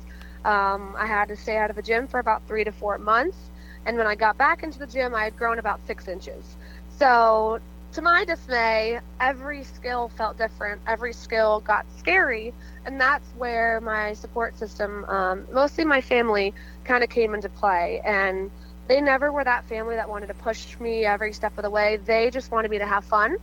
Um, 0.44 0.96
I 0.98 1.06
had 1.08 1.28
to 1.30 1.36
stay 1.36 1.58
out 1.58 1.70
of 1.70 1.76
the 1.76 1.82
gym 1.82 2.08
for 2.08 2.20
about 2.20 2.46
three 2.48 2.64
to 2.64 2.72
four 2.72 2.98
months. 2.98 3.52
And 3.86 3.98
when 3.98 4.08
I 4.08 4.16
got 4.16 4.38
back 4.38 4.64
into 4.64 4.80
the 4.80 4.88
gym, 4.88 5.16
I 5.16 5.24
had 5.26 5.36
grown 5.36 5.60
about 5.60 5.86
six 5.86 6.08
inches. 6.08 6.58
So, 6.90 7.60
to 7.96 8.02
my 8.02 8.26
dismay, 8.26 9.00
every 9.22 9.64
skill 9.64 10.10
felt 10.10 10.38
different. 10.38 10.82
Every 10.86 11.14
skill 11.14 11.62
got 11.62 11.86
scary. 11.98 12.54
And 12.86 13.00
that's 13.00 13.26
where 13.38 13.80
my 13.80 14.14
support 14.14 14.58
system, 14.60 15.06
um, 15.06 15.48
mostly 15.54 15.86
my 15.86 16.02
family, 16.02 16.54
kind 16.84 17.06
of 17.06 17.10
came 17.10 17.34
into 17.34 17.48
play. 17.48 18.02
And 18.04 18.52
they 18.90 19.00
never 19.00 19.32
were 19.32 19.46
that 19.46 19.64
family 19.64 19.96
that 19.96 20.10
wanted 20.10 20.28
to 20.28 20.34
push 20.34 20.78
me 20.78 21.06
every 21.06 21.32
step 21.32 21.58
of 21.58 21.64
the 21.64 21.70
way. 21.70 21.96
They 21.96 22.30
just 22.32 22.52
wanted 22.52 22.70
me 22.70 22.80
to 22.80 22.86
have 22.86 23.06
fun. 23.06 23.38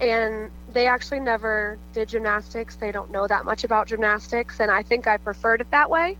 And 0.00 0.50
they 0.72 0.86
actually 0.86 1.20
never 1.20 1.78
did 1.92 2.08
gymnastics. 2.08 2.76
They 2.76 2.92
don't 2.92 3.10
know 3.10 3.26
that 3.26 3.44
much 3.44 3.62
about 3.64 3.88
gymnastics. 3.88 4.58
And 4.58 4.70
I 4.70 4.82
think 4.82 5.06
I 5.06 5.18
preferred 5.18 5.60
it 5.60 5.70
that 5.70 5.90
way. 5.90 6.16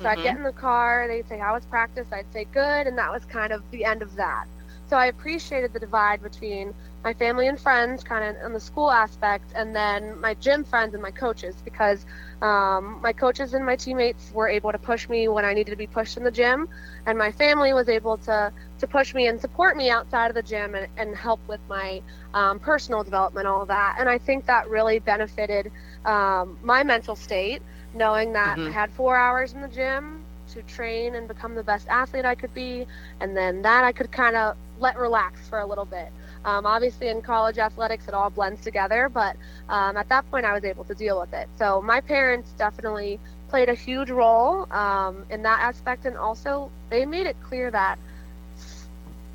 So 0.00 0.08
I'd 0.08 0.22
get 0.22 0.36
in 0.36 0.44
the 0.44 0.52
car, 0.52 1.06
they'd 1.08 1.28
say, 1.28 1.38
How 1.38 1.54
was 1.54 1.64
practice? 1.64 2.06
I'd 2.12 2.32
say, 2.32 2.46
Good. 2.52 2.86
And 2.86 2.98
that 2.98 3.10
was 3.10 3.24
kind 3.24 3.52
of 3.52 3.68
the 3.72 3.84
end 3.84 4.00
of 4.00 4.14
that. 4.14 4.46
So 4.88 4.96
I 4.96 5.06
appreciated 5.06 5.72
the 5.72 5.80
divide 5.80 6.22
between 6.22 6.74
my 7.04 7.12
family 7.14 7.48
and 7.48 7.58
friends, 7.58 8.02
kind 8.02 8.24
of 8.24 8.44
on 8.44 8.52
the 8.52 8.60
school 8.60 8.90
aspect, 8.90 9.52
and 9.54 9.74
then 9.74 10.20
my 10.20 10.34
gym 10.34 10.64
friends 10.64 10.94
and 10.94 11.02
my 11.02 11.10
coaches, 11.10 11.56
because 11.64 12.04
um, 12.42 13.00
my 13.02 13.12
coaches 13.12 13.54
and 13.54 13.64
my 13.64 13.76
teammates 13.76 14.30
were 14.32 14.48
able 14.48 14.72
to 14.72 14.78
push 14.78 15.08
me 15.08 15.28
when 15.28 15.44
I 15.44 15.52
needed 15.54 15.70
to 15.70 15.76
be 15.76 15.86
pushed 15.86 16.16
in 16.16 16.24
the 16.24 16.30
gym, 16.30 16.68
and 17.06 17.18
my 17.18 17.30
family 17.32 17.72
was 17.72 17.88
able 17.88 18.16
to 18.18 18.52
to 18.78 18.86
push 18.86 19.14
me 19.14 19.26
and 19.26 19.40
support 19.40 19.76
me 19.76 19.90
outside 19.90 20.28
of 20.28 20.34
the 20.34 20.42
gym 20.42 20.74
and, 20.74 20.88
and 20.96 21.16
help 21.16 21.40
with 21.48 21.60
my 21.68 22.02
um, 22.34 22.58
personal 22.58 23.02
development, 23.02 23.46
all 23.46 23.66
that. 23.66 23.96
And 23.98 24.08
I 24.08 24.18
think 24.18 24.46
that 24.46 24.68
really 24.68 24.98
benefited 24.98 25.70
um, 26.04 26.58
my 26.62 26.82
mental 26.82 27.16
state, 27.16 27.62
knowing 27.92 28.32
that 28.32 28.58
Mhm. 28.58 28.66
I 28.66 28.70
had 28.70 28.92
four 28.92 29.16
hours 29.16 29.52
in 29.52 29.60
the 29.62 29.68
gym 29.68 30.24
to 30.48 30.62
train 30.62 31.14
and 31.14 31.28
become 31.28 31.54
the 31.54 31.62
best 31.64 31.86
athlete 31.88 32.24
I 32.24 32.34
could 32.34 32.52
be, 32.54 32.86
and 33.20 33.36
then 33.36 33.62
that 33.62 33.84
I 33.84 33.92
could 33.92 34.10
kind 34.10 34.36
of 34.36 34.56
let 34.78 34.96
relax 34.98 35.48
for 35.48 35.58
a 35.60 35.66
little 35.66 35.84
bit. 35.86 36.12
Um, 36.44 36.66
obviously, 36.66 37.08
in 37.08 37.22
college 37.22 37.58
athletics, 37.58 38.08
it 38.08 38.14
all 38.14 38.30
blends 38.30 38.60
together, 38.62 39.08
but 39.08 39.36
um, 39.68 39.96
at 39.96 40.08
that 40.08 40.28
point, 40.30 40.44
I 40.44 40.52
was 40.52 40.64
able 40.64 40.84
to 40.84 40.94
deal 40.94 41.20
with 41.20 41.32
it. 41.32 41.48
So 41.56 41.80
my 41.80 42.00
parents 42.00 42.52
definitely 42.58 43.20
played 43.48 43.68
a 43.68 43.74
huge 43.74 44.10
role 44.10 44.66
um, 44.72 45.24
in 45.30 45.42
that 45.42 45.60
aspect, 45.60 46.04
and 46.04 46.16
also 46.16 46.70
they 46.90 47.04
made 47.04 47.26
it 47.26 47.36
clear 47.42 47.70
that 47.70 47.98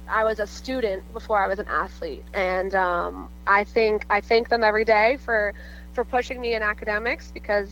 I 0.10 0.24
was 0.24 0.40
a 0.40 0.48
student 0.48 1.12
before 1.14 1.38
I 1.44 1.48
was 1.48 1.60
an 1.60 1.68
athlete, 1.68 2.24
and 2.34 2.74
um, 2.76 3.30
I 3.46 3.64
think 3.64 4.06
I 4.10 4.22
thank 4.22 4.50
them 4.50 4.64
every 4.64 4.86
day 4.86 5.18
for 5.18 5.54
for 5.94 6.04
pushing 6.04 6.40
me 6.40 6.54
in 6.54 6.62
academics 6.62 7.32
because 7.32 7.70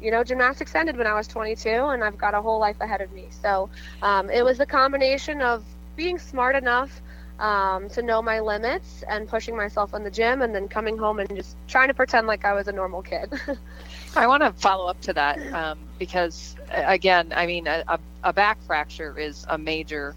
you 0.00 0.10
know 0.10 0.24
gymnastics 0.24 0.74
ended 0.74 0.96
when 0.96 1.06
I 1.06 1.14
was 1.14 1.28
22, 1.28 1.68
and 1.68 2.02
I've 2.02 2.18
got 2.18 2.34
a 2.34 2.42
whole 2.42 2.58
life 2.58 2.80
ahead 2.80 3.00
of 3.00 3.12
me. 3.12 3.26
So 3.42 3.68
um, 4.02 4.30
it 4.30 4.44
was 4.44 4.58
the 4.58 4.66
combination 4.66 5.42
of 5.42 5.64
being 5.96 6.18
smart 6.18 6.56
enough 6.56 7.00
um, 7.38 7.88
to 7.90 8.02
know 8.02 8.22
my 8.22 8.40
limits 8.40 9.02
and 9.08 9.28
pushing 9.28 9.56
myself 9.56 9.94
in 9.94 10.04
the 10.04 10.10
gym, 10.10 10.42
and 10.42 10.54
then 10.54 10.68
coming 10.68 10.96
home 10.98 11.18
and 11.20 11.28
just 11.36 11.56
trying 11.68 11.88
to 11.88 11.94
pretend 11.94 12.26
like 12.26 12.44
I 12.44 12.52
was 12.52 12.68
a 12.68 12.72
normal 12.72 13.02
kid. 13.02 13.32
I 14.16 14.26
want 14.26 14.42
to 14.42 14.52
follow 14.52 14.86
up 14.88 15.00
to 15.02 15.12
that 15.14 15.40
um, 15.52 15.78
because, 15.98 16.56
again, 16.70 17.32
I 17.34 17.46
mean, 17.46 17.66
a, 17.66 17.98
a, 18.22 18.32
back 18.32 18.60
fracture 18.62 19.18
is 19.18 19.44
a 19.48 19.58
major 19.58 20.14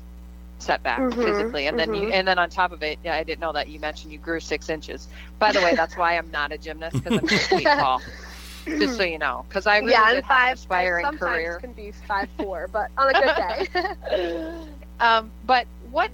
setback 0.60 1.04
Mhm, 1.04 1.16
physically, 1.20 1.68
and 1.68 1.78
then 1.78 1.94
you, 1.94 2.10
mhm. 2.10 2.12
and 2.12 2.28
then 2.28 2.38
on 2.40 2.50
top 2.50 2.72
of 2.72 2.84
it, 2.84 3.00
yeah, 3.04 3.16
I 3.16 3.24
didn't 3.24 3.40
know 3.42 3.54
that 3.54 3.70
you 3.70 3.80
mentioned 3.80 4.12
you 4.12 4.20
grew 4.20 4.40
six 4.40 4.70
inches. 4.70 5.08
By 5.40 5.52
the 5.54 5.62
way, 5.62 5.74
that's 5.76 5.98
why 5.98 6.18
I'm 6.18 6.30
not 6.32 6.52
a 6.52 6.58
gymnast 6.58 7.02
because 7.04 7.16
I'm 7.18 7.28
six 7.28 7.54
feet 7.54 7.72
tall. 7.74 8.04
Just 8.78 8.96
so 8.96 9.04
you 9.04 9.18
know, 9.18 9.46
because 9.48 9.66
I 9.68 9.80
really 9.80 9.92
yeah, 9.92 10.08
did 10.08 10.26
five. 10.26 10.60
I 10.72 10.84
aspiring 10.84 11.02
sometimes 11.02 11.20
career. 11.20 11.58
can 11.58 11.74
be 11.74 11.92
five 11.92 12.30
four, 12.38 12.68
but 12.72 12.92
on 12.98 13.10
a 13.10 13.16
good 13.16 13.34
day. 13.36 13.68
Um, 15.00 15.32
but 15.46 15.68
what? 15.92 16.12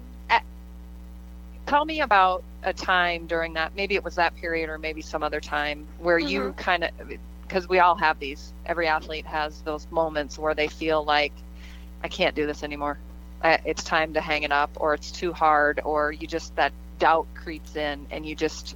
Tell 1.66 1.86
me 1.86 2.02
about 2.02 2.44
a 2.64 2.74
time 2.74 3.26
during 3.28 3.54
that. 3.54 3.76
Maybe 3.76 3.96
it 3.96 4.04
was 4.04 4.16
that 4.16 4.36
period, 4.36 4.70
or 4.70 4.78
maybe 4.78 5.02
some 5.02 5.24
other 5.24 5.40
time 5.40 5.88
where 6.00 6.20
you 6.20 6.54
Mhm. 6.54 6.58
kind 6.58 6.84
of, 6.84 6.92
because 7.42 7.68
we 7.70 7.80
all 7.80 7.96
have 7.96 8.20
these. 8.20 8.54
Every 8.66 8.88
athlete 8.88 9.26
has 9.26 9.62
those 9.62 9.88
moments 9.92 10.38
where 10.38 10.54
they 10.54 10.68
feel 10.68 11.04
like, 11.04 11.34
I 12.04 12.08
can't 12.10 12.36
do 12.36 12.46
this 12.46 12.64
anymore. 12.64 12.98
I, 13.44 13.60
it's 13.66 13.84
time 13.84 14.14
to 14.14 14.22
hang 14.22 14.44
it 14.44 14.52
up, 14.52 14.72
or 14.76 14.94
it's 14.94 15.12
too 15.12 15.34
hard, 15.34 15.82
or 15.84 16.12
you 16.12 16.28
just 16.28 16.56
that 16.56 16.74
doubt 17.00 17.28
creeps 17.36 17.76
in, 17.76 18.08
and 18.12 18.26
you 18.26 18.36
just, 18.36 18.76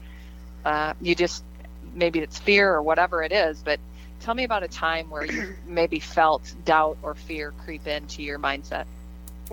uh, 0.66 0.94
you 1.02 1.16
just 1.16 1.44
maybe 1.94 2.20
it's 2.20 2.38
fear 2.38 2.74
or 2.74 2.82
whatever 2.82 3.24
it 3.24 3.32
is, 3.32 3.62
but. 3.64 3.80
Tell 4.20 4.34
me 4.34 4.46
about 4.46 4.64
a 4.64 4.68
time 4.68 5.12
where 5.12 5.26
you 5.26 5.56
maybe 5.68 6.00
felt 6.00 6.52
doubt 6.66 6.98
or 7.04 7.14
fear 7.14 7.54
creep 7.64 7.86
into 7.86 8.24
your 8.24 8.40
mindset. 8.40 8.86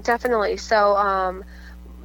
Definitely. 0.03 0.57
So, 0.57 0.97
um, 0.97 1.45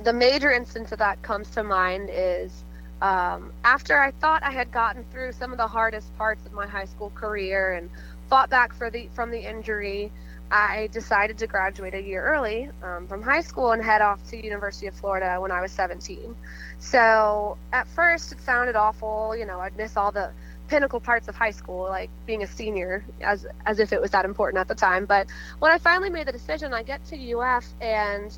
the 0.04 0.14
major 0.14 0.52
instance 0.52 0.92
of 0.92 1.00
that 1.00 1.22
comes 1.22 1.50
to 1.52 1.64
mind 1.64 2.10
is 2.12 2.64
um, 3.02 3.52
after 3.64 4.00
I 4.00 4.12
thought 4.12 4.44
I 4.44 4.52
had 4.52 4.72
gotten 4.72 5.06
through 5.12 5.32
some 5.34 5.52
of 5.52 5.58
the 5.58 5.68
hardest 5.68 6.16
parts 6.18 6.46
of 6.46 6.54
my 6.54 6.68
high 6.68 6.86
school 6.86 7.12
career 7.12 7.74
and 7.74 7.90
fought 8.30 8.50
back 8.50 8.74
for 8.74 8.90
the 8.90 9.10
from 9.14 9.32
the 9.32 9.40
injury. 9.40 10.12
I 10.52 10.90
decided 10.92 11.38
to 11.40 11.48
graduate 11.48 11.94
a 11.94 12.02
year 12.02 12.24
early 12.24 12.72
um, 12.82 13.08
from 13.08 13.22
high 13.22 13.42
school 13.42 13.72
and 13.72 13.84
head 13.84 14.02
off 14.02 14.28
to 14.30 14.44
University 14.44 14.88
of 14.88 14.96
Florida 14.96 15.40
when 15.40 15.52
I 15.52 15.62
was 15.62 15.72
17. 15.72 16.36
So 16.80 17.58
at 17.72 17.88
first 17.88 18.32
it 18.32 18.42
sounded 18.42 18.76
awful. 18.76 19.36
You 19.38 19.46
know, 19.46 19.60
I'd 19.60 19.78
miss 19.78 19.96
all 19.96 20.12
the 20.12 20.32
pinnacle 20.68 21.00
parts 21.00 21.28
of 21.28 21.36
high 21.36 21.52
school, 21.52 21.84
like 21.84 22.10
being 22.26 22.42
a 22.42 22.48
senior, 22.48 23.04
as 23.22 23.46
as 23.66 23.80
if 23.80 23.94
it 23.94 24.02
was 24.02 24.12
that 24.12 24.26
important 24.26 24.60
at 24.60 24.68
the 24.68 24.76
time. 24.76 25.06
But 25.06 25.28
when 25.60 25.72
I 25.72 25.78
finally 25.78 26.10
made 26.10 26.28
the 26.28 26.32
decision, 26.32 26.74
I 26.74 26.82
get 26.82 27.06
to 27.06 27.38
UF 27.38 27.66
and 27.80 28.36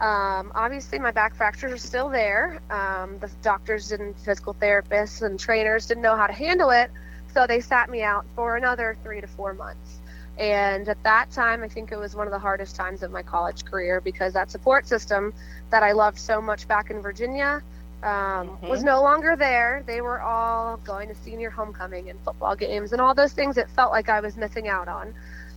um, 0.00 0.50
obviously, 0.54 0.98
my 0.98 1.10
back 1.10 1.34
fractures 1.34 1.72
are 1.72 1.78
still 1.78 2.08
there. 2.08 2.60
Um, 2.70 3.18
the 3.18 3.30
doctors 3.42 3.92
and 3.92 4.16
physical 4.16 4.54
therapists 4.54 5.20
and 5.20 5.38
trainers 5.38 5.86
didn't 5.86 6.02
know 6.02 6.16
how 6.16 6.26
to 6.26 6.32
handle 6.32 6.70
it, 6.70 6.90
so 7.34 7.46
they 7.46 7.60
sat 7.60 7.90
me 7.90 8.02
out 8.02 8.24
for 8.34 8.56
another 8.56 8.96
three 9.02 9.20
to 9.20 9.26
four 9.26 9.52
months. 9.52 9.98
And 10.38 10.88
at 10.88 11.02
that 11.02 11.30
time, 11.30 11.62
I 11.62 11.68
think 11.68 11.92
it 11.92 11.98
was 11.98 12.16
one 12.16 12.26
of 12.26 12.32
the 12.32 12.38
hardest 12.38 12.76
times 12.76 13.02
of 13.02 13.10
my 13.10 13.22
college 13.22 13.66
career 13.66 14.00
because 14.00 14.32
that 14.32 14.50
support 14.50 14.88
system 14.88 15.34
that 15.68 15.82
I 15.82 15.92
loved 15.92 16.18
so 16.18 16.40
much 16.40 16.66
back 16.66 16.90
in 16.90 17.02
Virginia 17.02 17.62
um, 18.02 18.08
mm-hmm. 18.48 18.68
was 18.68 18.82
no 18.82 19.02
longer 19.02 19.36
there. 19.36 19.82
They 19.86 20.00
were 20.00 20.22
all 20.22 20.78
going 20.78 21.08
to 21.08 21.14
senior 21.14 21.50
homecoming 21.50 22.08
and 22.08 22.18
football 22.20 22.56
games 22.56 22.92
and 22.92 23.02
all 23.02 23.14
those 23.14 23.34
things 23.34 23.58
it 23.58 23.68
felt 23.68 23.92
like 23.92 24.08
I 24.08 24.20
was 24.20 24.38
missing 24.38 24.66
out 24.66 24.88
on. 24.88 25.08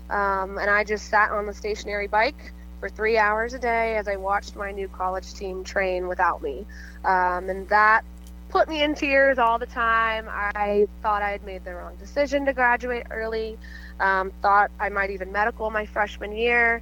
Um, 0.09 0.57
and 0.57 0.69
I 0.69 0.83
just 0.83 1.07
sat 1.09 1.31
on 1.31 1.45
the 1.45 1.53
stationary 1.53 2.07
bike 2.07 2.51
for 2.83 2.89
three 2.89 3.17
hours 3.17 3.53
a 3.53 3.59
day 3.59 3.95
as 3.95 4.09
I 4.09 4.17
watched 4.17 4.57
my 4.57 4.73
new 4.73 4.89
college 4.89 5.33
team 5.35 5.63
train 5.63 6.09
without 6.09 6.43
me. 6.43 6.65
Um, 7.05 7.49
and 7.49 7.65
that 7.69 8.03
put 8.49 8.67
me 8.67 8.83
in 8.83 8.93
tears 8.93 9.39
all 9.39 9.57
the 9.57 9.67
time. 9.67 10.27
I 10.27 10.89
thought 11.01 11.21
I 11.21 11.29
had 11.29 11.45
made 11.45 11.63
the 11.63 11.73
wrong 11.73 11.95
decision 11.95 12.45
to 12.45 12.51
graduate 12.51 13.05
early, 13.09 13.57
um, 14.01 14.33
thought 14.41 14.69
I 14.81 14.89
might 14.89 15.11
even 15.11 15.31
medical 15.31 15.69
my 15.69 15.85
freshman 15.85 16.33
year. 16.33 16.81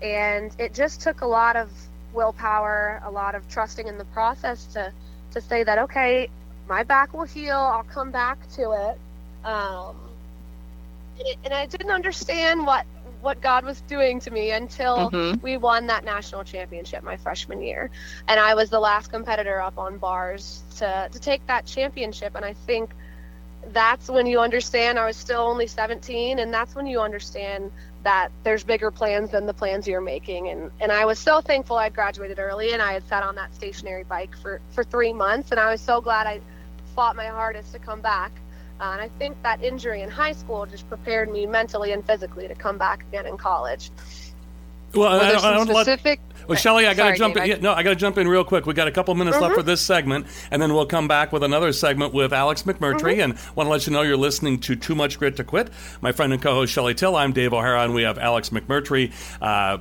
And 0.00 0.54
it 0.56 0.72
just 0.72 1.00
took 1.00 1.22
a 1.22 1.26
lot 1.26 1.56
of 1.56 1.68
willpower, 2.12 3.02
a 3.04 3.10
lot 3.10 3.34
of 3.34 3.48
trusting 3.48 3.88
in 3.88 3.98
the 3.98 4.04
process 4.04 4.66
to, 4.74 4.92
to 5.32 5.40
say 5.40 5.64
that, 5.64 5.78
okay, 5.78 6.30
my 6.68 6.84
back 6.84 7.12
will 7.12 7.24
heal, 7.24 7.58
I'll 7.58 7.82
come 7.82 8.12
back 8.12 8.38
to 8.52 8.70
it. 8.70 9.44
Um, 9.44 9.96
and, 11.18 11.26
it, 11.26 11.38
and 11.42 11.52
I 11.52 11.66
didn't 11.66 11.90
understand 11.90 12.64
what 12.64 12.86
what 13.20 13.40
God 13.40 13.64
was 13.64 13.80
doing 13.82 14.20
to 14.20 14.30
me 14.30 14.50
until 14.50 15.10
mm-hmm. 15.10 15.40
we 15.42 15.56
won 15.56 15.86
that 15.88 16.04
national 16.04 16.44
championship 16.44 17.02
my 17.02 17.16
freshman 17.16 17.62
year. 17.62 17.90
And 18.28 18.40
I 18.40 18.54
was 18.54 18.70
the 18.70 18.80
last 18.80 19.10
competitor 19.10 19.60
up 19.60 19.78
on 19.78 19.98
bars 19.98 20.62
to, 20.78 21.08
to 21.10 21.18
take 21.18 21.46
that 21.46 21.66
championship. 21.66 22.34
And 22.34 22.44
I 22.44 22.54
think 22.54 22.90
that's 23.68 24.08
when 24.08 24.26
you 24.26 24.40
understand 24.40 24.98
I 24.98 25.06
was 25.06 25.16
still 25.16 25.42
only 25.42 25.66
17. 25.66 26.38
And 26.38 26.52
that's 26.52 26.74
when 26.74 26.86
you 26.86 27.00
understand 27.00 27.70
that 28.02 28.30
there's 28.42 28.64
bigger 28.64 28.90
plans 28.90 29.30
than 29.30 29.46
the 29.46 29.54
plans 29.54 29.86
you're 29.86 30.00
making. 30.00 30.48
And, 30.48 30.70
and 30.80 30.90
I 30.90 31.04
was 31.04 31.18
so 31.18 31.40
thankful 31.40 31.76
I'd 31.76 31.94
graduated 31.94 32.38
early 32.38 32.72
and 32.72 32.80
I 32.80 32.94
had 32.94 33.06
sat 33.06 33.22
on 33.22 33.34
that 33.34 33.54
stationary 33.54 34.04
bike 34.04 34.34
for, 34.36 34.60
for 34.70 34.82
three 34.82 35.12
months. 35.12 35.50
And 35.50 35.60
I 35.60 35.70
was 35.70 35.80
so 35.80 36.00
glad 36.00 36.26
I 36.26 36.40
fought 36.94 37.16
my 37.16 37.26
hardest 37.26 37.72
to 37.72 37.78
come 37.78 38.00
back. 38.00 38.32
Uh, 38.80 38.92
and 38.92 39.00
I 39.00 39.08
think 39.18 39.36
that 39.42 39.62
injury 39.62 40.00
in 40.00 40.08
high 40.08 40.32
school 40.32 40.64
just 40.64 40.88
prepared 40.88 41.30
me 41.30 41.46
mentally 41.46 41.92
and 41.92 42.04
physically 42.04 42.48
to 42.48 42.54
come 42.54 42.78
back 42.78 43.02
again 43.08 43.26
in 43.26 43.36
college. 43.36 43.90
Well, 44.94 45.20
I 45.20 45.32
don't, 45.32 45.44
I 45.44 45.54
don't 45.54 45.68
specific. 45.68 46.20
Let, 46.38 46.48
well, 46.48 46.58
Shelly, 46.58 46.86
I 46.86 46.94
got 46.94 47.10
to 47.10 47.16
jump 47.16 47.34
Dave, 47.34 47.44
in. 47.44 47.50
Yeah, 47.50 47.56
no, 47.58 47.72
I 47.72 47.84
got 47.84 47.90
to 47.90 47.96
jump 47.96 48.18
in 48.18 48.26
real 48.26 48.42
quick. 48.42 48.66
We 48.66 48.74
got 48.74 48.88
a 48.88 48.90
couple 48.90 49.14
minutes 49.14 49.36
mm-hmm. 49.36 49.44
left 49.44 49.54
for 49.54 49.62
this 49.62 49.80
segment, 49.80 50.26
and 50.50 50.60
then 50.60 50.74
we'll 50.74 50.86
come 50.86 51.06
back 51.06 51.32
with 51.32 51.44
another 51.44 51.72
segment 51.72 52.12
with 52.12 52.32
Alex 52.32 52.62
McMurtry. 52.62 53.18
Mm-hmm. 53.18 53.20
And 53.20 53.38
want 53.54 53.66
to 53.66 53.70
let 53.70 53.86
you 53.86 53.92
know 53.92 54.02
you're 54.02 54.16
listening 54.16 54.58
to 54.60 54.74
Too 54.74 54.96
Much 54.96 55.18
Grit 55.18 55.36
to 55.36 55.44
Quit. 55.44 55.70
My 56.00 56.10
friend 56.10 56.32
and 56.32 56.42
co-host 56.42 56.72
Shelly 56.72 56.94
Till. 56.94 57.14
I'm 57.14 57.32
Dave 57.32 57.52
O'Hara, 57.52 57.84
and 57.84 57.94
we 57.94 58.02
have 58.02 58.18
Alex 58.18 58.48
McMurtry. 58.48 59.12
Uh, 59.40 59.78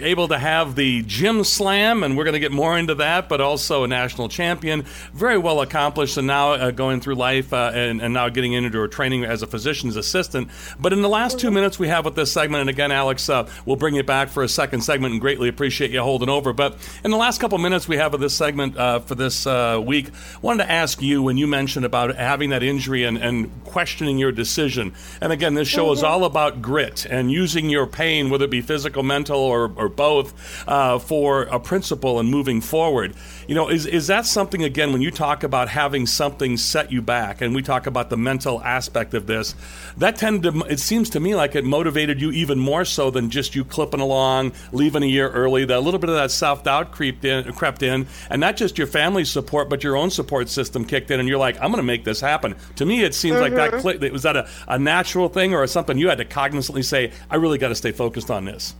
able 0.00 0.28
to 0.28 0.38
have 0.38 0.74
the 0.74 1.02
gym 1.02 1.44
slam, 1.44 2.02
and 2.02 2.16
we're 2.16 2.24
going 2.24 2.34
to 2.34 2.40
get 2.40 2.52
more 2.52 2.76
into 2.76 2.94
that, 2.96 3.28
but 3.28 3.40
also 3.40 3.84
a 3.84 3.88
national 3.88 4.28
champion, 4.28 4.84
very 5.12 5.38
well 5.38 5.60
accomplished, 5.60 6.16
and 6.16 6.26
now 6.26 6.52
uh, 6.52 6.70
going 6.70 7.00
through 7.00 7.14
life 7.14 7.52
uh, 7.52 7.70
and, 7.74 8.00
and, 8.00 8.14
now 8.14 8.28
getting 8.28 8.52
into 8.52 8.78
her 8.78 8.88
training 8.88 9.24
as 9.24 9.42
a 9.42 9.46
physician's 9.46 9.96
assistant. 9.96 10.48
But 10.78 10.92
in 10.92 11.02
the 11.02 11.08
last 11.08 11.38
two 11.38 11.50
minutes 11.50 11.78
we 11.78 11.88
have 11.88 12.04
with 12.04 12.14
this 12.14 12.32
segment, 12.32 12.62
and 12.62 12.70
again, 12.70 12.92
Alex, 12.92 13.28
uh, 13.28 13.48
we'll 13.66 13.76
bring 13.76 13.94
you 13.94 14.02
back 14.02 14.28
for 14.28 14.42
a 14.42 14.48
second 14.48 14.82
segment 14.82 15.12
and 15.12 15.20
greatly 15.20 15.48
appreciate 15.48 15.90
you 15.90 16.00
holding 16.00 16.28
over. 16.28 16.52
But 16.52 16.76
in 17.04 17.10
the 17.10 17.16
last 17.16 17.40
couple 17.40 17.58
minutes 17.58 17.88
we 17.88 17.96
have 17.96 18.14
of 18.14 18.20
this 18.20 18.34
segment 18.34 18.76
uh, 18.76 19.00
for 19.00 19.14
this 19.14 19.46
uh, 19.46 19.82
week, 19.84 20.10
wanted 20.42 20.64
to 20.64 20.70
ask 20.70 21.02
you 21.02 21.22
when 21.22 21.36
you 21.36 21.46
mentioned 21.46 21.84
about 21.84 22.14
having 22.16 22.50
that 22.50 22.62
injury 22.62 23.04
and, 23.04 23.18
and 23.18 23.64
questioning 23.64 24.18
your 24.18 24.32
decision. 24.32 24.94
And 25.20 25.32
again, 25.32 25.54
this 25.54 25.68
show 25.68 25.86
mm-hmm. 25.86 25.94
is 25.94 26.02
all 26.02 26.24
about 26.24 26.62
grit 26.62 27.06
and 27.06 27.30
using 27.30 27.68
your 27.68 27.86
pain, 27.86 28.30
whether 28.30 28.44
it 28.44 28.50
be 28.50 28.60
physical, 28.60 29.02
mental, 29.02 29.40
or, 29.40 29.72
or 29.76 29.83
or 29.84 29.88
both 29.88 30.34
uh, 30.66 30.98
for 30.98 31.42
a 31.44 31.60
principle 31.60 32.18
and 32.18 32.28
moving 32.28 32.60
forward. 32.60 33.14
You 33.46 33.54
know, 33.54 33.68
is, 33.68 33.86
is 33.86 34.06
that 34.06 34.26
something, 34.26 34.64
again, 34.64 34.92
when 34.92 35.02
you 35.02 35.10
talk 35.10 35.42
about 35.42 35.68
having 35.68 36.06
something 36.06 36.56
set 36.56 36.90
you 36.90 37.02
back, 37.02 37.40
and 37.40 37.54
we 37.54 37.62
talk 37.62 37.86
about 37.86 38.10
the 38.10 38.16
mental 38.16 38.62
aspect 38.62 39.14
of 39.14 39.26
this, 39.26 39.54
that 39.98 40.16
tended 40.16 40.52
to, 40.52 40.60
it 40.62 40.80
seems 40.80 41.10
to 41.10 41.20
me 41.20 41.34
like 41.34 41.54
it 41.54 41.64
motivated 41.64 42.20
you 42.20 42.30
even 42.32 42.58
more 42.58 42.84
so 42.84 43.10
than 43.10 43.30
just 43.30 43.54
you 43.54 43.64
clipping 43.64 44.00
along, 44.00 44.52
leaving 44.72 45.02
a 45.02 45.06
year 45.06 45.28
early. 45.30 45.64
That 45.64 45.78
a 45.78 45.80
little 45.80 46.00
bit 46.00 46.10
of 46.10 46.16
that 46.16 46.30
self 46.30 46.64
doubt 46.64 46.92
creeped 46.92 47.24
in, 47.24 47.52
crept 47.52 47.82
in, 47.82 48.06
and 48.30 48.40
not 48.40 48.56
just 48.56 48.78
your 48.78 48.86
family's 48.86 49.30
support, 49.30 49.68
but 49.68 49.84
your 49.84 49.96
own 49.96 50.10
support 50.10 50.48
system 50.48 50.84
kicked 50.84 51.10
in, 51.10 51.20
and 51.20 51.28
you're 51.28 51.38
like, 51.38 51.56
I'm 51.56 51.70
going 51.70 51.76
to 51.76 51.82
make 51.82 52.04
this 52.04 52.20
happen. 52.20 52.56
To 52.76 52.86
me, 52.86 53.02
it 53.02 53.14
seems 53.14 53.36
mm-hmm. 53.36 53.54
like 53.56 53.82
that 53.82 54.12
was 54.12 54.22
that 54.22 54.36
a, 54.36 54.48
a 54.66 54.78
natural 54.78 55.28
thing 55.28 55.52
or 55.54 55.66
something 55.66 55.98
you 55.98 56.08
had 56.08 56.18
to 56.18 56.24
cognizantly 56.24 56.82
say, 56.82 57.12
I 57.30 57.36
really 57.36 57.58
got 57.58 57.68
to 57.68 57.74
stay 57.74 57.92
focused 57.92 58.30
on 58.30 58.44
this 58.44 58.74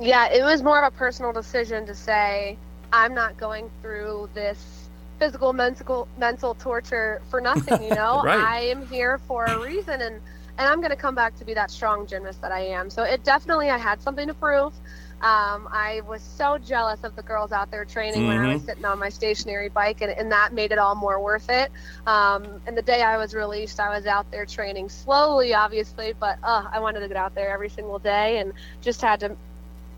yeah, 0.00 0.28
it 0.32 0.42
was 0.42 0.62
more 0.62 0.82
of 0.82 0.92
a 0.92 0.96
personal 0.96 1.32
decision 1.32 1.86
to 1.86 1.94
say 1.94 2.56
I'm 2.92 3.14
not 3.14 3.36
going 3.36 3.70
through 3.82 4.30
this 4.34 4.88
physical 5.18 5.52
mental 5.52 6.08
mental 6.18 6.54
torture 6.54 7.20
for 7.28 7.40
nothing, 7.40 7.82
you 7.82 7.90
know. 7.94 8.22
right. 8.22 8.40
I 8.40 8.60
am 8.62 8.86
here 8.86 9.18
for 9.28 9.44
a 9.44 9.58
reason 9.60 10.00
and 10.00 10.20
and 10.58 10.68
I'm 10.68 10.80
going 10.80 10.90
to 10.90 10.96
come 10.96 11.14
back 11.14 11.36
to 11.38 11.44
be 11.44 11.54
that 11.54 11.70
strong 11.70 12.06
gymnast 12.06 12.42
that 12.42 12.52
I 12.52 12.60
am. 12.60 12.90
So 12.90 13.02
it 13.02 13.24
definitely 13.24 13.70
I 13.70 13.78
had 13.78 14.02
something 14.02 14.26
to 14.26 14.34
prove. 14.34 14.74
Um, 15.22 15.68
I 15.70 16.00
was 16.06 16.22
so 16.22 16.58
jealous 16.58 17.04
of 17.04 17.14
the 17.14 17.22
girls 17.22 17.52
out 17.52 17.70
there 17.70 17.84
training 17.84 18.20
mm-hmm. 18.20 18.28
when 18.28 18.38
I 18.38 18.52
was 18.54 18.62
mm-hmm. 18.62 18.68
sitting 18.68 18.84
on 18.86 18.98
my 18.98 19.10
stationary 19.10 19.68
bike, 19.68 20.00
and, 20.00 20.10
and 20.10 20.32
that 20.32 20.54
made 20.54 20.72
it 20.72 20.78
all 20.78 20.94
more 20.94 21.20
worth 21.22 21.50
it. 21.50 21.70
Um, 22.06 22.60
and 22.66 22.76
the 22.76 22.82
day 22.82 23.02
I 23.02 23.18
was 23.18 23.34
released, 23.34 23.80
I 23.80 23.94
was 23.94 24.06
out 24.06 24.30
there 24.30 24.46
training 24.46 24.88
slowly, 24.88 25.52
obviously, 25.52 26.14
but 26.18 26.38
uh, 26.42 26.64
I 26.72 26.80
wanted 26.80 27.00
to 27.00 27.08
get 27.08 27.18
out 27.18 27.34
there 27.34 27.50
every 27.50 27.68
single 27.68 27.98
day 27.98 28.38
and 28.38 28.54
just 28.80 29.02
had 29.02 29.20
to 29.20 29.36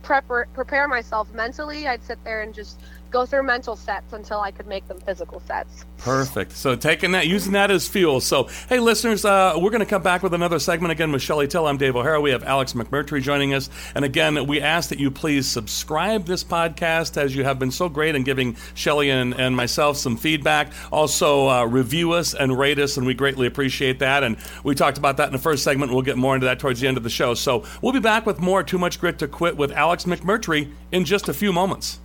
prep 0.03 0.27
prepare 0.53 0.89
myself 0.89 1.33
mentally. 1.33 1.87
I'd 1.89 2.03
sit 2.03 2.23
there 2.25 2.43
and 2.43 2.55
just 2.55 2.81
go 3.13 3.27
through 3.27 3.43
mental 3.43 3.77
sets 3.77 4.13
until 4.13 4.41
I 4.41 4.51
could 4.51 4.67
make 4.67 4.89
them 4.89 4.99
physical 4.99 5.41
sets. 5.41 5.85
Perfect. 5.99 6.53
So 6.53 6.75
taking 6.75 7.13
that, 7.13 7.29
using 7.29 7.53
that 7.53 7.71
as 7.71 7.87
fuel. 7.87 8.21
So 8.21 8.49
hey, 8.69 8.81
listeners, 8.81 9.25
uh, 9.25 9.53
we're 9.57 9.71
going 9.71 9.81
to 9.81 9.87
come 9.87 10.03
back 10.03 10.23
with 10.23 10.35
another 10.35 10.59
segment 10.59 10.91
again 10.91 11.13
with 11.13 11.23
Shelly 11.23 11.47
Till. 11.47 11.67
I'm 11.67 11.77
Dave 11.77 11.95
O'Hara. 11.95 12.21
We 12.21 12.31
have 12.31 12.43
Alex 12.43 12.73
McMurtry 12.73 13.23
joining 13.23 13.55
us, 13.55 13.71
and 13.95 14.05
again, 14.05 14.47
we 14.47 14.61
ask 14.61 14.89
that 14.89 14.99
you 14.99 15.11
please 15.11 15.47
subscribe 15.47 16.27
this 16.27 16.43
podcast 16.43 17.17
as 17.17 17.37
you 17.37 17.45
have 17.45 17.59
been 17.59 17.71
so 17.71 17.89
great 17.89 18.15
in 18.15 18.25
giving 18.25 18.57
Shelly 18.75 19.11
and, 19.11 19.35
and 19.39 19.55
myself 19.55 19.97
some 19.97 20.17
feedback. 20.17 20.73
Also, 20.91 21.49
uh, 21.49 21.65
review 21.65 22.13
us 22.13 22.35
and 22.35 22.59
rate 22.59 22.79
us, 22.79 22.97
and 22.97 23.07
we 23.07 23.15
greatly 23.15 23.47
appreciate 23.47 23.99
that. 24.01 24.25
And 24.25 24.37
we 24.65 24.75
talked 24.75 24.99
about 24.99 25.19
that 25.19 25.27
in 25.27 25.33
the 25.33 25.39
first 25.39 25.63
segment. 25.63 25.93
We'll 25.93 26.03
get 26.03 26.17
more 26.17 26.35
into 26.35 26.47
that 26.47 26.59
towards 26.59 26.81
the 26.81 26.89
end 26.89 26.97
of 26.97 27.03
the 27.03 27.11
show. 27.11 27.35
So 27.35 27.65
we'll 27.81 27.93
be 27.93 28.01
back 28.01 28.27
with 28.27 28.41
more 28.41 28.63
Too 28.63 28.79
Much 28.79 28.99
Grit 28.99 29.19
to 29.21 29.29
Quit 29.29 29.57
with 29.57 29.71
Alex 29.73 30.05
McMurtry 30.05 30.73
in 30.91 31.05
just 31.05 31.29
a 31.29 31.35
few 31.35 31.53
moments. 31.53 32.01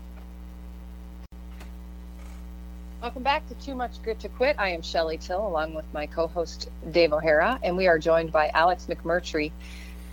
Welcome 2.99 3.21
back 3.21 3.47
to 3.47 3.53
Too 3.53 3.75
Much 3.75 4.01
Grit 4.01 4.19
to 4.21 4.27
Quit. 4.27 4.55
I 4.57 4.69
am 4.69 4.81
Shelly 4.81 5.19
Till 5.19 5.45
along 5.45 5.75
with 5.75 5.85
my 5.93 6.07
co 6.07 6.25
host 6.25 6.71
Dave 6.89 7.13
O'Hara, 7.13 7.59
and 7.61 7.77
we 7.77 7.85
are 7.85 7.99
joined 7.99 8.31
by 8.31 8.49
Alex 8.55 8.87
McMurtry. 8.89 9.51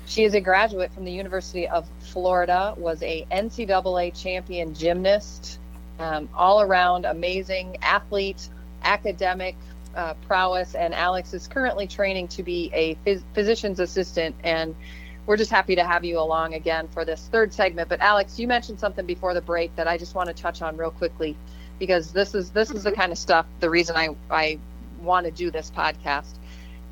She 0.04 0.24
is 0.24 0.34
a 0.34 0.40
graduate 0.40 0.92
from 0.92 1.06
the 1.06 1.10
University 1.10 1.66
of 1.66 1.88
Florida, 2.00 2.74
was 2.76 3.02
a 3.02 3.26
NCAA 3.32 4.14
champion 4.14 4.74
gymnast, 4.74 5.58
um, 5.98 6.28
all 6.34 6.60
around 6.60 7.06
amazing 7.06 7.78
athlete, 7.80 8.50
academic 8.82 9.56
uh, 9.96 10.12
prowess, 10.26 10.74
and 10.74 10.92
Alex 10.92 11.32
is 11.32 11.48
currently 11.48 11.86
training 11.86 12.28
to 12.28 12.42
be 12.42 12.70
a 12.74 12.96
phys- 12.96 13.22
physician's 13.32 13.80
assistant. 13.80 14.36
And 14.44 14.76
we're 15.24 15.38
just 15.38 15.50
happy 15.50 15.74
to 15.76 15.84
have 15.84 16.04
you 16.04 16.18
along 16.18 16.52
again 16.52 16.88
for 16.88 17.06
this 17.06 17.28
third 17.32 17.50
segment. 17.50 17.88
But 17.88 18.00
Alex, 18.00 18.38
you 18.38 18.46
mentioned 18.46 18.78
something 18.78 19.06
before 19.06 19.32
the 19.32 19.40
break 19.40 19.74
that 19.76 19.88
I 19.88 19.96
just 19.96 20.14
want 20.14 20.28
to 20.28 20.34
touch 20.34 20.60
on 20.60 20.76
real 20.76 20.90
quickly 20.90 21.34
because 21.78 22.12
this 22.12 22.34
is 22.34 22.50
this 22.50 22.70
is 22.70 22.84
the 22.84 22.92
kind 22.92 23.12
of 23.12 23.18
stuff. 23.18 23.46
The 23.60 23.70
reason 23.70 23.96
I 23.96 24.08
I 24.30 24.58
want 25.02 25.26
to 25.26 25.32
do 25.32 25.50
this 25.50 25.70
podcast. 25.70 26.34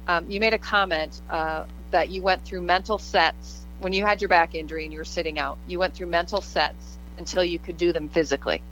Um, 0.09 0.31
you 0.31 0.41
made 0.41 0.55
a 0.55 0.59
comment 0.59 1.21
uh, 1.31 1.65
that 1.93 2.11
you 2.11 2.23
went 2.23 2.45
through 2.45 2.63
mental 2.63 2.99
sets 2.99 3.65
when 3.81 3.93
you 3.93 4.05
had 4.05 4.21
your 4.21 4.29
back 4.29 4.55
injury 4.55 4.85
and 4.85 4.93
you 4.93 4.99
were 4.99 5.05
sitting 5.05 5.39
out. 5.39 5.59
You 5.67 5.79
went 5.79 5.95
through 5.95 6.09
mental 6.09 6.41
sets 6.41 6.99
until 7.19 7.45
you 7.45 7.59
could 7.59 7.77
do 7.77 7.93
them 7.93 8.09
physically. 8.09 8.63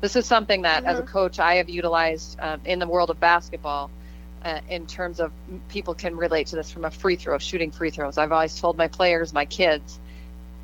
This 0.00 0.16
is 0.16 0.24
something 0.26 0.62
that, 0.62 0.78
mm-hmm. 0.78 0.90
as 0.90 0.98
a 0.98 1.02
mm-hmm. 1.02 1.12
coach, 1.12 1.38
I 1.38 1.56
have 1.56 1.68
utilized 1.68 2.40
um, 2.40 2.60
in 2.64 2.78
the 2.78 2.86
world 2.86 3.10
of 3.10 3.20
basketball. 3.20 3.90
uh, 4.44 4.60
in 4.68 4.86
terms 4.86 5.20
of 5.20 5.32
people 5.68 5.94
can 5.94 6.16
relate 6.16 6.48
to 6.48 6.56
this 6.56 6.70
from 6.70 6.84
a 6.84 6.90
free 6.90 7.16
throw, 7.16 7.38
shooting 7.38 7.70
free 7.70 7.90
throws. 7.90 8.18
I've 8.18 8.32
always 8.32 8.58
told 8.58 8.76
my 8.76 8.88
players, 8.88 9.32
my 9.32 9.44
kids, 9.44 9.98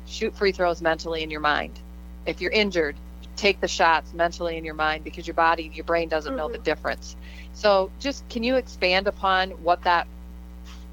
shoot 0.07 0.35
free 0.35 0.51
throws 0.51 0.81
mentally 0.81 1.23
in 1.23 1.29
your 1.29 1.41
mind. 1.41 1.79
If 2.25 2.41
you're 2.41 2.51
injured, 2.51 2.95
take 3.37 3.61
the 3.61 3.67
shots 3.67 4.13
mentally 4.13 4.57
in 4.57 4.65
your 4.65 4.73
mind 4.73 5.03
because 5.03 5.25
your 5.27 5.33
body, 5.33 5.71
your 5.73 5.85
brain 5.85 6.09
doesn't 6.09 6.31
mm-hmm. 6.31 6.37
know 6.37 6.47
the 6.49 6.55
mm-hmm. 6.55 6.63
difference. 6.63 7.15
So, 7.53 7.91
just 7.99 8.27
can 8.29 8.43
you 8.43 8.55
expand 8.55 9.07
upon 9.07 9.51
what 9.51 9.83
that 9.83 10.07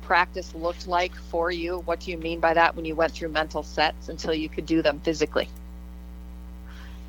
practice 0.03 0.55
looked 0.55 0.87
like 0.87 1.15
for 1.15 1.51
you? 1.51 1.81
What 1.81 2.01
do 2.01 2.11
you 2.11 2.19
mean 2.19 2.41
by 2.41 2.55
that 2.55 2.77
when 2.77 2.85
you 2.85 2.95
went 2.95 3.13
through 3.13 3.31
mental 3.31 3.63
sets 3.63 4.09
until 4.09 4.35
you 4.35 4.49
could 4.49 4.67
do 4.67 4.83
them 4.83 5.01
physically? 5.01 5.49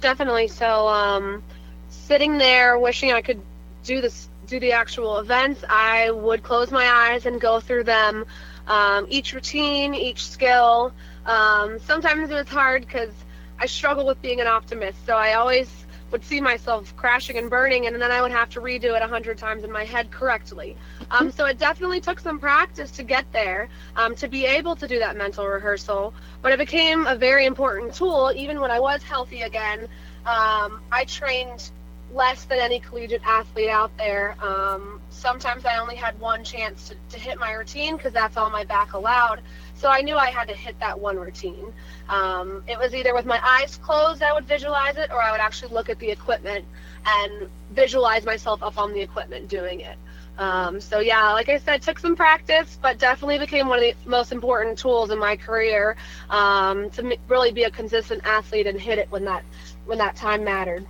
Definitely. 0.01 0.47
So, 0.47 0.87
um, 0.87 1.43
sitting 1.89 2.37
there 2.37 2.77
wishing 2.79 3.11
I 3.11 3.21
could 3.21 3.41
do 3.83 4.01
this, 4.01 4.27
do 4.47 4.59
the 4.59 4.73
actual 4.73 5.19
events, 5.19 5.63
I 5.69 6.11
would 6.11 6.43
close 6.43 6.71
my 6.71 6.85
eyes 6.85 7.25
and 7.25 7.39
go 7.39 7.59
through 7.59 7.83
them, 7.83 8.25
um, 8.67 9.05
each 9.09 9.33
routine, 9.33 9.93
each 9.93 10.27
skill. 10.27 10.93
Um, 11.25 11.79
sometimes 11.79 12.29
it 12.29 12.33
was 12.33 12.47
hard 12.47 12.85
because 12.85 13.13
I 13.59 13.65
struggle 13.67 14.05
with 14.05 14.21
being 14.21 14.41
an 14.41 14.47
optimist, 14.47 15.05
so 15.05 15.15
I 15.15 15.33
always 15.33 15.85
would 16.11 16.23
see 16.23 16.39
myself 16.39 16.95
crashing 16.95 17.37
and 17.37 17.49
burning, 17.49 17.87
and 17.87 18.01
then 18.01 18.11
I 18.11 18.21
would 18.21 18.31
have 18.31 18.49
to 18.51 18.61
redo 18.61 18.95
it 18.95 19.01
a 19.01 19.07
hundred 19.07 19.37
times 19.37 19.63
in 19.63 19.71
my 19.71 19.83
head 19.83 20.11
correctly. 20.11 20.77
Um, 21.11 21.31
so 21.31 21.45
it 21.45 21.57
definitely 21.57 21.99
took 21.99 22.19
some 22.19 22.39
practice 22.39 22.91
to 22.91 23.03
get 23.03 23.25
there, 23.31 23.69
um, 23.95 24.15
to 24.15 24.27
be 24.27 24.45
able 24.45 24.75
to 24.75 24.87
do 24.87 24.99
that 24.99 25.17
mental 25.17 25.47
rehearsal. 25.47 26.13
But 26.41 26.51
it 26.51 26.59
became 26.59 27.07
a 27.07 27.15
very 27.15 27.45
important 27.45 27.93
tool, 27.95 28.31
even 28.35 28.61
when 28.61 28.71
I 28.71 28.79
was 28.79 29.03
healthy 29.03 29.41
again. 29.41 29.87
Um, 30.25 30.81
I 30.91 31.05
trained 31.07 31.71
less 32.13 32.45
than 32.45 32.59
any 32.59 32.79
collegiate 32.79 33.21
athlete 33.25 33.69
out 33.69 33.95
there. 33.97 34.35
Um, 34.41 35.01
sometimes 35.09 35.65
I 35.65 35.77
only 35.77 35.95
had 35.95 36.19
one 36.19 36.43
chance 36.43 36.89
to, 36.89 36.95
to 37.09 37.19
hit 37.19 37.39
my 37.39 37.51
routine 37.53 37.97
because 37.97 38.13
that's 38.13 38.37
all 38.37 38.49
my 38.49 38.63
back 38.63 38.93
allowed. 38.93 39.41
So 39.75 39.89
I 39.89 40.01
knew 40.01 40.15
I 40.15 40.29
had 40.29 40.47
to 40.47 40.53
hit 40.55 40.79
that 40.79 40.99
one 40.99 41.17
routine. 41.17 41.73
Um, 42.09 42.63
it 42.67 42.79
was 42.79 42.95
either 42.95 43.13
with 43.13 43.25
my 43.25 43.39
eyes 43.45 43.77
closed, 43.77 44.23
I 44.23 44.33
would 44.33 44.45
visualize 44.45 44.95
it, 44.97 45.11
or 45.11 45.21
I 45.21 45.31
would 45.31 45.41
actually 45.41 45.73
look 45.73 45.89
at 45.89 45.99
the 45.99 46.09
equipment 46.09 46.65
and 47.05 47.49
visualize 47.71 48.25
myself 48.25 48.63
up 48.63 48.77
on 48.77 48.93
the 48.93 49.01
equipment 49.01 49.47
doing 49.49 49.81
it. 49.81 49.97
Um, 50.37 50.81
so 50.81 50.99
yeah, 50.99 51.31
like 51.31 51.49
I 51.49 51.59
said, 51.59 51.81
took 51.81 51.99
some 51.99 52.15
practice, 52.15 52.77
but 52.81 52.97
definitely 52.97 53.39
became 53.39 53.67
one 53.67 53.79
of 53.79 53.83
the 53.83 54.09
most 54.09 54.31
important 54.31 54.77
tools 54.77 55.09
in 55.11 55.19
my 55.19 55.37
career 55.37 55.95
um, 56.29 56.89
to 56.91 57.05
m- 57.05 57.19
really 57.29 57.51
be 57.51 57.63
a 57.63 57.71
consistent 57.71 58.21
athlete 58.25 58.67
and 58.67 58.79
hit 58.79 58.99
it 58.99 59.09
when 59.11 59.23
that 59.25 59.43
when 59.85 59.97
that 59.99 60.15
time 60.15 60.43
mattered. 60.43 60.85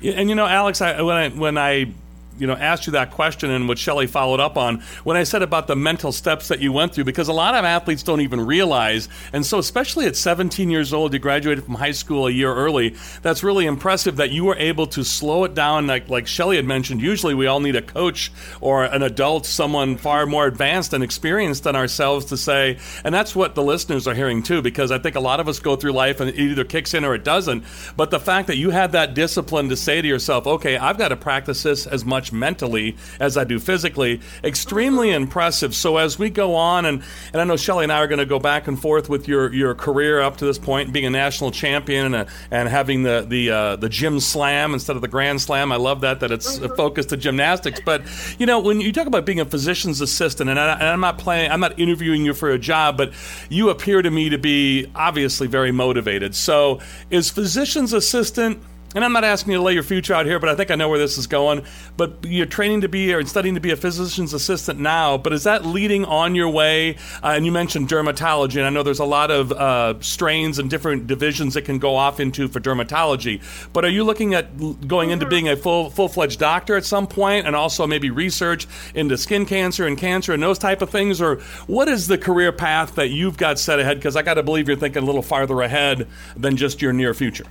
Yeah, 0.00 0.14
and 0.14 0.28
you 0.28 0.34
know, 0.34 0.46
Alex, 0.46 0.80
I, 0.80 1.02
when 1.02 1.16
I 1.16 1.28
when 1.28 1.58
I 1.58 1.92
you 2.38 2.46
know 2.46 2.54
asked 2.54 2.86
you 2.86 2.92
that 2.92 3.10
question 3.10 3.50
and 3.50 3.68
what 3.68 3.78
Shelly 3.78 4.06
followed 4.06 4.40
up 4.40 4.56
on 4.56 4.80
when 5.04 5.16
I 5.16 5.24
said 5.24 5.42
about 5.42 5.66
the 5.66 5.76
mental 5.76 6.12
steps 6.12 6.48
that 6.48 6.60
you 6.60 6.72
went 6.72 6.94
through 6.94 7.04
because 7.04 7.28
a 7.28 7.32
lot 7.32 7.54
of 7.54 7.64
athletes 7.64 8.02
don't 8.02 8.20
even 8.20 8.40
realize 8.40 9.08
and 9.32 9.44
so 9.44 9.58
especially 9.58 10.06
at 10.06 10.16
17 10.16 10.70
years 10.70 10.92
old 10.92 11.12
you 11.12 11.18
graduated 11.18 11.64
from 11.64 11.74
high 11.74 11.92
school 11.92 12.26
a 12.26 12.30
year 12.30 12.54
early 12.54 12.94
that's 13.22 13.42
really 13.42 13.66
impressive 13.66 14.16
that 14.16 14.30
you 14.30 14.44
were 14.44 14.56
able 14.56 14.86
to 14.86 15.04
slow 15.04 15.44
it 15.44 15.54
down 15.54 15.86
like 15.86 16.08
like 16.08 16.26
Shelly 16.26 16.56
had 16.56 16.64
mentioned. 16.64 17.00
Usually 17.00 17.34
we 17.34 17.46
all 17.46 17.60
need 17.60 17.76
a 17.76 17.82
coach 17.82 18.30
or 18.60 18.84
an 18.84 19.02
adult 19.02 19.46
someone 19.46 19.96
far 19.96 20.26
more 20.26 20.46
advanced 20.46 20.92
and 20.92 21.02
experienced 21.02 21.64
than 21.64 21.76
ourselves 21.76 22.26
to 22.26 22.36
say 22.36 22.78
and 23.04 23.14
that's 23.14 23.34
what 23.34 23.54
the 23.54 23.62
listeners 23.62 24.06
are 24.06 24.14
hearing 24.14 24.42
too 24.42 24.62
because 24.62 24.90
I 24.90 24.98
think 24.98 25.16
a 25.16 25.20
lot 25.20 25.40
of 25.40 25.48
us 25.48 25.58
go 25.58 25.76
through 25.76 25.92
life 25.92 26.20
and 26.20 26.30
it 26.30 26.36
either 26.36 26.64
kicks 26.64 26.94
in 26.94 27.04
or 27.04 27.14
it 27.14 27.24
doesn't. 27.24 27.64
But 27.96 28.10
the 28.10 28.20
fact 28.20 28.48
that 28.48 28.56
you 28.56 28.70
had 28.70 28.92
that 28.92 29.14
discipline 29.14 29.68
to 29.68 29.76
say 29.76 30.00
to 30.02 30.08
yourself 30.08 30.46
okay 30.46 30.76
I've 30.76 30.98
got 30.98 31.08
to 31.08 31.16
practice 31.16 31.62
this 31.62 31.86
as 31.86 32.04
much 32.04 32.27
much 32.32 32.48
mentally 32.48 32.96
as 33.20 33.36
I 33.36 33.44
do 33.44 33.58
physically. 33.58 34.20
Extremely 34.42 35.10
impressive. 35.10 35.74
So 35.74 35.96
as 35.96 36.18
we 36.18 36.30
go 36.30 36.54
on, 36.54 36.86
and, 36.86 37.02
and 37.32 37.40
I 37.40 37.44
know 37.44 37.56
Shelly 37.56 37.84
and 37.84 37.92
I 37.92 37.98
are 37.98 38.06
going 38.06 38.18
to 38.18 38.26
go 38.26 38.38
back 38.38 38.68
and 38.68 38.80
forth 38.80 39.08
with 39.08 39.28
your, 39.28 39.52
your 39.52 39.74
career 39.74 40.20
up 40.20 40.38
to 40.38 40.46
this 40.46 40.58
point, 40.58 40.92
being 40.92 41.06
a 41.06 41.10
national 41.10 41.50
champion 41.50 42.06
and, 42.06 42.14
a, 42.14 42.26
and 42.50 42.68
having 42.68 43.02
the 43.02 43.26
the 43.28 43.50
uh, 43.50 43.76
the 43.76 43.88
gym 43.88 44.20
slam 44.20 44.72
instead 44.72 44.96
of 44.96 45.02
the 45.02 45.08
grand 45.08 45.40
slam. 45.40 45.72
I 45.72 45.76
love 45.76 46.00
that 46.02 46.20
that 46.20 46.30
it's 46.30 46.58
mm-hmm. 46.58 46.74
focused 46.74 47.10
to 47.10 47.16
gymnastics. 47.16 47.80
But 47.84 48.02
you 48.38 48.46
know 48.46 48.60
when 48.60 48.80
you 48.80 48.92
talk 48.92 49.06
about 49.06 49.24
being 49.24 49.40
a 49.40 49.44
physician's 49.44 50.00
assistant, 50.00 50.50
and, 50.50 50.58
I, 50.58 50.74
and 50.74 50.84
I'm 50.84 51.00
not 51.00 51.18
playing, 51.18 51.50
I'm 51.50 51.60
not 51.60 51.78
interviewing 51.78 52.24
you 52.24 52.34
for 52.34 52.50
a 52.50 52.58
job, 52.58 52.96
but 52.96 53.12
you 53.48 53.70
appear 53.70 54.02
to 54.02 54.10
me 54.10 54.30
to 54.30 54.38
be 54.38 54.86
obviously 54.94 55.46
very 55.46 55.72
motivated. 55.72 56.34
So 56.34 56.80
is 57.10 57.30
physician's 57.30 57.92
assistant 57.92 58.62
and 58.94 59.04
I'm 59.04 59.12
not 59.12 59.24
asking 59.24 59.52
you 59.52 59.58
to 59.58 59.62
lay 59.62 59.74
your 59.74 59.82
future 59.82 60.14
out 60.14 60.24
here, 60.24 60.38
but 60.38 60.48
I 60.48 60.54
think 60.54 60.70
I 60.70 60.74
know 60.74 60.88
where 60.88 60.98
this 60.98 61.18
is 61.18 61.26
going. 61.26 61.62
But 61.96 62.24
you're 62.24 62.46
training 62.46 62.80
to 62.82 62.88
be 62.88 63.12
or 63.12 63.24
studying 63.26 63.54
to 63.54 63.60
be 63.60 63.70
a 63.70 63.76
physician's 63.76 64.32
assistant 64.32 64.80
now. 64.80 65.18
But 65.18 65.34
is 65.34 65.44
that 65.44 65.66
leading 65.66 66.06
on 66.06 66.34
your 66.34 66.48
way? 66.48 66.96
Uh, 67.22 67.34
and 67.36 67.44
you 67.44 67.52
mentioned 67.52 67.88
dermatology, 67.88 68.56
and 68.56 68.64
I 68.64 68.70
know 68.70 68.82
there's 68.82 68.98
a 68.98 69.04
lot 69.04 69.30
of 69.30 69.52
uh, 69.52 70.00
strains 70.00 70.58
and 70.58 70.70
different 70.70 71.06
divisions 71.06 71.54
that 71.54 71.62
can 71.62 71.78
go 71.78 71.96
off 71.96 72.18
into 72.18 72.48
for 72.48 72.60
dermatology. 72.60 73.42
But 73.74 73.84
are 73.84 73.90
you 73.90 74.04
looking 74.04 74.34
at 74.34 74.88
going 74.88 75.10
into 75.10 75.26
being 75.26 75.48
a 75.48 75.56
full 75.56 75.90
full 75.90 76.08
fledged 76.08 76.40
doctor 76.40 76.74
at 76.76 76.84
some 76.84 77.06
point, 77.06 77.46
and 77.46 77.54
also 77.54 77.86
maybe 77.86 78.10
research 78.10 78.66
into 78.94 79.18
skin 79.18 79.44
cancer 79.44 79.86
and 79.86 79.98
cancer 79.98 80.32
and 80.32 80.42
those 80.42 80.58
type 80.58 80.80
of 80.80 80.88
things? 80.88 81.20
Or 81.20 81.36
what 81.66 81.88
is 81.88 82.06
the 82.06 82.16
career 82.16 82.52
path 82.52 82.94
that 82.94 83.08
you've 83.08 83.36
got 83.36 83.58
set 83.58 83.80
ahead? 83.80 83.98
Because 83.98 84.16
I 84.16 84.22
got 84.22 84.34
to 84.34 84.42
believe 84.42 84.66
you're 84.66 84.78
thinking 84.78 85.02
a 85.02 85.06
little 85.06 85.22
farther 85.22 85.60
ahead 85.60 86.08
than 86.36 86.56
just 86.56 86.80
your 86.80 86.94
near 86.94 87.12
future. 87.12 87.44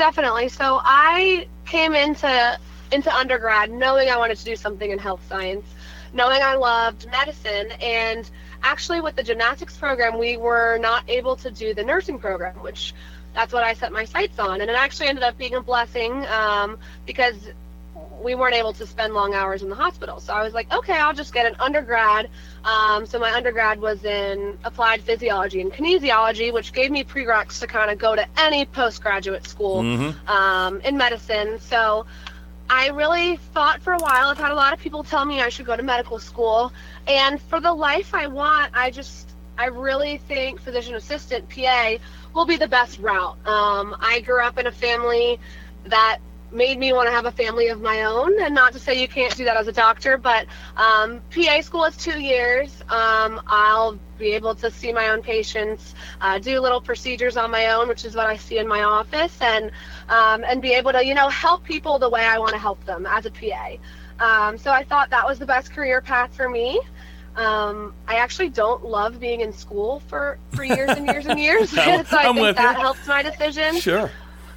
Definitely. 0.00 0.48
So 0.48 0.80
I 0.82 1.46
came 1.66 1.94
into 1.94 2.58
into 2.90 3.14
undergrad 3.14 3.70
knowing 3.70 4.08
I 4.08 4.16
wanted 4.16 4.38
to 4.38 4.44
do 4.46 4.56
something 4.56 4.90
in 4.90 4.98
health 4.98 5.20
science, 5.28 5.66
knowing 6.14 6.40
I 6.40 6.54
loved 6.54 7.06
medicine, 7.10 7.70
and 7.82 8.28
actually 8.62 9.02
with 9.02 9.14
the 9.14 9.22
gymnastics 9.22 9.76
program 9.76 10.18
we 10.18 10.38
were 10.38 10.78
not 10.78 11.04
able 11.06 11.36
to 11.36 11.50
do 11.50 11.74
the 11.74 11.84
nursing 11.84 12.18
program, 12.18 12.54
which 12.62 12.94
that's 13.34 13.52
what 13.52 13.62
I 13.62 13.74
set 13.74 13.92
my 13.92 14.06
sights 14.06 14.38
on, 14.38 14.62
and 14.62 14.70
it 14.70 14.74
actually 14.74 15.08
ended 15.08 15.22
up 15.22 15.36
being 15.36 15.56
a 15.56 15.60
blessing 15.60 16.24
um, 16.28 16.78
because 17.04 17.50
we 18.22 18.34
weren't 18.34 18.54
able 18.54 18.72
to 18.74 18.86
spend 18.86 19.14
long 19.14 19.34
hours 19.34 19.62
in 19.62 19.68
the 19.68 19.74
hospital. 19.74 20.20
So 20.20 20.32
I 20.32 20.42
was 20.42 20.54
like, 20.54 20.72
okay, 20.72 20.94
I'll 20.94 21.14
just 21.14 21.32
get 21.32 21.46
an 21.46 21.56
undergrad. 21.58 22.28
Um, 22.64 23.06
so 23.06 23.18
my 23.18 23.32
undergrad 23.32 23.80
was 23.80 24.04
in 24.04 24.58
applied 24.64 25.02
physiology 25.02 25.60
and 25.60 25.72
kinesiology, 25.72 26.52
which 26.52 26.72
gave 26.72 26.90
me 26.90 27.04
prereqs 27.04 27.60
to 27.60 27.66
kind 27.66 27.90
of 27.90 27.98
go 27.98 28.14
to 28.14 28.26
any 28.36 28.66
postgraduate 28.66 29.46
school 29.46 29.82
mm-hmm. 29.82 30.28
um, 30.28 30.80
in 30.82 30.96
medicine. 30.96 31.58
So 31.60 32.06
I 32.68 32.88
really 32.88 33.36
thought 33.36 33.82
for 33.82 33.94
a 33.94 33.98
while. 33.98 34.28
I've 34.28 34.38
had 34.38 34.52
a 34.52 34.54
lot 34.54 34.72
of 34.72 34.78
people 34.78 35.02
tell 35.02 35.24
me 35.24 35.40
I 35.40 35.48
should 35.48 35.66
go 35.66 35.76
to 35.76 35.82
medical 35.82 36.18
school. 36.18 36.72
And 37.06 37.40
for 37.40 37.60
the 37.60 37.72
life 37.72 38.14
I 38.14 38.26
want, 38.26 38.72
I 38.74 38.90
just, 38.90 39.30
I 39.58 39.66
really 39.66 40.18
think 40.18 40.60
physician 40.60 40.94
assistant, 40.94 41.48
PA, 41.48 41.94
will 42.34 42.46
be 42.46 42.56
the 42.56 42.68
best 42.68 42.98
route. 42.98 43.36
Um, 43.46 43.96
I 43.98 44.20
grew 44.20 44.40
up 44.40 44.58
in 44.58 44.66
a 44.66 44.72
family 44.72 45.40
that 45.86 46.18
made 46.52 46.78
me 46.78 46.92
want 46.92 47.08
to 47.08 47.12
have 47.12 47.26
a 47.26 47.32
family 47.32 47.68
of 47.68 47.80
my 47.80 48.02
own. 48.02 48.40
And 48.42 48.54
not 48.54 48.72
to 48.72 48.78
say 48.78 49.00
you 49.00 49.08
can't 49.08 49.34
do 49.36 49.44
that 49.44 49.56
as 49.56 49.68
a 49.68 49.72
doctor, 49.72 50.16
but 50.16 50.46
um, 50.76 51.20
PA 51.30 51.60
school 51.60 51.84
is 51.84 51.96
two 51.96 52.20
years. 52.20 52.82
Um, 52.88 53.40
I'll 53.46 53.98
be 54.18 54.32
able 54.32 54.54
to 54.56 54.70
see 54.70 54.92
my 54.92 55.08
own 55.08 55.22
patients, 55.22 55.94
uh, 56.20 56.38
do 56.38 56.60
little 56.60 56.80
procedures 56.80 57.36
on 57.36 57.50
my 57.50 57.68
own, 57.70 57.88
which 57.88 58.04
is 58.04 58.14
what 58.14 58.26
I 58.26 58.36
see 58.36 58.58
in 58.58 58.68
my 58.68 58.82
office, 58.82 59.36
and 59.40 59.70
um, 60.08 60.44
and 60.44 60.60
be 60.60 60.72
able 60.72 60.92
to 60.92 61.04
you 61.04 61.14
know 61.14 61.28
help 61.28 61.64
people 61.64 61.98
the 61.98 62.08
way 62.08 62.24
I 62.24 62.38
want 62.38 62.52
to 62.52 62.58
help 62.58 62.84
them 62.84 63.06
as 63.06 63.26
a 63.26 63.30
PA. 63.30 63.76
Um, 64.18 64.58
so 64.58 64.70
I 64.70 64.84
thought 64.84 65.10
that 65.10 65.26
was 65.26 65.38
the 65.38 65.46
best 65.46 65.72
career 65.72 66.00
path 66.00 66.34
for 66.34 66.48
me. 66.48 66.80
Um, 67.36 67.94
I 68.06 68.16
actually 68.16 68.50
don't 68.50 68.84
love 68.84 69.18
being 69.18 69.40
in 69.40 69.52
school 69.52 70.00
for, 70.08 70.38
for 70.50 70.64
years 70.64 70.90
and 70.90 71.06
years 71.06 71.24
and 71.24 71.40
years. 71.40 71.70
so 71.70 71.80
I 71.80 72.24
I'm 72.24 72.34
think 72.34 72.56
that 72.56 72.76
you. 72.76 72.82
helps 72.82 73.06
my 73.06 73.22
decision. 73.22 73.76
Sure 73.76 74.10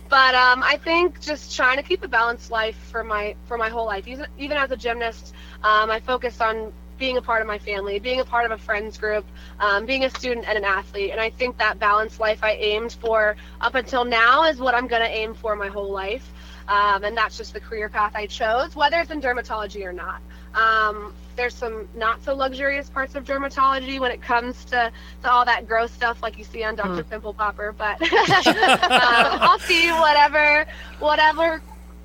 but 0.09 0.35
um, 0.35 0.63
I 0.63 0.77
think 0.77 1.19
just 1.21 1.55
trying 1.55 1.77
to 1.77 1.83
keep 1.83 2.03
a 2.03 2.07
balanced 2.07 2.51
life 2.51 2.75
for 2.91 3.03
my 3.03 3.35
for 3.45 3.57
my 3.57 3.69
whole 3.69 3.85
life. 3.85 4.07
Even, 4.07 4.27
even 4.37 4.57
as 4.57 4.71
a 4.71 4.77
gymnast, 4.77 5.33
um, 5.63 5.89
I 5.89 5.99
focus 5.99 6.41
on 6.41 6.71
being 6.97 7.17
a 7.17 7.21
part 7.21 7.41
of 7.41 7.47
my 7.47 7.57
family, 7.57 7.99
being 7.99 8.19
a 8.19 8.25
part 8.25 8.45
of 8.45 8.51
a 8.51 8.57
friends 8.57 8.97
group, 8.97 9.25
um, 9.59 9.85
being 9.85 10.05
a 10.05 10.09
student 10.11 10.47
and 10.47 10.57
an 10.57 10.63
athlete. 10.63 11.11
And 11.11 11.19
I 11.19 11.29
think 11.29 11.57
that 11.57 11.79
balanced 11.79 12.19
life 12.19 12.43
I 12.43 12.51
aimed 12.53 12.93
for 12.93 13.35
up 13.61 13.75
until 13.75 14.05
now 14.05 14.43
is 14.45 14.59
what 14.59 14.75
I'm 14.75 14.87
going 14.87 15.01
to 15.01 15.09
aim 15.09 15.33
for 15.33 15.55
my 15.55 15.67
whole 15.67 15.91
life. 15.91 16.31
Um, 16.67 17.03
and 17.03 17.17
that's 17.17 17.37
just 17.37 17.53
the 17.53 17.59
career 17.59 17.89
path 17.89 18.13
I 18.15 18.25
chose, 18.27 18.75
whether 18.75 18.99
it's 18.99 19.11
in 19.11 19.19
dermatology 19.19 19.83
or 19.83 19.91
not. 19.91 20.21
Um, 20.53 21.13
there's 21.35 21.53
some 21.53 21.87
not 21.95 22.23
so 22.23 22.35
luxurious 22.35 22.89
parts 22.89 23.15
of 23.15 23.23
dermatology 23.23 23.99
when 23.99 24.11
it 24.11 24.21
comes 24.21 24.65
to, 24.65 24.91
to 25.21 25.31
all 25.31 25.45
that 25.45 25.67
gross 25.67 25.91
stuff 25.91 26.21
like 26.21 26.37
you 26.37 26.43
see 26.43 26.63
on 26.63 26.75
Dr. 26.75 27.03
Mm. 27.03 27.09
Pimple 27.09 27.33
Popper, 27.33 27.73
but 27.77 28.01
um, 28.01 29.39
I'll 29.41 29.59
see 29.59 29.91
whatever 29.91 30.65
whatever 30.99 31.61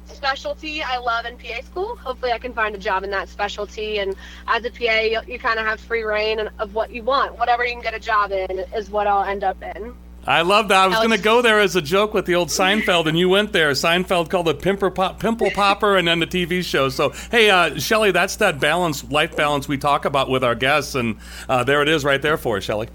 specialty 0.07 0.83
I 0.83 0.99
love 0.99 1.26
in 1.26 1.37
PA 1.37 1.61
school. 1.62 1.97
Hopefully, 1.97 2.33
I 2.33 2.39
can 2.39 2.53
find 2.53 2.74
a 2.74 2.79
job 2.79 3.05
in 3.05 3.11
that 3.11 3.29
specialty. 3.29 3.99
And 3.99 4.14
as 4.47 4.64
a 4.64 4.70
PA, 4.70 5.01
you, 5.01 5.20
you 5.26 5.39
kind 5.39 5.59
of 5.59 5.66
have 5.66 5.81
free 5.81 6.03
reign 6.03 6.41
of 6.59 6.74
what 6.74 6.91
you 6.91 7.03
want. 7.03 7.39
Whatever 7.39 7.64
you 7.64 7.72
can 7.72 7.83
get 7.83 7.95
a 7.95 8.01
job 8.01 8.33
in 8.33 8.59
is 8.74 8.91
what 8.91 9.07
I'll 9.07 9.24
end 9.24 9.45
up 9.45 9.62
in. 9.62 9.95
I 10.29 10.43
love 10.43 10.68
that. 10.68 10.76
I 10.83 10.87
was 10.87 10.97
Alex- 10.97 11.09
going 11.09 11.18
to 11.18 11.24
go 11.24 11.41
there 11.43 11.59
as 11.59 11.74
a 11.74 11.81
joke 11.81 12.12
with 12.12 12.26
the 12.26 12.35
old 12.35 12.49
Seinfeld, 12.49 13.07
and 13.07 13.18
you 13.18 13.31
went 13.31 13.53
there. 13.55 13.70
Seinfeld 13.70 14.29
called 14.29 14.47
it 14.49 14.59
Pimper 14.61 14.95
Pop, 14.95 15.18
Pimple 15.18 15.51
Popper, 15.53 15.97
and 15.97 16.07
then 16.07 16.18
the 16.18 16.26
TV 16.26 16.62
show. 16.62 16.91
So, 16.91 17.11
hey, 17.31 17.49
uh, 17.49 17.79
Shelly, 17.79 18.11
that's 18.11 18.37
that 18.37 18.61
balance, 18.61 19.11
life 19.11 19.35
balance 19.35 19.68
we 19.68 19.79
talk 19.79 20.05
about 20.05 20.29
with 20.29 20.45
our 20.45 20.55
guests, 20.55 20.95
and 20.95 21.16
uh, 21.49 21.64
there 21.64 21.81
it 21.81 21.89
is 21.89 22.05
right 22.05 22.20
there 22.20 22.37
for 22.37 22.59
you, 22.59 22.61
Shelly. 22.61 22.89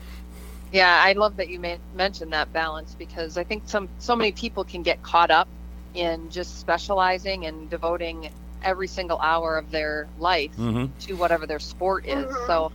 Yeah, 0.71 1.01
I 1.03 1.13
love 1.13 1.37
that 1.37 1.49
you 1.49 1.59
ma- 1.59 1.77
mentioned 1.95 2.31
that 2.33 2.53
balance 2.53 2.95
because 2.97 3.35
I 3.37 3.43
think 3.43 3.63
some 3.65 3.89
so 3.97 4.15
many 4.15 4.31
people 4.31 4.63
can 4.63 4.83
get 4.83 5.01
caught 5.01 5.31
up 5.31 5.47
in 5.95 6.29
just 6.29 6.59
specializing 6.59 7.45
and 7.47 7.67
devoting 7.69 8.29
every 8.63 8.87
single 8.87 9.19
hour 9.19 9.57
of 9.57 9.69
their 9.71 10.07
life 10.19 10.51
Mhm. 10.57 10.89
to 11.01 11.13
whatever 11.13 11.45
their 11.45 11.59
sport 11.59 12.05
is. 12.07 12.31
So, 12.47 12.71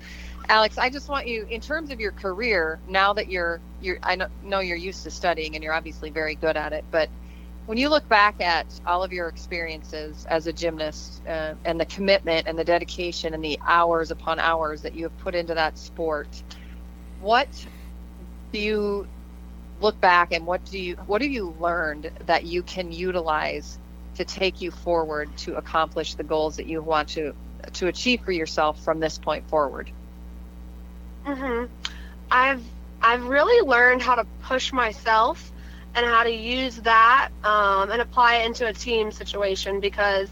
Alex, 0.49 0.79
I 0.79 0.89
just 0.89 1.09
want 1.11 1.27
you, 1.27 1.47
in 1.51 1.61
terms 1.61 1.91
of 1.91 2.01
your 2.01 2.13
career, 2.13 2.81
now 2.89 3.13
that 3.13 3.29
you're 3.31 3.61
you're, 3.83 3.99
I 4.03 4.17
know, 4.43 4.61
you're 4.61 4.77
used 4.79 5.05
to 5.05 5.11
studying 5.11 5.55
and 5.55 5.63
you're 5.63 5.75
obviously 5.75 6.11
very 6.11 6.35
good 6.35 6.57
at 6.57 6.73
it, 6.73 6.85
but 6.91 7.11
when 7.67 7.77
you 7.77 7.91
look 7.91 8.09
back 8.09 8.41
at 8.41 8.67
all 8.87 9.03
of 9.03 9.13
your 9.13 9.29
experiences 9.29 10.25
as 10.31 10.47
a 10.47 10.53
gymnast 10.55 11.23
uh, 11.29 11.55
and 11.67 11.79
the 11.79 11.85
commitment 11.85 12.49
and 12.49 12.59
the 12.59 12.65
dedication 12.65 13.35
and 13.35 13.45
the 13.45 13.61
hours 13.63 14.11
upon 14.11 14.39
hours 14.39 14.81
that 14.83 14.95
you 14.95 15.05
have 15.05 15.19
put 15.19 15.35
into 15.35 15.55
that 15.55 15.77
sport, 15.77 16.43
what 17.21 17.49
do 18.53 18.59
you 18.59 19.07
look 19.83 20.01
back 20.01 20.33
and 20.33 20.47
what 20.47 20.65
do 20.65 20.79
you 20.79 20.97
what 21.07 21.21
have 21.21 21.31
you 21.31 21.55
learned 21.61 22.11
that 22.27 22.45
you 22.47 22.63
can 22.63 22.91
utilize 22.91 23.79
to 24.15 24.25
take 24.25 24.63
you 24.63 24.71
forward 24.71 25.37
to 25.37 25.57
accomplish 25.57 26.15
the 26.15 26.25
goals 26.25 26.57
that 26.57 26.67
you 26.67 26.81
want 26.81 27.11
to 27.11 27.35
to 27.75 27.87
achieve 27.89 28.23
for 28.23 28.33
yourself 28.33 28.83
from 28.83 28.99
this 28.99 29.19
point 29.19 29.47
forward? 29.51 29.91
Hmm 31.35 31.65
I've 32.31 32.63
I've 33.03 33.25
really 33.25 33.67
learned 33.67 34.03
how 34.03 34.15
to 34.17 34.25
push 34.43 34.73
myself 34.73 35.53
and 35.95 36.07
how 36.07 36.23
to 36.25 36.31
use 36.31 36.77
that 36.79 37.31
um, 37.45 37.91
and 37.91 38.01
apply 38.01 38.37
it 38.37 38.47
into 38.47 38.67
a 38.67 38.73
team 38.73 39.13
situation 39.13 39.81
because 39.81 40.29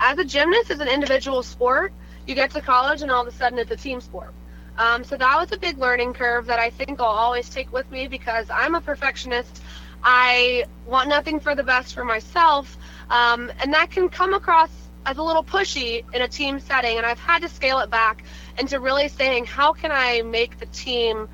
as 0.00 0.18
a 0.18 0.24
gymnast, 0.24 0.70
it's 0.70 0.80
an 0.80 0.88
individual 0.88 1.42
sport. 1.42 1.92
You 2.26 2.34
get 2.34 2.50
to 2.52 2.60
college 2.60 3.02
and 3.02 3.10
all 3.10 3.22
of 3.22 3.28
a 3.28 3.36
sudden 3.36 3.58
it's 3.58 3.70
a 3.70 3.76
team 3.76 4.00
sport. 4.00 4.32
Um, 4.78 5.04
so 5.04 5.16
that 5.16 5.36
was 5.38 5.52
a 5.52 5.58
big 5.58 5.78
learning 5.78 6.14
curve 6.14 6.46
that 6.46 6.58
I 6.58 6.70
think 6.70 7.00
I'll 7.00 7.06
always 7.06 7.48
take 7.48 7.72
with 7.72 7.90
me 7.90 8.08
because 8.08 8.48
I'm 8.50 8.74
a 8.74 8.80
perfectionist. 8.80 9.62
I 10.02 10.64
want 10.86 11.08
nothing 11.08 11.40
for 11.40 11.54
the 11.54 11.62
best 11.62 11.94
for 11.94 12.04
myself, 12.04 12.76
um, 13.10 13.50
and 13.60 13.72
that 13.72 13.90
can 13.90 14.08
come 14.08 14.34
across 14.34 14.70
as 15.06 15.18
a 15.18 15.22
little 15.22 15.44
pushy 15.44 16.04
in 16.12 16.20
a 16.20 16.28
team 16.28 16.58
setting. 16.60 16.98
And 16.98 17.06
I've 17.06 17.18
had 17.18 17.40
to 17.42 17.48
scale 17.48 17.78
it 17.78 17.88
back 17.90 18.24
into 18.58 18.80
really 18.80 19.08
saying, 19.08 19.46
how 19.46 19.72
can 19.72 19.92
I 19.92 20.22
make 20.22 20.58
the 20.58 20.66
team 20.66 21.28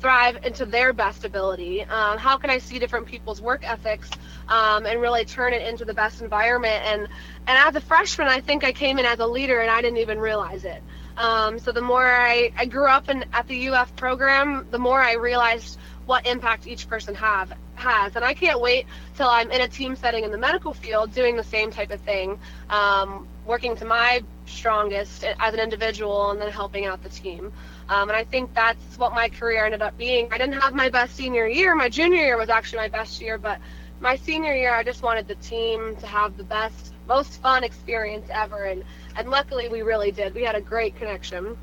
thrive 0.00 0.38
into 0.44 0.64
their 0.64 0.92
best 0.92 1.24
ability? 1.24 1.82
Um, 1.82 2.18
how 2.18 2.38
can 2.38 2.50
I 2.50 2.58
see 2.58 2.78
different 2.78 3.06
people's 3.06 3.40
work 3.42 3.68
ethics 3.68 4.10
um, 4.48 4.86
and 4.86 5.00
really 5.00 5.24
turn 5.24 5.52
it 5.52 5.62
into 5.62 5.84
the 5.84 5.94
best 5.94 6.22
environment? 6.22 6.82
And 6.86 7.02
and 7.46 7.68
as 7.68 7.76
a 7.76 7.80
freshman, 7.80 8.28
I 8.28 8.40
think 8.40 8.64
I 8.64 8.72
came 8.72 8.98
in 8.98 9.04
as 9.04 9.18
a 9.18 9.26
leader 9.26 9.60
and 9.60 9.70
I 9.70 9.82
didn't 9.82 9.98
even 9.98 10.18
realize 10.18 10.64
it. 10.64 10.82
Um, 11.18 11.58
so 11.58 11.72
the 11.72 11.82
more 11.82 12.06
I, 12.06 12.52
I 12.56 12.66
grew 12.66 12.86
up 12.86 13.08
in 13.08 13.24
at 13.32 13.46
the 13.48 13.68
UF 13.68 13.94
program, 13.96 14.66
the 14.70 14.78
more 14.78 15.00
I 15.00 15.14
realized 15.14 15.78
what 16.06 16.26
impact 16.26 16.66
each 16.66 16.88
person 16.88 17.14
have 17.16 17.52
has. 17.78 18.16
And 18.16 18.24
I 18.24 18.34
can't 18.34 18.60
wait 18.60 18.86
till 19.16 19.28
I'm 19.28 19.50
in 19.50 19.60
a 19.60 19.68
team 19.68 19.96
setting 19.96 20.24
in 20.24 20.30
the 20.30 20.38
medical 20.38 20.72
field 20.74 21.12
doing 21.12 21.36
the 21.36 21.44
same 21.44 21.70
type 21.70 21.90
of 21.90 22.00
thing, 22.00 22.38
um, 22.70 23.26
working 23.46 23.76
to 23.76 23.84
my 23.84 24.22
strongest 24.46 25.24
as 25.24 25.54
an 25.54 25.60
individual 25.60 26.30
and 26.30 26.40
then 26.40 26.50
helping 26.50 26.86
out 26.86 27.02
the 27.02 27.08
team. 27.08 27.52
Um, 27.88 28.08
and 28.10 28.16
I 28.16 28.24
think 28.24 28.52
that's 28.54 28.98
what 28.98 29.14
my 29.14 29.28
career 29.28 29.64
ended 29.64 29.82
up 29.82 29.96
being. 29.96 30.28
I 30.32 30.38
didn't 30.38 30.60
have 30.60 30.74
my 30.74 30.88
best 30.90 31.16
senior 31.16 31.46
year. 31.46 31.74
My 31.74 31.88
junior 31.88 32.20
year 32.20 32.36
was 32.36 32.50
actually 32.50 32.78
my 32.80 32.88
best 32.88 33.20
year, 33.20 33.38
but 33.38 33.58
my 34.00 34.16
senior 34.16 34.54
year, 34.54 34.74
I 34.74 34.82
just 34.84 35.02
wanted 35.02 35.26
the 35.26 35.34
team 35.36 35.96
to 35.96 36.06
have 36.06 36.36
the 36.36 36.44
best, 36.44 36.92
most 37.06 37.40
fun 37.40 37.64
experience 37.64 38.28
ever. 38.30 38.64
And, 38.64 38.84
and 39.16 39.30
luckily, 39.30 39.68
we 39.68 39.82
really 39.82 40.12
did. 40.12 40.34
We 40.34 40.42
had 40.42 40.54
a 40.54 40.60
great 40.60 40.96
connection. 40.96 41.56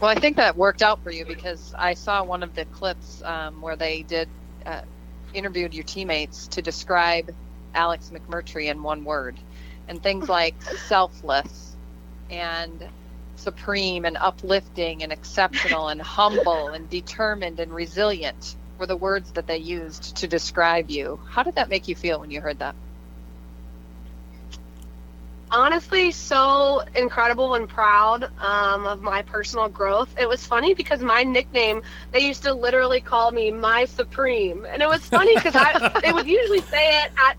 Well, 0.00 0.10
I 0.10 0.14
think 0.14 0.36
that 0.36 0.56
worked 0.56 0.82
out 0.82 1.02
for 1.02 1.10
you 1.10 1.24
because 1.24 1.74
I 1.76 1.94
saw 1.94 2.22
one 2.22 2.42
of 2.42 2.54
the 2.54 2.64
clips 2.66 3.22
um, 3.22 3.60
where 3.62 3.76
they 3.76 4.02
did 4.02 4.28
uh, 4.66 4.82
interviewed 5.34 5.74
your 5.74 5.84
teammates 5.84 6.48
to 6.48 6.62
describe 6.62 7.34
Alex 7.74 8.10
McMurtry 8.14 8.66
in 8.70 8.82
one 8.82 9.04
word, 9.04 9.38
and 9.88 10.02
things 10.02 10.28
like 10.28 10.54
selfless 10.88 11.76
and 12.30 12.88
supreme 13.36 14.04
and 14.04 14.16
uplifting 14.16 15.02
and 15.02 15.12
exceptional 15.12 15.88
and 15.88 16.00
humble 16.00 16.68
and 16.68 16.88
determined 16.88 17.60
and 17.60 17.72
resilient 17.74 18.56
were 18.78 18.86
the 18.86 18.96
words 18.96 19.32
that 19.32 19.46
they 19.46 19.58
used 19.58 20.16
to 20.16 20.26
describe 20.26 20.90
you. 20.90 21.20
How 21.28 21.42
did 21.42 21.56
that 21.56 21.68
make 21.68 21.88
you 21.88 21.94
feel 21.94 22.20
when 22.20 22.30
you 22.30 22.40
heard 22.40 22.60
that? 22.60 22.74
Honestly 25.50 26.10
so 26.10 26.82
incredible 26.94 27.54
and 27.54 27.68
proud 27.68 28.24
um, 28.40 28.86
of 28.86 29.02
my 29.02 29.22
personal 29.22 29.68
growth. 29.68 30.14
It 30.18 30.28
was 30.28 30.46
funny 30.46 30.74
because 30.74 31.00
my 31.00 31.22
nickname, 31.22 31.82
they 32.12 32.20
used 32.20 32.42
to 32.44 32.54
literally 32.54 33.00
call 33.00 33.30
me 33.30 33.50
my 33.50 33.84
supreme. 33.84 34.64
And 34.64 34.82
it 34.82 34.88
was 34.88 35.04
funny 35.04 35.34
because 35.34 35.54
I 35.56 36.00
they 36.02 36.12
would 36.12 36.26
usually 36.26 36.60
say 36.62 37.02
it 37.02 37.12
at 37.16 37.36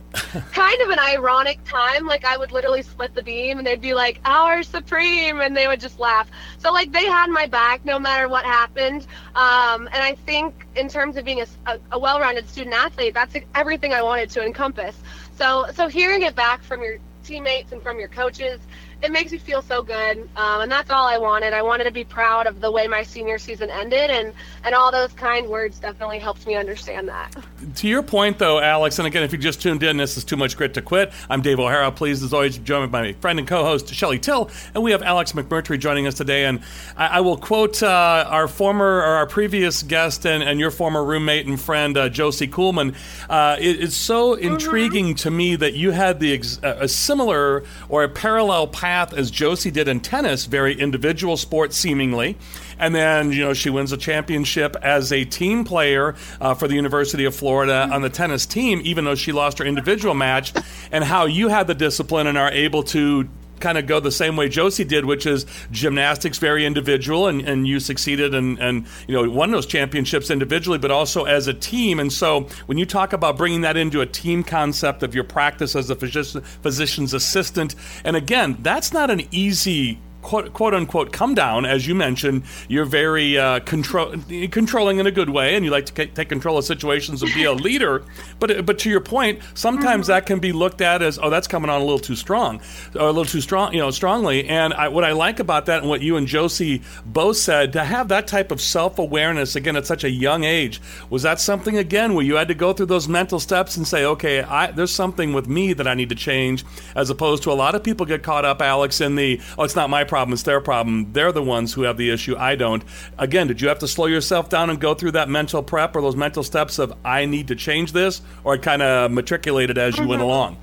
kind 0.51 0.82
of 0.82 0.89
an 0.89 0.99
ironic 0.99 1.64
time. 1.66 2.06
Like 2.06 2.26
I 2.26 2.38
would 2.38 2.51
literally 2.51 2.82
split 2.82 3.14
the 3.14 3.24
beam 3.24 3.58
and 3.58 3.68
they'd 3.68 3.82
be 3.82 3.93
like, 3.93 4.20
our 4.26 4.64
supreme. 4.64 5.41
And 5.41 5.56
they 5.56 5.68
would 5.68 5.80
just 5.80 5.99
laugh. 5.99 6.30
So 6.58 6.72
like 6.72 6.91
they 6.91 7.06
had 7.06 7.30
my 7.30 7.47
back 7.47 7.86
no 7.86 7.99
matter 7.99 8.30
what 8.30 8.45
happened. 8.45 9.08
Um, 9.36 9.88
and 9.88 10.01
I 10.03 10.16
think 10.26 10.66
in 10.76 10.88
terms 10.88 11.18
of 11.18 11.26
being 11.26 11.41
a, 11.41 11.47
a, 11.66 11.80
a 11.93 11.99
well-rounded 11.99 12.47
student 12.49 12.76
athlete, 12.76 13.14
that's 13.14 13.36
everything 13.53 13.93
I 13.93 14.01
wanted 14.01 14.30
to 14.32 14.45
encompass. 14.45 14.95
So, 15.38 15.66
so 15.74 15.88
hearing 15.88 16.22
it 16.22 16.36
back 16.36 16.64
from 16.64 16.82
your 16.82 16.97
teammates 17.26 17.71
and 17.71 17.82
from 17.82 17.99
your 17.99 18.07
coaches. 18.07 18.61
It 19.06 19.12
makes 19.12 19.32
me 19.32 19.38
feel 19.38 19.62
so 19.62 19.84
good, 19.84 20.28
um, 20.36 20.62
and 20.62 20.72
that's 20.72 20.89
all 20.89 21.06
I 21.06 21.20
wanted. 21.20 21.53
I 21.53 21.62
wanted 21.62 21.84
to 21.84 21.91
be 21.91 22.03
proud 22.03 22.47
of 22.47 22.60
the 22.60 22.72
way 22.72 22.88
my 22.88 23.03
senior 23.03 23.38
season 23.38 23.70
ended, 23.70 24.10
and 24.10 24.34
and 24.64 24.74
all 24.74 24.91
those 24.91 25.14
kind 25.14 25.47
words 25.47 25.78
definitely 25.78 26.18
helped 26.18 26.47
me 26.47 26.56
understand 26.56 27.08
that. 27.10 27.36
To 27.76 27.88
your 27.88 28.01
point, 28.01 28.39
though, 28.39 28.60
Alex, 28.60 28.97
and 28.97 29.08
again, 29.08 29.22
if 29.22 29.32
you 29.32 29.38
just 29.38 29.62
tuned 29.62 29.84
in, 29.84 29.97
this 29.97 30.18
is 30.18 30.24
Too 30.24 30.36
Much 30.36 30.58
Grit 30.58 30.74
to 30.74 30.82
Quit. 30.82 31.14
I'm 31.30 31.43
Dave 31.43 31.60
O'Hara. 31.60 31.91
Pleased, 31.91 32.24
as 32.24 32.34
always, 32.34 32.58
joined 32.58 32.91
by 32.91 33.03
my 33.03 33.14
friend 33.14 33.38
and 33.38 33.47
co 33.47 33.64
host, 33.64 33.93
Shelly 33.93 34.18
Till. 34.18 34.49
And 34.74 34.84
we 34.84 34.89
have 34.89 35.03
Alex 35.03 35.34
McMurtry 35.34 35.78
joining 35.80 36.08
us 36.08 36.16
today. 36.16 36.45
And 36.45 36.62
I, 36.97 37.08
I 37.08 37.20
will 37.20 37.38
quote 37.38 37.84
uh, 37.84 38.26
our 38.28 38.47
former 38.47 38.97
or 38.97 39.03
our 39.03 39.28
previous 39.28 39.84
guest 39.84 40.26
and, 40.26 40.41
and 40.41 40.60
your 40.60 40.72
former 40.72 41.03
roommate 41.03 41.45
and 41.45 41.62
friend, 41.62 41.95
uh, 41.95 42.10
Josie 42.10 42.47
Kuhlman. 42.47 42.95
Uh, 43.30 43.58
it, 43.60 43.84
it's 43.84 43.95
so 43.95 44.34
intriguing 44.34 45.14
to 45.16 45.30
me 45.30 45.56
that 45.58 45.76
you 45.76 45.91
had 45.91 46.20
the 46.20 46.34
ex- 46.34 46.60
a 46.64 46.88
similar 46.88 47.64
or 47.88 48.03
a 48.03 48.10
parallel 48.10 48.66
path 48.66 48.94
as 49.13 49.31
Josie 49.31 49.71
did 49.71 49.87
in 49.87 49.99
tennis, 49.99 50.45
very 50.45 50.79
individual 50.79 51.37
sport, 51.37 51.73
seemingly. 51.73 52.37
And 52.79 52.93
then, 52.93 53.31
you 53.31 53.39
know, 53.39 53.53
she 53.53 53.69
wins 53.69 53.91
a 53.91 53.97
championship 53.97 54.75
as 54.81 55.11
a 55.11 55.25
team 55.25 55.63
player 55.63 56.15
uh, 56.39 56.53
for 56.53 56.67
the 56.67 56.75
University 56.75 57.25
of 57.25 57.35
Florida 57.35 57.87
on 57.91 58.01
the 58.01 58.09
tennis 58.09 58.45
team, 58.45 58.81
even 58.83 59.05
though 59.05 59.15
she 59.15 59.31
lost 59.31 59.59
her 59.59 59.65
individual 59.65 60.13
match. 60.13 60.53
And 60.91 61.03
how 61.03 61.25
you 61.25 61.49
had 61.49 61.67
the 61.67 61.75
discipline 61.75 62.27
and 62.27 62.37
are 62.37 62.51
able 62.51 62.83
to 62.83 63.27
kind 63.60 63.78
of 63.78 63.88
go 63.88 63.99
the 63.99 64.12
same 64.12 64.36
way 64.36 64.49
Josie 64.49 64.84
did, 64.84 65.06
which 65.06 65.26
is 65.26 65.45
gymnastics, 65.72 66.38
very 66.38 66.66
individual, 66.66 67.28
and, 67.28 67.41
and 67.41 67.68
you 67.68 67.80
succeeded 67.80 68.34
and, 68.34 68.60
and 68.60 68.86
you 69.08 69.14
know 69.14 69.30
won 69.30 69.51
those 69.51 69.66
championships 69.66 70.30
individually, 70.30 70.78
but 70.78 70.91
also 70.91 71.26
as 71.26 71.47
a 71.47 71.53
team. 71.53 71.99
And 71.99 72.12
so 72.12 72.47
when 72.66 72.78
you 72.78 72.86
talk 72.86 73.14
about 73.14 73.38
bringing 73.38 73.62
that 73.62 73.78
into 73.78 74.01
a 74.01 74.06
team 74.06 74.43
concept 74.43 75.03
of 75.03 75.16
your 75.16 75.24
practice 75.24 75.76
as 75.76 75.89
a 75.89 75.95
physician, 75.95 76.41
physician's 76.41 77.14
assistant, 77.14 77.76
and 78.03 78.16
again, 78.16 78.58
that's 78.62 78.93
not 78.93 79.10
an 79.10 79.22
easy 79.32 79.99
quote, 80.26 80.53
quote 80.53 80.73
unquote 80.73 81.13
come 81.13 81.36
down, 81.36 81.65
as 81.65 81.88
you 81.88 81.93
mentioned, 81.93 82.43
you're 82.67 82.86
very 82.86 83.38
uh, 83.38 83.59
control, 83.59 84.15
controlling 84.51 84.97
in 84.97 85.05
a 85.05 85.11
good 85.11 85.30
way, 85.30 85.55
and 85.55 85.63
you 85.63 85.69
like 85.69 85.86
to 85.86 86.03
c- 86.03 86.09
take 86.09 86.30
control 86.30 86.57
of 86.57 86.65
situations 86.65 87.21
and 87.21 87.32
be 87.34 87.43
a 87.43 87.53
leader. 87.67 88.03
But 88.39 88.65
but 88.65 88.80
to 88.80 88.89
your 88.89 89.01
point, 89.01 89.39
sometimes 89.53 90.07
that 90.07 90.26
can 90.26 90.39
be 90.39 90.51
looked 90.51 90.82
at 90.82 91.01
as 91.01 91.19
oh 91.19 91.30
that's 91.30 91.47
coming 91.47 91.69
on 91.69 91.80
a 91.80 91.84
little 91.84 91.99
too 91.99 92.15
strong, 92.15 92.59
or 92.95 93.01
a 93.01 93.07
little 93.07 93.26
too 93.26 93.41
strong, 93.41 93.73
you 93.73 93.80
know, 93.80 93.91
strongly. 93.91 94.47
And 94.49 94.73
I, 94.73 94.88
what 94.88 95.03
I 95.03 95.11
like 95.11 95.39
about 95.39 95.67
that 95.67 95.82
and 95.82 95.89
what 95.89 96.01
you 96.01 96.17
and 96.17 96.26
Josie 96.26 96.82
both 97.05 97.38
said 97.38 97.73
to 97.73 97.84
have 97.84 98.07
that 98.07 98.26
type 98.28 98.51
of 98.51 98.59
self 98.59 98.97
awareness 98.97 99.55
again 99.55 99.76
at 99.76 99.86
such 99.86 100.03
a 100.03 100.09
young 100.09 100.43
age 100.43 100.82
was 101.09 101.21
that 101.21 101.39
something 101.39 101.78
again 101.78 102.15
where 102.15 102.26
you 102.26 102.36
had 102.36 102.47
to 102.47 102.55
go 102.55 102.73
through 102.73 102.88
those 102.88 103.07
mental 103.07 103.39
steps 103.39 103.78
and 103.78 103.88
say 103.88 104.03
okay 104.05 104.41
I, 104.41 104.71
there's 104.71 104.93
something 104.93 105.34
with 105.34 105.47
me 105.47 105.73
that 105.73 105.88
I 105.88 105.93
need 105.93 106.09
to 106.09 106.15
change 106.15 106.65
as 106.95 107.09
opposed 107.09 107.43
to 107.43 107.51
a 107.51 107.53
lot 107.53 107.76
of 107.76 107.84
people 107.84 108.05
get 108.05 108.23
caught 108.23 108.45
up 108.45 108.61
Alex 108.61 109.01
in 109.01 109.15
the 109.15 109.39
oh 109.57 109.63
it's 109.63 109.76
not 109.76 109.89
my 109.89 110.03
problem 110.03 110.14
it's 110.16 110.43
their 110.43 110.61
problem 110.61 111.11
they're 111.13 111.32
the 111.32 111.41
ones 111.43 111.74
who 111.74 111.84
have 111.84 111.97
the 111.97 112.09
issue 112.09 112.36
I 112.38 112.55
don't 112.55 112.84
again 113.18 113.47
did 113.47 113.61
you 113.61 113.68
have 113.68 113.80
to 113.80 113.88
slow 113.88 114.05
yourself 114.05 114.49
down 114.49 114.70
and 114.70 114.80
go 114.80 114.93
through 114.93 115.11
that 115.11 115.30
mental 115.30 115.61
prep 115.61 115.95
or 115.95 116.01
those 116.01 116.16
mental 116.16 116.43
steps 116.43 116.80
of 116.80 116.93
I 117.03 117.26
need 117.26 117.47
to 117.49 117.55
change 117.55 117.91
this 117.91 118.22
or 118.43 118.57
kind 118.57 118.82
of 118.82 119.11
matriculated 119.11 119.78
as 119.78 119.97
you 119.97 120.07
went 120.07 120.22
along 120.22 120.57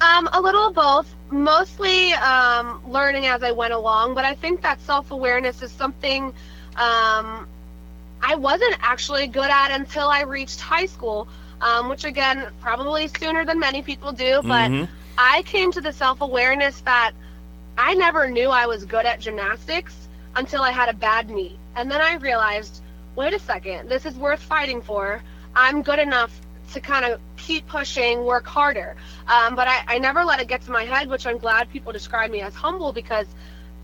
Um, 0.00 0.28
a 0.32 0.40
little 0.40 0.66
of 0.66 0.74
both. 0.74 1.14
Mostly 1.30 2.12
um, 2.14 2.82
learning 2.86 3.26
as 3.26 3.42
I 3.44 3.52
went 3.52 3.72
along, 3.72 4.14
but 4.14 4.24
I 4.24 4.34
think 4.34 4.60
that 4.62 4.80
self 4.80 5.10
awareness 5.12 5.62
is 5.62 5.70
something 5.70 6.24
um, 6.76 7.46
I 8.20 8.34
wasn't 8.36 8.76
actually 8.80 9.26
good 9.28 9.48
at 9.50 9.70
until 9.70 10.08
I 10.08 10.22
reached 10.22 10.60
high 10.60 10.86
school, 10.86 11.28
um, 11.60 11.88
which 11.88 12.04
again, 12.04 12.46
probably 12.60 13.08
sooner 13.08 13.44
than 13.44 13.58
many 13.60 13.82
people 13.82 14.12
do. 14.12 14.40
But 14.42 14.70
Mhm. 14.70 14.88
I 15.18 15.42
came 15.42 15.72
to 15.72 15.80
the 15.80 15.92
self 15.92 16.20
awareness 16.20 16.80
that 16.82 17.12
I 17.78 17.94
never 17.94 18.28
knew 18.30 18.48
I 18.50 18.66
was 18.66 18.84
good 18.84 19.06
at 19.06 19.20
gymnastics 19.20 20.08
until 20.36 20.62
I 20.62 20.70
had 20.70 20.88
a 20.88 20.94
bad 20.94 21.30
knee. 21.30 21.58
And 21.76 21.90
then 21.90 22.00
I 22.00 22.14
realized, 22.16 22.82
wait 23.16 23.32
a 23.34 23.38
second, 23.38 23.88
this 23.88 24.04
is 24.06 24.14
worth 24.16 24.40
fighting 24.40 24.82
for. 24.82 25.22
I'm 25.54 25.82
good 25.82 25.98
enough 25.98 26.38
to 26.72 26.80
kind 26.80 27.04
of 27.04 27.20
keep 27.36 27.66
pushing, 27.66 28.24
work 28.24 28.46
harder. 28.46 28.96
Um, 29.26 29.54
but 29.54 29.68
I, 29.68 29.82
I 29.86 29.98
never 29.98 30.24
let 30.24 30.40
it 30.40 30.48
get 30.48 30.62
to 30.62 30.70
my 30.70 30.84
head, 30.84 31.08
which 31.08 31.26
I'm 31.26 31.38
glad 31.38 31.70
people 31.70 31.92
describe 31.92 32.30
me 32.30 32.40
as 32.40 32.54
humble 32.54 32.92
because 32.92 33.26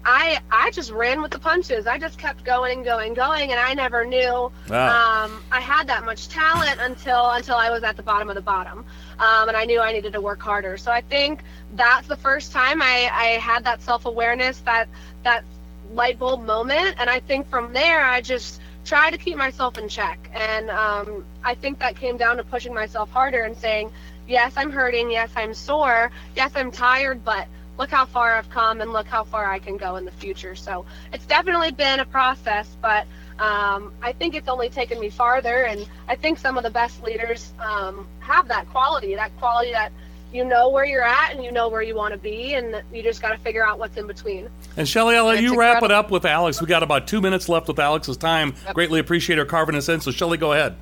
I 0.04 0.38
I 0.50 0.70
just 0.70 0.90
ran 0.92 1.20
with 1.20 1.32
the 1.32 1.38
punches. 1.38 1.86
I 1.86 1.98
just 1.98 2.18
kept 2.18 2.44
going, 2.44 2.82
going, 2.82 3.12
going, 3.14 3.50
and 3.50 3.60
I 3.60 3.74
never 3.74 4.06
knew 4.06 4.50
Wow. 4.68 5.24
um, 5.24 5.42
I 5.52 5.60
had 5.60 5.86
that 5.88 6.04
much 6.04 6.28
talent 6.28 6.78
until 6.80 7.28
until 7.30 7.56
I 7.56 7.68
was 7.70 7.82
at 7.82 7.96
the 7.96 8.02
bottom 8.02 8.28
of 8.30 8.34
the 8.36 8.40
bottom, 8.40 8.86
um, 9.18 9.48
and 9.48 9.56
I 9.56 9.64
knew 9.64 9.80
I 9.80 9.92
needed 9.92 10.12
to 10.12 10.20
work 10.20 10.40
harder. 10.40 10.76
So 10.76 10.90
I 10.90 11.00
think 11.00 11.42
that's 11.74 12.06
the 12.06 12.16
first 12.16 12.52
time 12.52 12.80
I, 12.82 13.10
I 13.12 13.24
had 13.40 13.64
that 13.64 13.82
self 13.82 14.06
awareness, 14.06 14.60
that 14.60 14.88
that 15.24 15.44
light 15.92 16.18
bulb 16.18 16.44
moment, 16.44 16.96
and 16.98 17.08
I 17.08 17.20
think 17.20 17.48
from 17.48 17.72
there 17.72 18.04
I 18.04 18.20
just 18.20 18.60
try 18.84 19.10
to 19.10 19.18
keep 19.18 19.36
myself 19.36 19.78
in 19.78 19.88
check, 19.88 20.30
and 20.32 20.70
um, 20.70 21.24
I 21.44 21.54
think 21.54 21.78
that 21.80 21.96
came 21.96 22.16
down 22.16 22.36
to 22.38 22.44
pushing 22.44 22.72
myself 22.74 23.10
harder 23.10 23.42
and 23.42 23.56
saying, 23.56 23.90
yes, 24.26 24.52
I'm 24.56 24.70
hurting, 24.70 25.10
yes, 25.10 25.30
I'm 25.36 25.54
sore, 25.54 26.10
yes, 26.36 26.52
I'm 26.54 26.70
tired, 26.70 27.24
but 27.24 27.48
look 27.78 27.90
how 27.90 28.04
far 28.04 28.36
I've 28.36 28.50
come 28.50 28.80
and 28.80 28.92
look 28.92 29.06
how 29.06 29.24
far 29.24 29.50
I 29.50 29.58
can 29.58 29.76
go 29.76 29.96
in 29.96 30.04
the 30.04 30.10
future. 30.12 30.54
So 30.54 30.84
it's 31.12 31.26
definitely 31.26 31.70
been 31.70 32.00
a 32.00 32.04
process, 32.04 32.76
but 32.82 33.06
um, 33.38 33.92
I 34.02 34.12
think 34.12 34.34
it's 34.34 34.48
only 34.48 34.68
taken 34.68 34.98
me 35.00 35.10
farther. 35.10 35.64
And 35.64 35.86
I 36.08 36.16
think 36.16 36.38
some 36.38 36.56
of 36.56 36.64
the 36.64 36.70
best 36.70 37.02
leaders 37.02 37.52
um, 37.60 38.06
have 38.20 38.48
that 38.48 38.68
quality, 38.70 39.14
that 39.14 39.36
quality 39.38 39.72
that 39.72 39.92
you 40.32 40.44
know 40.44 40.68
where 40.68 40.84
you're 40.84 41.04
at 41.04 41.32
and 41.32 41.42
you 41.42 41.50
know 41.50 41.68
where 41.68 41.80
you 41.80 41.94
want 41.94 42.12
to 42.12 42.18
be, 42.18 42.54
and 42.54 42.82
you 42.92 43.02
just 43.02 43.22
got 43.22 43.30
to 43.30 43.38
figure 43.38 43.66
out 43.66 43.78
what's 43.78 43.96
in 43.96 44.06
between. 44.06 44.48
And 44.76 44.86
Shelly, 44.86 45.16
I'll 45.16 45.24
let 45.24 45.36
That's 45.36 45.42
you 45.42 45.58
wrap 45.58 45.82
it 45.82 45.90
up 45.90 46.10
with 46.10 46.26
Alex. 46.26 46.60
We 46.60 46.66
got 46.66 46.82
about 46.82 47.06
two 47.06 47.20
minutes 47.20 47.48
left 47.48 47.68
with 47.68 47.78
Alex's 47.78 48.18
time. 48.18 48.54
Greatly 48.74 49.00
appreciate 49.00 49.38
her 49.38 49.46
carving 49.46 49.74
us 49.74 49.88
in. 49.88 50.00
So, 50.00 50.10
Shelly, 50.10 50.36
go 50.36 50.52
ahead. 50.52 50.76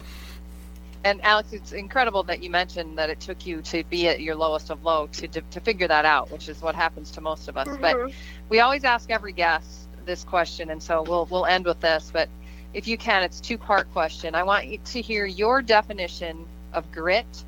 And 1.05 1.23
Alex, 1.23 1.53
it's 1.53 1.71
incredible 1.71 2.25
that 2.25 2.43
you 2.43 2.51
mentioned 2.51 2.99
that 2.99 3.11
it 3.11 3.21
took 3.21 3.47
you 3.47 3.63
to 3.63 3.85
be 3.85 4.09
at 4.09 4.21
your 4.21 4.35
lowest 4.35 4.71
of 4.71 4.83
low 4.83 5.07
to, 5.13 5.29
to, 5.29 5.41
to 5.41 5.61
figure 5.61 5.87
that 5.87 6.05
out, 6.05 6.33
which 6.33 6.49
is 6.49 6.61
what 6.61 6.75
happens 6.75 7.13
to 7.13 7.21
most 7.21 7.47
of 7.47 7.57
us. 7.57 7.69
But 7.81 7.95
Mhm. 7.95 8.13
we 8.49 8.59
always 8.59 8.83
ask 8.83 9.09
every 9.13 9.33
guest 9.33 9.87
this 10.05 10.25
question, 10.25 10.71
and 10.71 10.83
so 10.83 11.03
we'll 11.03 11.27
we'll 11.27 11.47
end 11.47 11.65
with 11.65 11.81
this. 11.81 12.11
But 12.13 12.29
if 12.77 12.87
you 12.87 12.99
can, 12.99 13.22
it's 13.22 13.41
two 13.41 13.57
part 13.57 13.91
question. 13.95 14.35
I 14.35 14.43
want 14.43 14.66
you 14.66 14.77
to 14.77 15.01
hear 15.01 15.24
your 15.24 15.62
definition 15.62 16.45
of 16.74 16.93
grit, 16.93 17.45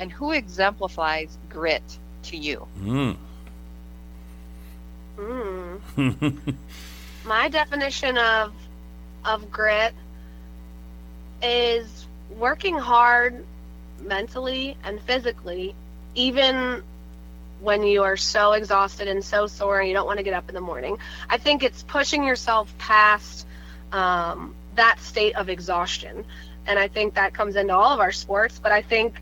and 0.00 0.10
who 0.10 0.32
exemplifies 0.32 1.38
grit 1.48 1.84
to 2.24 2.36
you. 2.36 2.66
Mm. 2.80 3.16
Mm. 5.16 6.54
My 7.24 7.48
definition 7.48 8.18
of 8.18 8.52
of 9.24 9.48
grit 9.52 9.94
is 11.40 12.08
working 12.36 12.76
hard 12.76 13.44
mentally 14.02 14.76
and 14.82 15.00
physically, 15.02 15.76
even 16.16 16.82
when 17.60 17.84
you 17.84 18.02
are 18.02 18.16
so 18.16 18.54
exhausted 18.54 19.06
and 19.06 19.24
so 19.24 19.46
sore 19.46 19.78
and 19.78 19.88
you 19.88 19.94
don't 19.94 20.06
want 20.06 20.18
to 20.18 20.24
get 20.24 20.34
up 20.34 20.48
in 20.48 20.54
the 20.56 20.60
morning. 20.60 20.98
I 21.30 21.38
think 21.38 21.62
it's 21.62 21.84
pushing 21.84 22.24
yourself 22.24 22.76
past 22.76 23.46
um, 23.92 24.52
that 24.76 25.00
state 25.00 25.36
of 25.36 25.48
exhaustion. 25.48 26.24
And 26.66 26.78
I 26.78 26.88
think 26.88 27.14
that 27.14 27.34
comes 27.34 27.56
into 27.56 27.74
all 27.74 27.92
of 27.92 28.00
our 28.00 28.12
sports, 28.12 28.58
but 28.62 28.72
I 28.72 28.82
think 28.82 29.20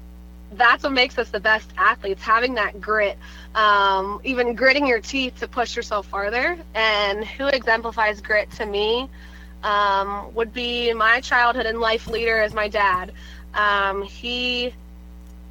that's 0.52 0.82
what 0.82 0.92
makes 0.92 1.18
us 1.18 1.30
the 1.30 1.40
best 1.40 1.70
athletes, 1.76 2.22
having 2.22 2.54
that 2.54 2.80
grit, 2.80 3.18
um, 3.54 4.20
even 4.22 4.54
gritting 4.54 4.86
your 4.86 5.00
teeth 5.00 5.40
to 5.40 5.48
push 5.48 5.74
yourself 5.76 6.06
farther. 6.06 6.58
And 6.74 7.24
who 7.24 7.46
exemplifies 7.46 8.20
grit 8.20 8.50
to 8.52 8.66
me 8.66 9.08
um, 9.62 10.32
would 10.34 10.52
be 10.52 10.92
my 10.92 11.20
childhood 11.20 11.66
and 11.66 11.80
life 11.80 12.06
leader 12.06 12.40
as 12.40 12.54
my 12.54 12.68
dad. 12.68 13.12
Um, 13.54 14.02
he 14.02 14.74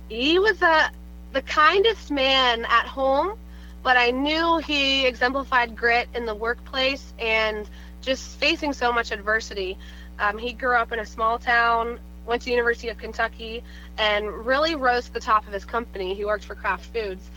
he 0.10 0.39
was 0.39 0.62
a 0.62 0.91
the 1.34 1.41
kindest 1.43 2.12
man 2.12 2.66
at 2.66 2.86
home, 2.86 3.38
but 3.84 3.95
I 3.95 4.12
knew 4.12 4.58
he 4.58 5.06
exemplified 5.06 5.76
grit 5.76 6.10
in 6.14 6.26
the 6.26 6.36
workplace 6.36 7.14
and 7.20 7.70
just 8.02 8.38
facing 8.38 8.74
so 8.74 8.91
much 8.91 9.12
adversity. 9.12 9.78
Um, 10.20 10.38
he 10.38 10.54
grew 10.54 10.76
up 10.76 10.91
in 10.91 10.99
a 10.99 11.06
small 11.06 11.39
town, 11.39 11.99
went 12.26 12.41
to 12.41 12.45
the 12.45 12.52
University 12.52 12.89
of 12.89 12.97
Kentucky, 12.97 13.64
and 13.97 14.28
really 14.45 14.76
rose 14.76 15.06
to 15.06 15.14
the 15.14 15.20
top 15.20 15.47
of 15.47 15.54
his 15.54 15.66
company. 15.66 16.14
He 16.14 16.26
worked 16.26 16.45
for 16.45 16.56
Kraft 16.56 16.86
Foods 16.93 17.30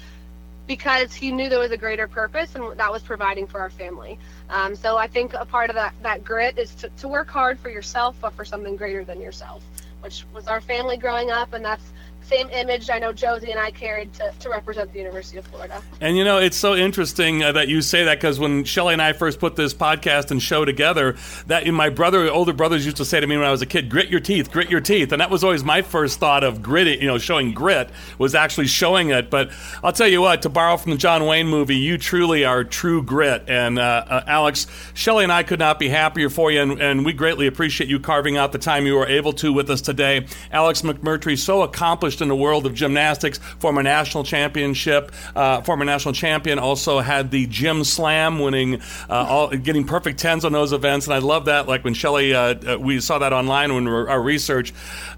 because 0.66 1.12
he 1.12 1.30
knew 1.30 1.48
there 1.48 1.58
was 1.58 1.70
a 1.70 1.76
greater 1.76 2.08
purpose, 2.08 2.54
and 2.54 2.78
that 2.78 2.90
was 2.90 3.02
providing 3.02 3.46
for 3.46 3.60
our 3.60 3.70
family. 3.70 4.18
Um, 4.48 4.74
so 4.74 4.96
I 4.96 5.06
think 5.06 5.34
a 5.34 5.44
part 5.44 5.68
of 5.70 5.76
that, 5.76 5.94
that 6.02 6.24
grit 6.24 6.58
is 6.58 6.74
to, 6.76 6.88
to 6.88 7.08
work 7.08 7.28
hard 7.28 7.58
for 7.58 7.68
yourself, 7.68 8.16
but 8.20 8.32
for 8.32 8.44
something 8.44 8.76
greater 8.76 9.04
than 9.04 9.20
yourself, 9.20 9.62
which 10.00 10.24
was 10.34 10.46
our 10.46 10.60
family 10.60 10.96
growing 10.96 11.30
up, 11.30 11.52
and 11.52 11.64
that's 11.64 11.84
same 12.24 12.48
image 12.50 12.90
I 12.90 12.98
know 12.98 13.12
Josie 13.12 13.50
and 13.50 13.60
I 13.60 13.70
carried 13.70 14.12
to, 14.14 14.32
to 14.40 14.48
represent 14.48 14.92
the 14.92 14.98
University 14.98 15.38
of 15.38 15.46
Florida. 15.46 15.82
And 16.00 16.16
you 16.16 16.24
know, 16.24 16.38
it's 16.38 16.56
so 16.56 16.74
interesting 16.74 17.42
uh, 17.42 17.52
that 17.52 17.68
you 17.68 17.82
say 17.82 18.04
that 18.04 18.16
because 18.16 18.38
when 18.38 18.64
Shelly 18.64 18.94
and 18.94 19.02
I 19.02 19.12
first 19.12 19.38
put 19.38 19.56
this 19.56 19.74
podcast 19.74 20.30
and 20.30 20.42
show 20.42 20.64
together, 20.64 21.16
that 21.46 21.66
my 21.66 21.90
brother, 21.90 22.30
older 22.30 22.52
brothers 22.52 22.84
used 22.84 22.96
to 22.98 23.04
say 23.04 23.20
to 23.20 23.26
me 23.26 23.36
when 23.36 23.46
I 23.46 23.50
was 23.50 23.62
a 23.62 23.66
kid, 23.66 23.88
"Grit 23.90 24.08
your 24.08 24.20
teeth, 24.20 24.50
grit 24.50 24.70
your 24.70 24.80
teeth," 24.80 25.12
and 25.12 25.20
that 25.20 25.30
was 25.30 25.44
always 25.44 25.64
my 25.64 25.82
first 25.82 26.18
thought 26.18 26.44
of 26.44 26.62
gritting. 26.62 27.00
You 27.00 27.08
know, 27.08 27.18
showing 27.18 27.52
grit 27.52 27.90
was 28.18 28.34
actually 28.34 28.66
showing 28.66 29.10
it. 29.10 29.30
But 29.30 29.50
I'll 29.82 29.92
tell 29.92 30.08
you 30.08 30.20
what, 30.20 30.42
to 30.42 30.48
borrow 30.48 30.76
from 30.76 30.92
the 30.92 30.98
John 30.98 31.26
Wayne 31.26 31.48
movie, 31.48 31.76
you 31.76 31.98
truly 31.98 32.44
are 32.44 32.64
true 32.64 33.02
grit. 33.02 33.44
And 33.48 33.78
uh, 33.78 34.04
uh, 34.06 34.24
Alex, 34.26 34.66
Shelly 34.94 35.24
and 35.24 35.32
I 35.32 35.42
could 35.42 35.58
not 35.58 35.78
be 35.78 35.88
happier 35.88 36.30
for 36.30 36.50
you, 36.50 36.60
and, 36.60 36.80
and 36.80 37.04
we 37.04 37.12
greatly 37.12 37.46
appreciate 37.46 37.90
you 37.90 38.00
carving 38.00 38.36
out 38.36 38.52
the 38.52 38.58
time 38.58 38.86
you 38.86 38.94
were 38.94 39.06
able 39.06 39.32
to 39.34 39.52
with 39.52 39.70
us 39.70 39.80
today. 39.80 40.26
Alex 40.50 40.82
McMurtry, 40.82 41.38
so 41.38 41.62
accomplished 41.62 42.13
in 42.20 42.28
the 42.28 42.36
world 42.36 42.66
of 42.66 42.74
gymnastics, 42.74 43.38
former 43.58 43.82
national 43.82 44.24
championship, 44.24 45.12
uh, 45.34 45.62
former 45.62 45.84
national 45.84 46.14
champion, 46.14 46.58
also 46.58 47.00
had 47.00 47.30
the 47.30 47.46
gym 47.46 47.84
slam, 47.84 48.38
winning, 48.38 48.80
uh, 49.08 49.26
all, 49.28 49.48
getting 49.48 49.84
perfect 49.84 50.18
tens 50.18 50.44
on 50.44 50.52
those 50.52 50.72
events, 50.72 51.06
and 51.06 51.14
I 51.14 51.18
love 51.18 51.46
that. 51.46 51.68
Like 51.68 51.84
when 51.84 51.94
Shelly, 51.94 52.34
uh, 52.34 52.54
uh, 52.74 52.78
we 52.78 53.00
saw 53.00 53.18
that 53.18 53.32
online 53.32 53.74
when 53.74 53.86
our 53.88 54.20
research. 54.20 54.72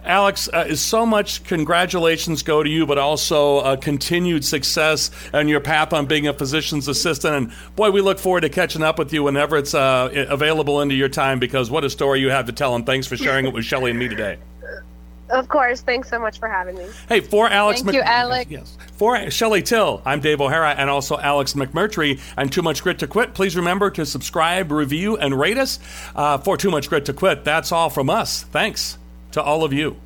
Alex, 0.05 0.49
uh, 0.53 0.65
is 0.69 0.81
so 0.81 1.05
much 1.05 1.45
congratulations 1.45 2.43
go 2.43 2.63
to 2.63 2.69
you, 2.69 2.87
but 2.87 2.99
also 2.99 3.59
uh, 3.59 3.77
continued 3.77 4.45
success 4.45 5.11
and 5.33 5.49
your 5.49 5.61
path 5.61 5.93
on 5.93 6.07
being 6.07 6.29
a 6.29 6.33
physician's 6.33 6.89
assistant. 6.89 7.35
And 7.35 7.53
boy, 7.75 7.91
we 7.91 8.01
look 8.01 8.19
forward 8.19 8.43
to 8.43 8.49
catching 8.49 8.83
up 8.83 8.99
with 8.99 9.13
you 9.13 9.23
whenever 9.25 9.57
it's 9.57 9.75
available 9.75 10.81
into 10.81 10.95
your 10.95 11.09
time 11.09 11.39
because 11.39 11.71
what 11.71 11.85
a 11.85 11.91
story 11.91 12.21
you 12.21 12.31
have 12.31 12.47
to 12.47 12.53
tell. 12.53 12.75
And 12.75 12.87
thanks 12.87 13.07
for 13.07 13.17
sharing 13.17 13.47
it 13.47 13.53
with 13.53 13.65
Shelly 13.65 13.91
and 13.91 13.99
me 13.99 14.09
today. 14.09 14.39
Of 15.31 15.49
course. 15.49 15.81
Thanks 15.81 16.09
so 16.09 16.19
much 16.19 16.39
for 16.39 16.49
having 16.49 16.77
me. 16.77 16.87
Hey, 17.09 17.21
for 17.21 17.49
Alex, 17.49 17.83
Thank 17.83 17.95
you, 17.95 18.03
Alex. 18.03 18.51
Yes, 18.51 18.77
for 18.93 19.31
Shelly 19.31 19.63
Till, 19.63 20.03
I'm 20.05 20.21
Dave 20.21 20.41
O'Hara, 20.41 20.71
and 20.71 20.89
also 20.89 21.19
Alex 21.19 21.55
McMurtry. 21.55 22.21
And 22.37 22.53
Too 22.53 22.63
Much 22.63 22.83
Grit 22.83 22.99
to 23.01 23.07
Quit. 23.07 23.35
Please 23.35 23.57
remember 23.57 23.91
to 23.91 24.07
subscribe, 24.07 24.71
review, 24.71 25.17
and 25.17 25.39
rate 25.39 25.59
us 25.59 25.79
uh, 26.15 26.39
for 26.39 26.57
Too 26.57 26.71
Much 26.71 26.89
Grit 26.89 27.05
to 27.07 27.13
Quit. 27.13 27.45
That's 27.45 27.73
all 27.73 27.91
from 27.91 28.09
us. 28.09 28.45
Thanks 28.45 28.99
to 29.33 29.43
all 29.43 29.65
of 29.65 29.73
you. 29.73 29.97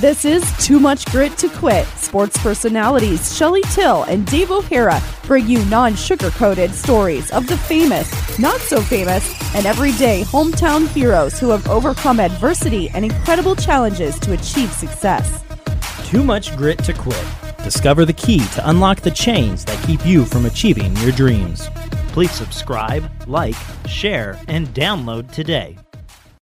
This 0.00 0.26
is 0.26 0.52
Too 0.62 0.78
Much 0.78 1.06
Grit 1.06 1.38
to 1.38 1.48
Quit. 1.48 1.86
Sports 1.96 2.36
personalities 2.36 3.34
Shelly 3.34 3.62
Till 3.70 4.02
and 4.02 4.26
Dave 4.26 4.50
O'Hara 4.50 5.00
bring 5.22 5.46
you 5.46 5.64
non 5.64 5.94
sugar 5.94 6.28
coated 6.32 6.74
stories 6.74 7.30
of 7.30 7.46
the 7.46 7.56
famous, 7.56 8.38
not 8.38 8.60
so 8.60 8.82
famous, 8.82 9.26
and 9.54 9.64
everyday 9.64 10.20
hometown 10.24 10.86
heroes 10.88 11.40
who 11.40 11.48
have 11.48 11.66
overcome 11.70 12.20
adversity 12.20 12.90
and 12.90 13.06
incredible 13.06 13.56
challenges 13.56 14.20
to 14.20 14.34
achieve 14.34 14.70
success. 14.70 15.42
Too 16.04 16.22
much 16.22 16.54
grit 16.58 16.84
to 16.84 16.92
quit. 16.92 17.24
Discover 17.64 18.04
the 18.04 18.12
key 18.12 18.46
to 18.48 18.68
unlock 18.68 19.00
the 19.00 19.10
chains 19.10 19.64
that 19.64 19.82
keep 19.86 20.04
you 20.04 20.26
from 20.26 20.44
achieving 20.44 20.94
your 20.98 21.12
dreams. 21.12 21.70
Please 22.08 22.32
subscribe, 22.32 23.10
like, 23.26 23.56
share, 23.88 24.38
and 24.46 24.68
download 24.74 25.30
today. 25.30 25.74